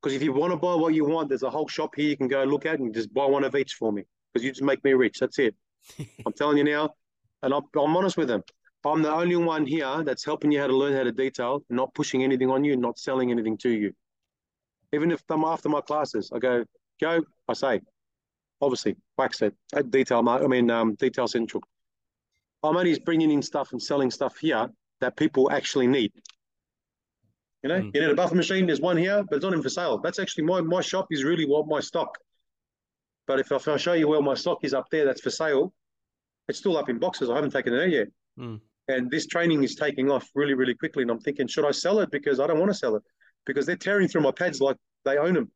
[0.00, 2.16] Because if you want to buy what you want, there's a whole shop here you
[2.16, 4.04] can go look at and just buy one of each for me.
[4.32, 5.18] Because you just make me rich.
[5.20, 5.54] That's it.
[6.26, 6.94] I'm telling you now,
[7.42, 8.42] and I'm, I'm honest with them.
[8.84, 11.92] I'm the only one here that's helping you how to learn how to detail, not
[11.94, 13.92] pushing anything on you, not selling anything to you.
[14.92, 16.64] Even if I'm after my classes, I go,
[16.98, 17.80] go, I say,
[18.60, 19.54] obviously, wax it,
[19.90, 21.62] detail, I mean, um, detail central.
[22.62, 24.68] I'm only bringing in stuff and selling stuff here
[25.00, 26.12] that people actually need.
[27.62, 27.94] You know, Mm.
[27.94, 28.66] you need a buffer machine.
[28.66, 29.98] There's one here, but it's not in for sale.
[29.98, 32.16] That's actually my my shop is really what my stock.
[33.26, 35.72] But if, if I show you where my stock is up there, that's for sale.
[36.48, 37.30] It's still up in boxes.
[37.30, 38.08] I haven't taken it out yet.
[38.38, 38.60] Mm.
[38.88, 41.02] And this training is taking off really, really quickly.
[41.02, 42.10] And I'm thinking, should I sell it?
[42.10, 43.02] Because I don't want to sell it
[43.46, 45.50] because they're tearing through my pads like they own them.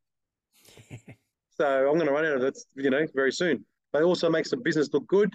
[1.57, 3.65] So I'm going to run out of it, you know, very soon.
[3.93, 5.33] But it also makes the business look good,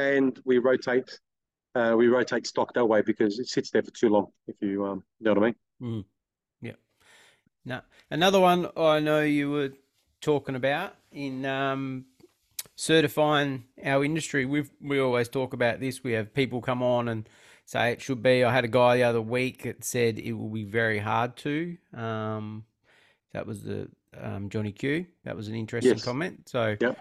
[0.00, 1.18] and we rotate,
[1.74, 4.28] uh, we rotate stock that way because it sits there for too long.
[4.46, 5.54] If you, um, you know what I mean?
[5.82, 6.04] Mm.
[6.62, 6.72] Yeah.
[7.64, 7.80] No.
[8.10, 9.72] Another one I know you were
[10.20, 12.06] talking about in um,
[12.76, 14.44] certifying our industry.
[14.46, 16.02] We we always talk about this.
[16.02, 17.28] We have people come on and
[17.64, 18.44] say it should be.
[18.44, 21.76] I had a guy the other week that said it will be very hard to.
[21.94, 22.64] Um,
[23.32, 23.88] that was the
[24.20, 25.06] um, Johnny Q.
[25.24, 26.04] That was an interesting Yes.
[26.04, 26.48] comment.
[26.48, 26.98] So, Yep.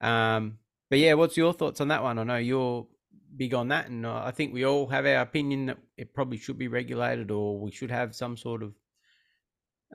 [0.00, 0.58] um,
[0.92, 2.18] but yeah, what's your thoughts on that one?
[2.18, 2.86] I know you're
[3.34, 6.36] big on that, and uh, I think we all have our opinion that it probably
[6.36, 8.74] should be regulated, or we should have some sort of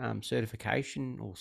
[0.01, 1.35] um, certification, or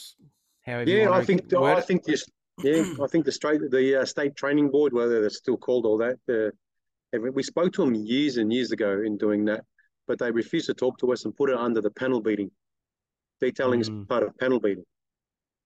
[0.66, 0.90] however.
[0.90, 1.86] Yeah, I think word I it.
[1.86, 2.26] think this.
[2.62, 5.96] Yeah, I think the straight the uh, state training board, whether they're still called all
[5.96, 9.64] that, uh, we spoke to them years and years ago in doing that,
[10.06, 12.50] but they refused to talk to us and put it under the panel beating.
[13.40, 14.06] Detailing is Mm.
[14.06, 14.84] part of panel beating.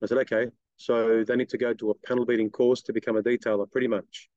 [0.00, 0.46] I said, okay,
[0.80, 3.86] so they need to go to a panel beating course to become a detailer, pretty
[3.86, 4.30] much.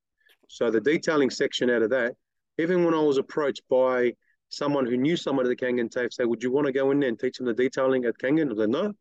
[0.50, 2.16] So the detailing section out of that,
[2.58, 4.14] even when I was approached by
[4.50, 7.00] someone who knew someone at the Kangan TAFE, say, would you want to go in
[7.00, 8.48] there and teach them the detailing at Kangan?
[8.48, 8.94] I was like, no.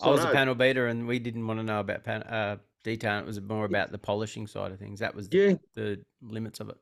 [0.00, 2.58] I So was a panel beater, and we didn't want to know about pan- uh,
[2.84, 3.24] detailing.
[3.24, 5.00] It was more about the polishing side of things.
[5.00, 6.76] That was the, Yeah, the limits of it.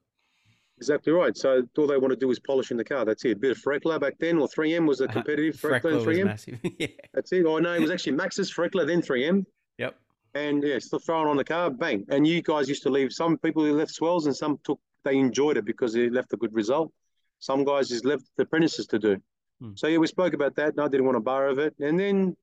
[0.78, 1.36] Exactly right.
[1.36, 3.04] So all they want to do is polishing the car.
[3.04, 3.32] That's it.
[3.32, 6.04] A bit of Farecla back then, or 3M was a Uh, competitive Farecla and Farecla
[6.04, 6.24] 3M.
[6.26, 6.58] massive.
[6.78, 6.86] yeah.
[7.14, 7.46] That's it.
[7.46, 9.46] Oh no, it was actually Max's Farecla, then 3M.
[9.78, 9.96] Yep.
[10.34, 12.04] And yeah, still throwing on the car, bang.
[12.10, 13.10] And you guys used to leave.
[13.12, 14.78] Some people who left swells, and some took.
[15.04, 16.92] They enjoyed it because it left a good result.
[17.38, 19.16] Some guys just left the apprentices to do.
[19.60, 19.70] Hmm.
[19.76, 20.70] So yeah, we spoke about that.
[20.70, 21.74] And I didn't want to borrow of it.
[21.80, 22.36] And then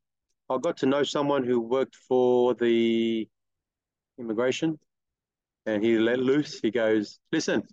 [0.50, 3.28] I got to know someone who worked for the
[4.18, 4.80] immigration,
[5.68, 6.60] and he let loose.
[6.60, 7.64] He goes, "Listen,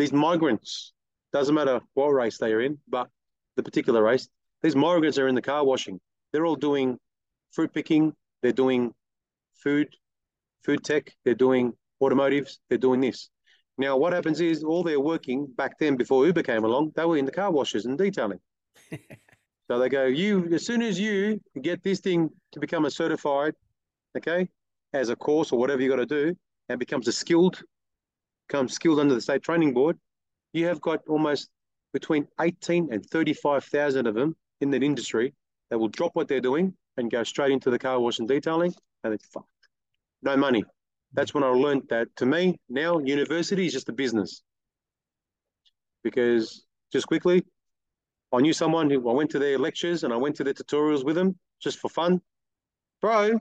[0.00, 0.92] these migrants
[1.30, 3.08] doesn't matter what race they are in, but
[3.56, 4.28] the particular race,
[4.62, 6.00] these migrants are in the car washing.
[6.32, 6.98] They're all doing
[7.52, 8.14] fruit picking.
[8.42, 8.94] They're doing
[9.62, 9.88] food,
[10.64, 11.12] food tech.
[11.24, 12.60] They're doing automotives.
[12.68, 13.28] They're doing this.
[13.76, 17.18] Now, what happens is all they're working back then before Uber came along, they were
[17.18, 18.40] in the car washes and detailing.
[19.68, 23.54] so they go, you as soon as you get this thing to become a certified,
[24.16, 24.48] okay,
[24.94, 26.34] as a course or whatever you got to do,
[26.70, 27.62] and becomes a skilled,
[28.50, 29.96] becomes skilled under the state training board,
[30.52, 31.48] you have got almost
[31.92, 35.32] between 18 and 35,000 of them in that industry
[35.70, 38.74] that will drop what they're doing and go straight into the car wash and detailing,
[39.04, 39.46] and it's fucked.
[40.22, 40.64] No money.
[41.12, 44.42] That's when I learned that to me, now university is just a business.
[46.02, 47.44] Because just quickly,
[48.32, 51.04] I knew someone who I went to their lectures and I went to their tutorials
[51.04, 52.20] with them just for fun.
[53.00, 53.38] Bro,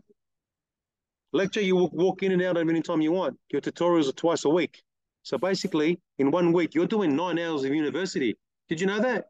[1.33, 3.37] lecture you walk, walk in and out at any time you want.
[3.51, 4.81] Your tutorials are twice a week.
[5.29, 8.35] So basically, in one week, you're doing nine hours of university.
[8.67, 9.27] Did you know that?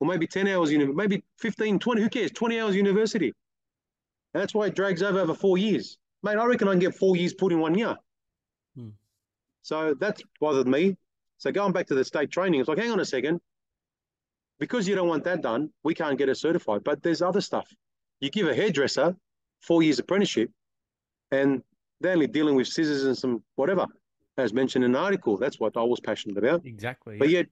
[0.00, 2.30] Or maybe 10 hours, maybe 15, 20, who cares?
[2.30, 3.34] 20 hours university.
[4.32, 5.98] And that's why it drags over over four years.
[6.22, 7.94] Mate, I reckon I can get four years put in one year.
[8.74, 8.88] Hmm.
[9.60, 10.96] So that's bothered me.
[11.36, 13.38] So going back to the state training, it's like, hang on a second.
[14.58, 16.84] Because you don't want that done, we can't get it certified.
[16.84, 17.68] But there's other stuff.
[18.20, 19.14] You give a hairdresser
[19.60, 20.50] four years apprenticeship,
[21.30, 21.62] and
[22.00, 23.86] they're only dealing with scissors and some whatever,
[24.38, 25.36] as mentioned in the article.
[25.36, 26.64] That's what I was passionate about.
[26.64, 27.18] Exactly.
[27.18, 27.38] But yeah.
[27.38, 27.46] yet,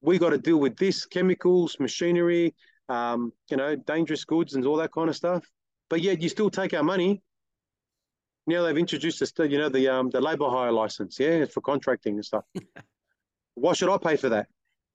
[0.00, 2.54] we got to deal with this chemicals, machinery,
[2.88, 5.44] um, you know, dangerous goods and all that kind of stuff.
[5.88, 7.22] But yet you still take our money.
[8.46, 12.14] Now they've introduced us, you know, the um the labour hire license, yeah, for contracting
[12.14, 12.44] and stuff.
[13.54, 14.48] Why should I pay for that?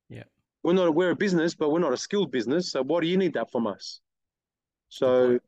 [0.10, 0.24] Yeah.
[0.64, 2.72] We're not we're a business, but we're not a skilled business.
[2.72, 4.02] So why do you need that from us?
[4.90, 5.40] So,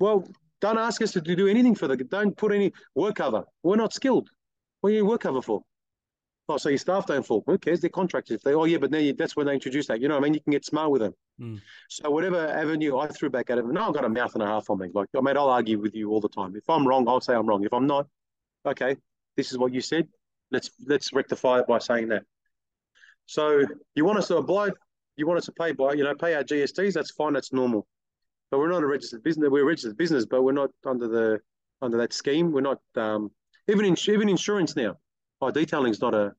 [0.00, 0.26] well,
[0.60, 1.96] don't ask us to do anything for the.
[1.96, 3.44] Don't put any work cover.
[3.62, 4.30] We're not skilled.
[4.84, 5.62] What do you work cover for?
[6.46, 7.42] Oh, so your staff don't fall.
[7.46, 7.80] Who cares?
[7.80, 8.42] They're contractors.
[8.44, 9.98] They, oh, yeah, but then that's when they introduce that.
[9.98, 10.34] You know what I mean?
[10.34, 11.14] You can get smart with them.
[11.40, 11.62] Mm.
[11.88, 14.46] So whatever avenue I threw back at them, no, I've got a mouth and a
[14.46, 14.90] half on me.
[14.92, 16.54] Like, I mean, I'll argue with you all the time.
[16.54, 17.64] If I'm wrong, I'll say I'm wrong.
[17.64, 18.08] If I'm not,
[18.66, 18.94] okay,
[19.38, 20.06] this is what you said.
[20.50, 22.24] Let's let's rectify it by saying that.
[23.24, 24.74] So you want us to abide,
[25.16, 26.92] you want us to pay by, you know, pay our GSTs.
[26.92, 27.32] That's fine.
[27.32, 27.86] That's normal.
[28.50, 29.48] But we're not a registered business.
[29.48, 31.40] We're a registered business, but we're not under the
[31.80, 32.52] under that scheme.
[32.52, 33.30] We're not um,
[33.68, 34.96] even in, even insurance now.
[35.40, 36.34] Oh, detailing is not a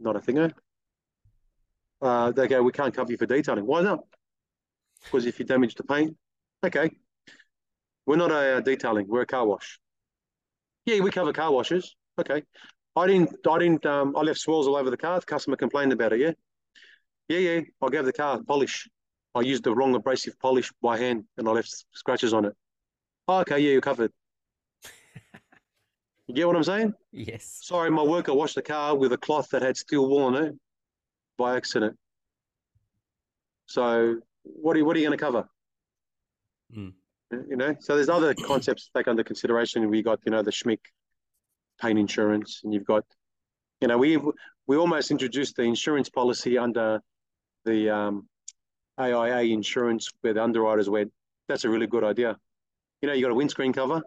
[0.00, 0.52] not a thing.
[2.00, 3.66] Uh, they go, we can't cover you for detailing.
[3.66, 4.00] Why not?
[5.04, 6.16] Because if you damage the paint,
[6.64, 6.90] okay.
[8.06, 9.06] We're not a, detailing.
[9.08, 9.78] We're a car wash.
[10.86, 11.94] Yeah, we cover car washes.
[12.18, 12.42] Okay.
[12.96, 13.34] I didn't.
[13.48, 13.84] I didn't.
[13.84, 15.20] Um, I left swirls all over the car.
[15.20, 16.20] The customer complained about it.
[16.20, 16.32] Yeah.
[17.28, 17.60] Yeah, yeah.
[17.82, 18.88] I gave the car polish.
[19.34, 22.54] I used the wrong abrasive polish by hand, and I left scratches on it.
[23.28, 23.58] Oh, okay.
[23.58, 24.12] Yeah, you're covered.
[26.28, 26.94] You get what I'm saying?
[27.10, 27.58] Yes.
[27.62, 30.54] Sorry, my worker washed the car with a cloth that had steel wool on it
[31.38, 31.96] by accident.
[33.66, 35.48] So what are you, what are you going to cover?
[36.76, 36.92] Mm.
[37.48, 39.88] You know, so there's other concepts to take under consideration.
[39.88, 40.80] We got, you know, the Schmick
[41.80, 43.04] paint insurance, and you've got,
[43.80, 44.18] you know, we
[44.66, 47.00] we almost introduced the insurance policy under
[47.64, 48.28] the um,
[48.98, 51.12] AIA insurance where the underwriters went,
[51.48, 52.36] that's a really good idea.
[53.00, 54.02] You know, you got a windscreen cover,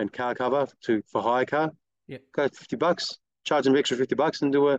[0.00, 1.70] and car cover to for hire car.
[2.08, 2.18] Yeah.
[2.32, 4.78] Go fifty bucks, charge them extra fifty bucks, and do a,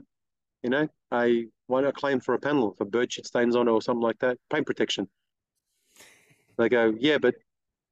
[0.64, 3.72] you know, a why not claim for a panel for bird shit stains on it
[3.72, 5.07] or something like that, paint protection.
[6.57, 7.35] They go, yeah, but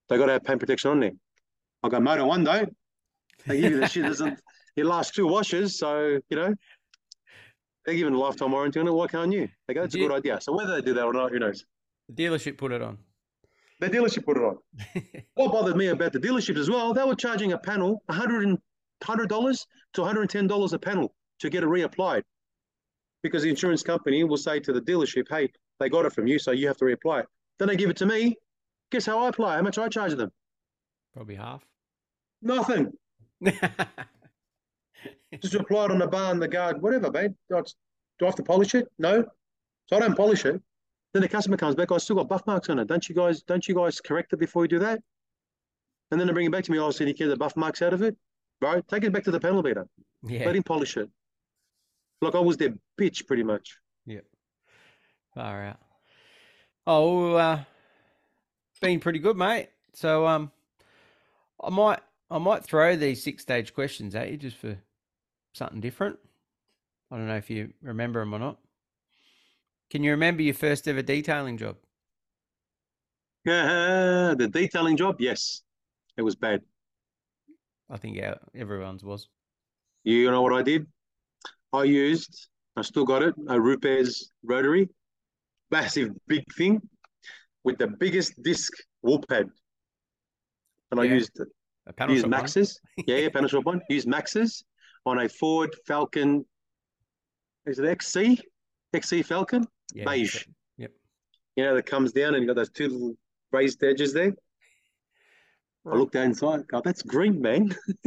[0.09, 1.11] they got to have paint protection on there.
[1.83, 2.75] I go, motor one don't.
[3.47, 4.39] They give you the shit doesn't.
[4.75, 6.53] It lasts two washes, so you know.
[7.85, 8.91] They're giving a lifetime warranty on it.
[8.91, 9.49] Why can't you?
[9.67, 10.39] They go, that's a good idea.
[10.39, 11.65] So whether they do that or not, who knows?
[12.07, 12.99] The dealership put it on.
[13.79, 14.57] The dealership put it on.
[15.35, 18.57] what bothered me about the dealerships as well, they were charging a panel $100,
[19.01, 22.23] $100 to $110 a panel to get it reapplied.
[23.23, 25.49] Because the insurance company will say to the dealership, hey,
[25.79, 27.27] they got it from you, so you have to reapply it.
[27.57, 28.35] Then they give it to me.
[28.91, 29.55] Guess how I apply?
[29.55, 30.31] How much I charge them?
[31.13, 31.63] Probably half.
[32.41, 32.91] Nothing.
[35.41, 37.31] Just apply it on the bar the guard, whatever, mate.
[37.49, 38.87] Do I have to polish it?
[38.97, 39.23] No.
[39.87, 40.61] So I don't polish it.
[41.13, 42.87] Then the customer comes back, I still got buff marks on it.
[42.87, 45.01] Don't you guys don't you guys correct it before you do that?
[46.11, 47.81] And then they bring it back to me, oh, so you get the buff marks
[47.81, 48.15] out of it?
[48.61, 49.87] Bro, take it back to the panel beater.
[50.23, 50.45] yeah.
[50.45, 51.09] Let him polish it.
[52.21, 53.77] Like I was their bitch pretty much.
[54.05, 54.25] Yep.
[55.33, 55.79] Far out.
[56.85, 57.63] Oh, uh,
[58.81, 59.69] been pretty good, mate.
[59.93, 60.51] So um,
[61.63, 61.99] I might
[62.31, 64.77] I might throw these six stage questions at you just for
[65.53, 66.17] something different.
[67.11, 68.57] I don't know if you remember them or not.
[69.91, 71.77] Can you remember your first ever detailing job?
[73.45, 75.61] Yeah, the detailing job, yes.
[76.17, 76.61] It was bad.
[77.89, 79.27] I think yeah, everyone's was.
[80.03, 80.87] You know what I did?
[81.73, 84.89] I used, I still got it, a Rupes rotary,
[85.71, 86.81] massive big thing
[87.63, 89.49] with the biggest disc wool pad.
[90.91, 91.13] And I Yeah.
[91.15, 91.39] used
[91.87, 92.27] A panel used?
[92.27, 92.79] Maxes.
[93.07, 93.81] Yeah, yeah, panel shop one.
[93.89, 94.63] Used Maxes
[95.05, 96.45] on a Ford Falcon.
[97.65, 98.41] Is it XC?
[98.93, 99.65] XC Falcon?
[99.93, 100.45] Yeah, beige.
[100.77, 100.91] Yep.
[101.55, 103.15] You know, that comes down and you got those two little
[103.51, 104.33] raised edges there.
[105.85, 106.67] I looked down inside.
[106.67, 107.75] God, that's green, man.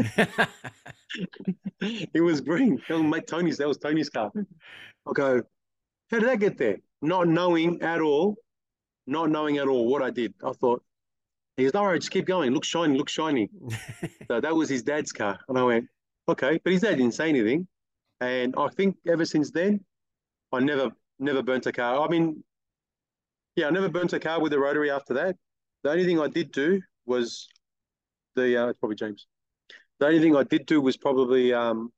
[1.81, 2.81] it was green.
[2.89, 3.59] That was mate Tony's.
[3.59, 4.31] That was Tony's car.
[4.37, 5.43] I go,
[6.11, 6.77] how did that get there?
[7.01, 8.37] Not knowing at all,
[9.07, 10.35] not knowing at all what I did.
[10.45, 10.85] I thought,
[11.57, 12.53] he goes, no worries, just keep going.
[12.53, 13.49] Look shiny, look shiny.
[14.29, 15.39] So that was his dad's car.
[15.49, 15.87] And I went,
[16.29, 16.61] okay.
[16.63, 17.67] But his dad didn't say anything.
[18.21, 19.85] And I think ever since then,
[20.53, 22.01] I never, never burnt a car.
[22.01, 22.43] I mean,
[23.57, 25.37] yeah, I never burnt a car with a rotary after that.
[25.83, 27.49] The only thing I did do was
[28.37, 29.27] the, uh, it's probably James.
[30.01, 31.93] The only thing I did do was probably um,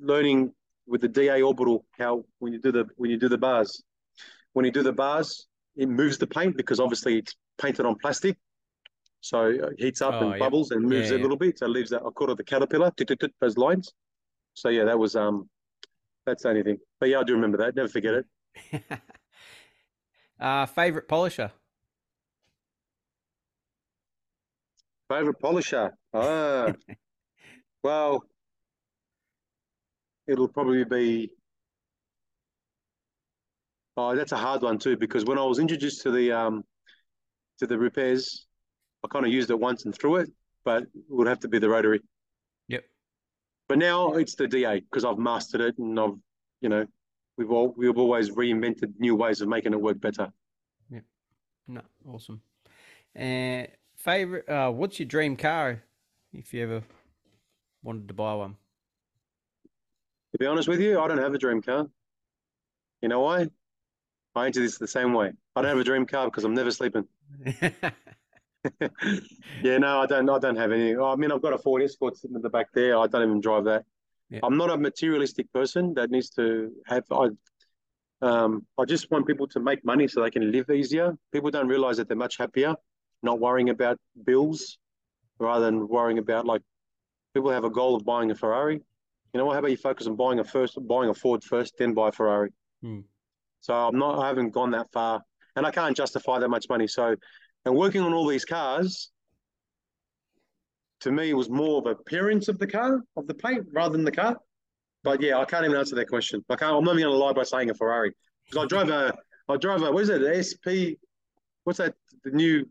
[0.00, 0.52] learning
[0.86, 3.82] with the DA orbital how when you do the when you do the bars,
[4.54, 5.46] when you do the bars,
[5.76, 8.36] it moves the paint because obviously it's painted on plastic,
[9.20, 10.38] so it heats up Oh, and yeah.
[10.38, 11.58] bubbles and moves Yeah, it a little bit.
[11.58, 12.92] So it leaves that I call it the caterpillar,
[13.40, 13.92] those lines.
[14.54, 15.48] So yeah, that was um,
[16.26, 16.78] that's the only thing.
[17.00, 17.76] But yeah, I do remember that.
[17.76, 18.26] Never forget it.
[20.40, 21.52] uh, favorite polisher?
[25.08, 25.90] Favorite polisher?
[26.14, 26.72] Ah,
[27.82, 28.24] well,
[30.26, 31.30] it'll probably be.
[33.96, 36.64] Oh, that's a hard one too because when I was introduced to the um
[37.58, 38.46] to the repairs,
[39.04, 40.30] I kind of used it once and threw it,
[40.64, 42.00] but it would have to be the rotary.
[42.68, 42.84] Yep.
[43.68, 46.14] But now it's the DA because I've mastered it and I've,
[46.60, 46.86] you know,
[47.40, 50.30] we've all we've always reinvented new ways of making it work better.
[50.90, 51.00] Yeah,
[51.66, 52.42] no, awesome.
[53.14, 55.82] And favorite, uh, what's your dream car
[56.34, 56.82] if you ever
[57.82, 58.56] wanted to buy one?
[60.32, 61.88] To be honest with you, I don't have a dream car.
[63.00, 63.48] You know why?
[64.36, 65.32] I answer this the same way.
[65.56, 67.06] I don't have a dream car because I'm never sleeping.
[69.62, 70.28] yeah, no, I don't.
[70.28, 70.94] I don't have any.
[70.94, 72.98] I mean, I've got a Ford Escort sitting in the back there.
[72.98, 73.86] I don't even drive that.
[74.30, 74.40] Yeah.
[74.42, 77.04] I'm not a materialistic person that needs to have.
[77.10, 77.28] I,
[78.22, 81.16] um, I just want people to make money so they can live easier.
[81.32, 82.74] People don't realize that they're much happier
[83.22, 84.78] not worrying about bills
[85.38, 86.62] rather than worrying about like
[87.34, 88.80] people have a goal of buying a Ferrari.
[89.32, 89.54] You know what?
[89.54, 92.12] How about you focus on buying a first, buying a Ford first, then buy a
[92.12, 92.50] Ferrari.
[92.82, 93.00] Hmm.
[93.60, 94.18] So I'm not.
[94.18, 95.22] I haven't gone that far,
[95.56, 96.86] and I can't justify that much money.
[96.86, 97.14] So,
[97.64, 99.10] and working on all these cars,
[101.00, 104.04] to me, it was more of appearance of the car, of the paint, rather than
[104.04, 104.36] the car.
[105.02, 106.44] But yeah, I can't even answer that question.
[106.50, 106.76] I can't.
[106.76, 108.12] I'm not even going to lie by saying a Ferrari
[108.44, 109.14] because I drove a.
[109.48, 109.90] I drove a.
[109.90, 110.44] What is it?
[110.44, 111.00] SP.
[111.64, 111.94] What's that?
[112.24, 112.68] The new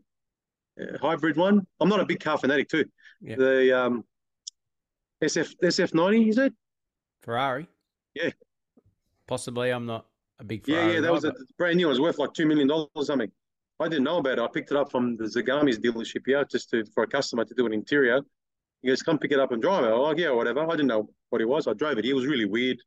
[0.80, 1.66] uh, hybrid one.
[1.80, 2.84] I'm not a big car fanatic too.
[3.20, 3.36] Yeah.
[3.36, 4.04] The um,
[5.22, 6.52] SF SF90 is it?
[7.22, 7.68] Ferrari?
[8.14, 8.30] Yeah.
[9.26, 9.70] Possibly.
[9.70, 10.06] I'm not
[10.38, 10.74] a big fan.
[10.74, 11.86] Yeah, yeah, that guy, was a but- brand new.
[11.86, 13.30] It was worth like two million dollars or something.
[13.80, 14.42] I didn't know about it.
[14.42, 17.54] I picked it up from the Zagame's dealership here just to for a customer to
[17.54, 18.20] do an interior.
[18.82, 20.88] He goes, "Come pick it up and drive it." I'm like, "Yeah, whatever." I didn't
[20.88, 21.66] know what it was.
[21.66, 22.04] I drove it.
[22.04, 22.78] It was really weird.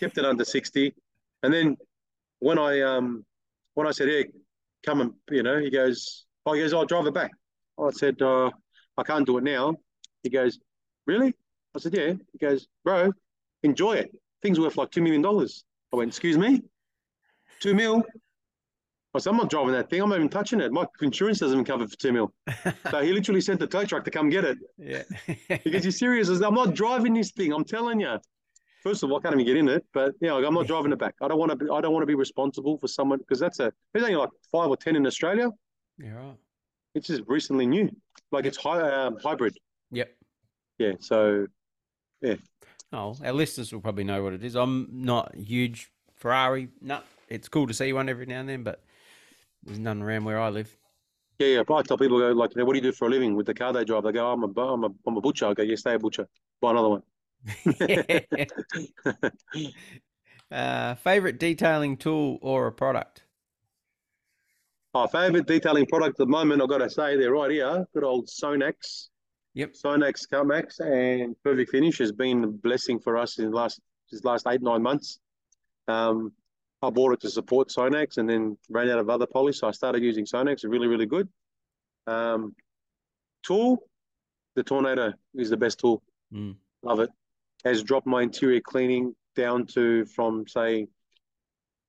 [0.00, 0.92] Kept it under sixty,
[1.44, 1.76] and then
[2.40, 3.24] when I um
[3.74, 4.26] when I said, "Hey,
[4.84, 7.30] come and you know," he goes, "Oh, he goes, I'll drive it back."
[7.78, 8.50] I said, uh,
[8.96, 9.76] "I can't do it now."
[10.24, 10.58] He goes,
[11.06, 11.32] "Really?"
[11.76, 13.12] I said, "Yeah." He goes, "Bro,
[13.62, 14.10] enjoy it.
[14.42, 16.62] Thing's worth like two million dollars." I went, "Excuse me,
[17.60, 18.02] two mil."
[19.18, 20.00] I said, I'm not driving that thing.
[20.00, 20.70] I'm not even touching it.
[20.70, 22.32] My insurance doesn't even cover for two mil.
[22.90, 24.58] So he literally sent the tow truck to come get it.
[24.78, 25.02] yeah.
[25.64, 26.28] He goes, You serious?
[26.28, 27.52] I'm not driving this thing.
[27.52, 28.18] I'm telling you.
[28.82, 29.84] First of all, I can't even get in it.
[29.92, 31.14] But yeah, I'm not driving it back.
[31.20, 31.56] I don't want to.
[31.56, 33.72] Be, I don't want to be responsible for someone because that's a.
[33.92, 35.50] There's only like five or ten in Australia.
[35.98, 36.36] You're right.
[36.94, 37.90] It's just recently new.
[38.30, 39.56] Like it's high, um, hybrid.
[39.90, 40.14] Yep.
[40.78, 40.92] Yeah.
[41.00, 41.46] So
[42.22, 42.36] Yeah.
[42.92, 44.54] Oh, our listeners will probably know what it is.
[44.54, 46.68] I'm not huge Ferrari.
[46.80, 48.82] No, it's cool to see one every now and then, but
[49.68, 50.76] there's none around where I live.
[51.38, 51.62] yeah, yeah.
[51.68, 53.72] I tell people go like, "What do you do for a living with the car
[53.72, 55.94] they drive?" They go, "I'm a, I'm a, I'm a butcher." I go, "Yeah, stay
[55.94, 56.28] a butcher.
[56.60, 57.02] Buy another one."
[60.50, 63.22] uh, favorite detailing tool or a product?
[64.94, 67.86] My favourite detailing product at the moment, I've got to say, they're right here.
[67.92, 69.08] Good old Sonax.
[69.54, 69.74] Yep.
[69.74, 73.80] Sonax CutMax and Perfect Finish has been a blessing for us in the last
[74.10, 75.20] this last eight nine months.
[75.88, 76.32] Um,
[76.80, 79.72] I bought it to support Sonax and then ran out of other polish, so I
[79.72, 80.52] started using Sonax.
[80.52, 81.28] It's really really good.
[82.06, 82.54] Um,
[83.42, 83.82] tool,
[84.54, 86.02] the Tornado is the best tool.
[86.32, 86.56] Mm.
[86.82, 87.10] Love it.
[87.64, 90.86] Has dropped my interior cleaning down to from say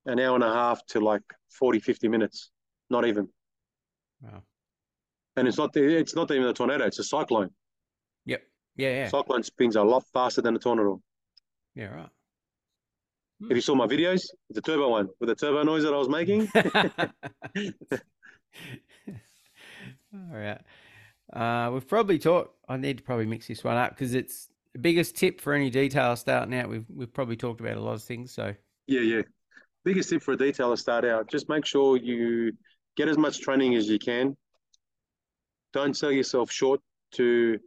[0.05, 1.21] an hour and a half to like
[1.51, 2.51] 40, 50 minutes.
[2.89, 3.27] Not even.
[4.21, 4.43] Wow.
[5.35, 7.49] And it's not the, it's not even a tornado, it's a cyclone.
[8.25, 8.41] Yep.
[8.75, 8.89] Yeah.
[8.89, 9.07] Yeah.
[9.07, 11.01] Cyclone spins a lot faster than a tornado.
[11.75, 11.85] yeah.
[11.85, 12.09] Right.
[13.41, 16.09] If you saw my videos, the turbo one with the turbo noise that I was
[16.09, 16.49] making.
[20.13, 20.59] All right.
[21.31, 22.55] Uh, we've probably talked.
[22.67, 25.71] I need to probably mix this one up because it's the biggest tip for any
[25.71, 26.69] detailer starting out.
[26.69, 28.33] We've we've probably talked about a lot of things.
[28.33, 28.53] So
[28.87, 29.21] yeah, yeah.
[29.85, 32.51] Biggest tip for a detailer start out, just make sure you
[32.97, 34.35] get as much training as you can.
[35.71, 36.81] Don't sell yourself short
[37.13, 37.57] to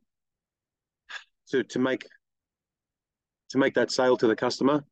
[1.50, 2.06] to to make
[3.50, 4.84] to make that sale to the customer.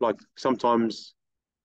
[0.00, 1.14] Like sometimes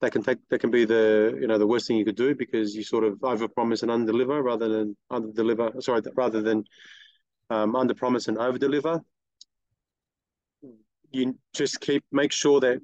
[0.02, 2.36] that can take that can be the you know the worst thing you could do
[2.36, 5.82] because you sort of overpromise and underdeliver rather than underdeliver.
[5.82, 6.66] Sorry, rather than
[7.50, 9.02] um, underpromise and overdeliver.
[11.12, 12.80] You just keep make sure that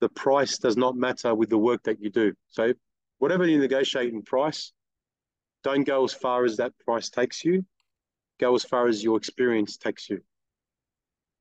[0.00, 2.34] the price does not matter with the work that you do.
[2.50, 2.74] So
[3.18, 4.72] whatever you negotiate in price,
[5.62, 7.64] don't go as far as that price takes you.
[8.40, 10.20] Go as far as your experience takes you.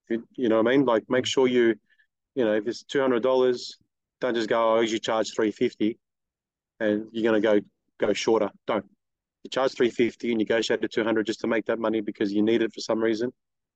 [0.10, 0.86] You, you know what I mean?
[0.86, 1.76] Like make sure you,
[2.36, 3.78] you know, if it's two hundred dollars,
[4.20, 5.98] don't just go, oh, you charge three fifty,
[6.80, 7.60] and you're gonna go
[8.00, 8.50] go shorter.
[8.68, 8.86] Don't.
[9.44, 12.32] You charge three fifty and negotiate to two hundred just to make that money because
[12.32, 13.32] you need it for some reason.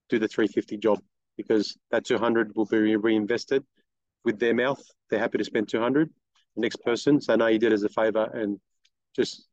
[0.10, 1.00] Do the three fifty job
[1.38, 3.64] because that two hundred will be reinvested
[4.26, 4.82] with their mouth.
[5.10, 6.10] They're happy to spend 200.
[6.56, 8.60] The next person, so no, you did as a favor and
[9.16, 9.48] just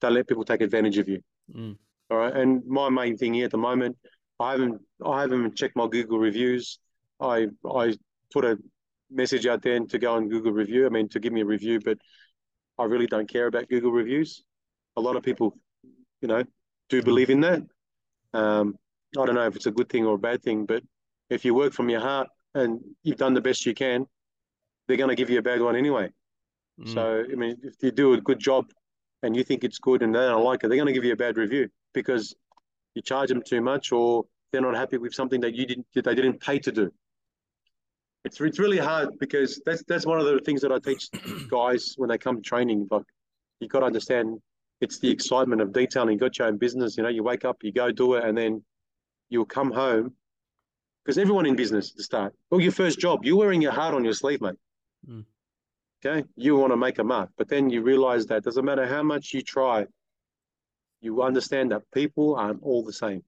[0.00, 1.20] don't let people take advantage of you.
[1.54, 1.76] Mm.
[2.10, 2.34] All right.
[2.34, 3.96] And my main thing here at the moment,
[4.40, 6.78] I haven't, I haven't checked my Google reviews.
[7.20, 7.94] I, I
[8.32, 8.58] put a
[9.10, 10.86] message out there and to go on Google review.
[10.86, 11.98] I mean, to give me a review, but
[12.78, 14.44] I really don't care about Google reviews.
[14.96, 15.56] A lot of people,
[16.20, 16.42] you know,
[16.88, 17.62] do believe in that.
[18.34, 18.78] Um,
[19.18, 20.82] I don't know if it's a good thing or a bad thing, but
[21.30, 24.06] if you work from your heart and you've done the best you can,
[24.86, 26.10] they're going to give you a bad one anyway.
[26.80, 26.92] Mm.
[26.92, 28.66] So, I mean, if you do a good job
[29.22, 31.12] and you think it's good and they don't like it, they're going to give you
[31.12, 32.34] a bad review because
[32.94, 36.04] you charge them too much or they're not happy with something that you didn't, that
[36.04, 36.92] they didn't pay to do.
[38.26, 41.08] It's, it's really hard because that's that's one of the things that I teach
[41.48, 42.88] guys when they come to training.
[42.90, 43.04] Like
[43.60, 44.40] you got to understand,
[44.80, 46.14] it's the excitement of detailing.
[46.14, 46.96] You got your own business.
[46.96, 48.64] You know, you wake up, you go do it, and then
[49.28, 50.12] you'll come home
[51.04, 53.94] because everyone in business at the start, well, your first job, you're wearing your heart
[53.94, 54.56] on your sleeve, mate.
[55.08, 55.24] Mm.
[56.04, 59.04] Okay, you want to make a mark, but then you realize that doesn't matter how
[59.04, 59.86] much you try,
[61.00, 63.22] you understand that people aren't all the same.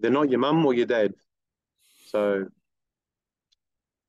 [0.00, 1.12] They're not your mum or your dad.
[2.06, 2.46] So,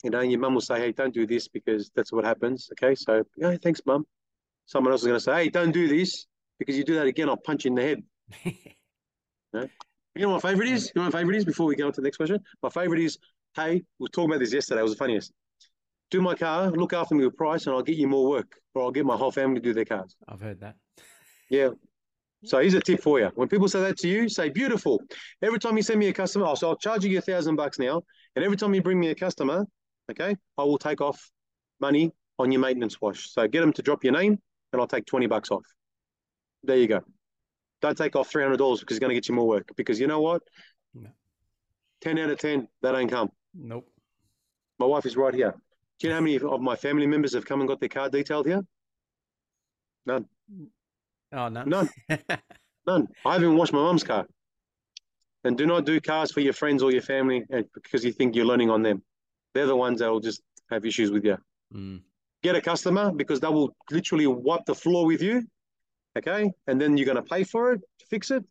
[0.04, 2.70] you know, your mum will say, hey, don't do this because that's what happens.
[2.74, 4.06] Okay, so, yeah, thanks, mum.
[4.66, 6.28] Someone else is going to say, hey, don't do this
[6.60, 8.04] because you do that again, I'll punch you in the head.
[10.16, 10.92] You know what my favorite is?
[10.94, 12.40] You know what my favorite is before we go on to the next question?
[12.62, 13.18] My favorite is,
[13.56, 14.82] hey, we were talking about this yesterday.
[14.82, 15.32] It was the funniest.
[16.12, 18.84] Do my car, look after me with price, and I'll get you more work, or
[18.84, 20.16] I'll get my whole family to do their cars.
[20.28, 20.76] I've heard that.
[21.50, 21.70] Yeah.
[22.44, 23.32] So here's a tip for you.
[23.36, 25.02] When people say that to you, say beautiful.
[25.42, 27.80] Every time you send me a customer, oh, so I'll charge you a thousand bucks
[27.80, 28.04] now.
[28.36, 29.66] And every time you bring me a customer,
[30.12, 31.32] okay, I will take off
[31.80, 33.30] money on your maintenance wash.
[33.30, 34.40] So get them to drop your name
[34.72, 35.66] and I'll take 20 bucks off.
[36.64, 37.02] There you go.
[37.82, 39.70] Don't take off three hundred dollars because it's going to get you more work.
[39.76, 40.42] Because you know what?
[40.94, 41.10] No.
[42.00, 43.30] Ten out of ten, that ain't come.
[43.54, 43.90] Nope.
[44.80, 45.54] My wife is right here.
[46.00, 48.10] Do you know how many of my family members have come and got their car
[48.10, 48.62] detailed here?
[50.06, 50.26] None.
[51.34, 51.68] Oh, none.
[51.70, 51.90] None.
[52.88, 53.08] none.
[53.26, 54.26] I haven't washed my mum's car.
[55.44, 57.44] And do not do cars for your friends or your family
[57.74, 59.04] because you think you're learning on them.
[59.54, 61.38] They're the ones that will just have issues with you.
[61.74, 62.02] Mm.
[62.42, 65.44] Get a customer because they will literally wipe the floor with you
[66.18, 66.52] okay?
[66.68, 68.44] And then you're going to pay for it, fix it.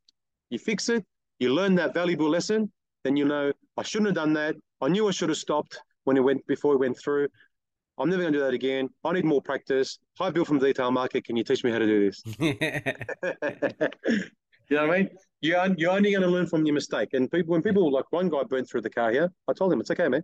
[0.51, 1.05] You fix it,
[1.39, 2.71] you learn that valuable lesson,
[3.05, 4.55] then you know, I shouldn't have done that.
[4.81, 7.29] I knew I should have stopped when it went before it went through.
[7.99, 8.89] I'm never going to do that again.
[9.05, 9.99] I need more practice.
[10.19, 11.25] Hi, Bill from Detail Market.
[11.25, 12.23] Can you teach me how to do this?
[12.39, 12.53] you
[14.77, 15.11] know what I mean?
[15.41, 17.11] You're, you're only going to learn from your mistake.
[17.13, 19.81] And people, when people like one guy burnt through the car here, I told him
[19.81, 20.23] it's okay, man.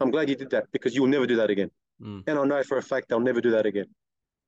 [0.00, 1.70] I'm glad you did that because you will never do that again.
[2.02, 2.24] Mm.
[2.26, 3.86] And I know for a fact they'll never do that again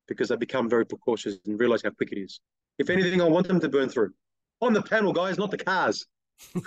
[0.06, 2.40] because they become very precautious and realize how quick it is.
[2.78, 4.12] If anything, I want them to burn through.
[4.60, 6.06] On the panel, guys, not the cars.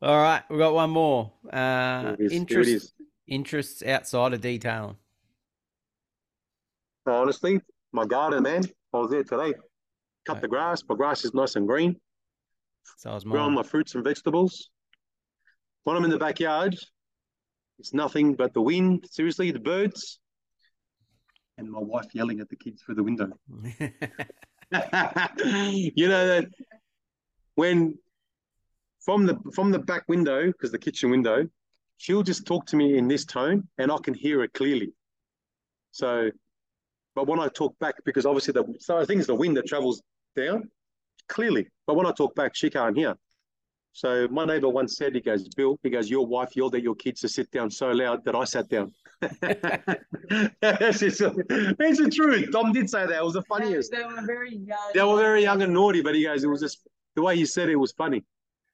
[0.00, 1.32] All right, we've got one more.
[1.52, 2.92] Uh, interest,
[3.26, 4.96] interests outside of detailing.
[7.06, 7.60] Honestly,
[7.92, 8.64] my garden, man.
[8.92, 9.54] I was there today.
[10.24, 10.82] Cut the grass.
[10.88, 11.96] My grass is nice and green.
[12.98, 14.70] So I was growing my fruits and vegetables.
[15.84, 16.76] When I'm in the backyard,
[17.78, 19.06] it's nothing but the wind.
[19.10, 20.20] Seriously, the birds
[21.58, 23.28] and my wife yelling at the kids through the window.
[25.96, 26.46] you know that
[27.54, 27.98] when
[29.00, 31.46] from the from the back window, because the kitchen window,
[31.96, 34.92] she'll just talk to me in this tone, and I can hear it clearly.
[35.90, 36.30] So,
[37.14, 39.66] but when I talk back, because obviously the so I think it's the wind that
[39.66, 40.02] travels
[40.36, 40.70] down
[41.28, 43.16] clearly, but when I talk back, she can't hear.
[43.92, 46.94] So my neighbor once said, he goes, Bill, he goes, your wife yelled at your
[46.94, 48.92] kids to sit down so loud that I sat down.
[49.20, 52.50] it's, it's the truth.
[52.50, 53.18] Dom did say that.
[53.18, 53.92] It was the funniest.
[53.92, 54.90] They were very young.
[54.94, 57.44] They were very young and naughty, but he goes, it was just the way he
[57.44, 58.24] said it was funny.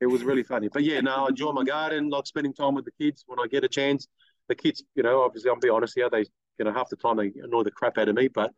[0.01, 0.69] It was really funny.
[0.73, 3.47] But yeah, no, I enjoy my garden, like spending time with the kids when I
[3.49, 4.07] get a chance.
[4.49, 6.24] The kids, you know, obviously, I'll be honest here, they,
[6.59, 8.53] you know, half the time they annoy the crap out of me, but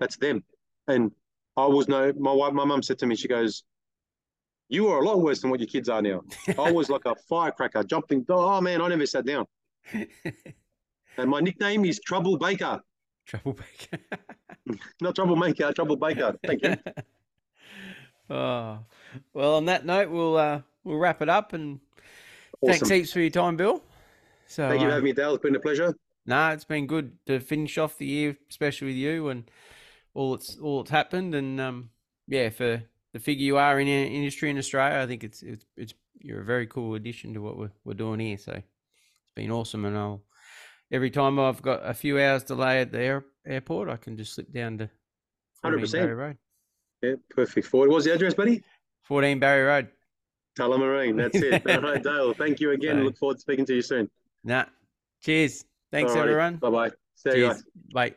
[0.00, 0.42] that's them.
[0.88, 1.12] And
[1.56, 3.64] I was no, my wife, my mum said to me, she goes,
[4.68, 6.22] you are a lot worse than what your kids are now.
[6.58, 8.24] I was like a firecracker, jumping.
[8.28, 9.46] Oh man, I never sat down.
[9.94, 12.80] and my nickname is Trouble Baker.
[13.26, 14.02] Trouble Baker.
[15.00, 16.36] Not troublemaker, Trouble Baker.
[16.44, 16.76] Thank you.
[18.30, 18.78] oh,
[19.32, 19.54] well.
[19.54, 21.52] On that note, we'll uh, we'll wrap it up.
[21.52, 21.80] And
[22.60, 22.72] awesome.
[22.72, 23.82] thanks heaps for your time, Bill.
[24.46, 25.34] So thank you for having me, Dale.
[25.34, 25.94] It's been a pleasure.
[26.26, 29.48] No, nah, it's been good to finish off the year, especially with you and
[30.14, 31.34] all it's all that's happened.
[31.34, 31.90] And um,
[32.26, 32.82] yeah, for
[33.16, 36.44] the figure you are in industry in Australia, I think it's it's it's you're a
[36.44, 38.36] very cool addition to what we're we're doing here.
[38.36, 40.22] So it's been awesome, and I'll
[40.92, 44.34] every time I've got a few hours delay at the air, airport, I can just
[44.34, 44.90] slip down to
[45.64, 46.36] hundred percent Road.
[47.02, 47.68] Yeah, perfect.
[47.68, 47.88] Forward.
[47.88, 48.62] What's the address, buddy?
[49.04, 49.88] Fourteen Barry Road.
[50.58, 51.16] Tullamarine.
[51.16, 51.66] That's it.
[51.70, 52.34] All right, Dale.
[52.34, 53.02] Thank you again.
[53.02, 54.10] Look forward to speaking to you soon.
[54.44, 54.66] Nah.
[55.22, 55.64] Cheers.
[55.90, 56.56] Thanks, everyone.
[56.56, 56.90] Bye bye.
[57.14, 57.64] See you guys.
[57.94, 58.14] Bye.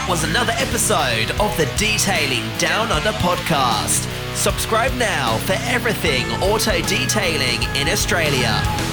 [0.00, 4.08] That was another episode of the Detailing Down Under podcast.
[4.34, 8.89] Subscribe now for everything auto detailing in Australia.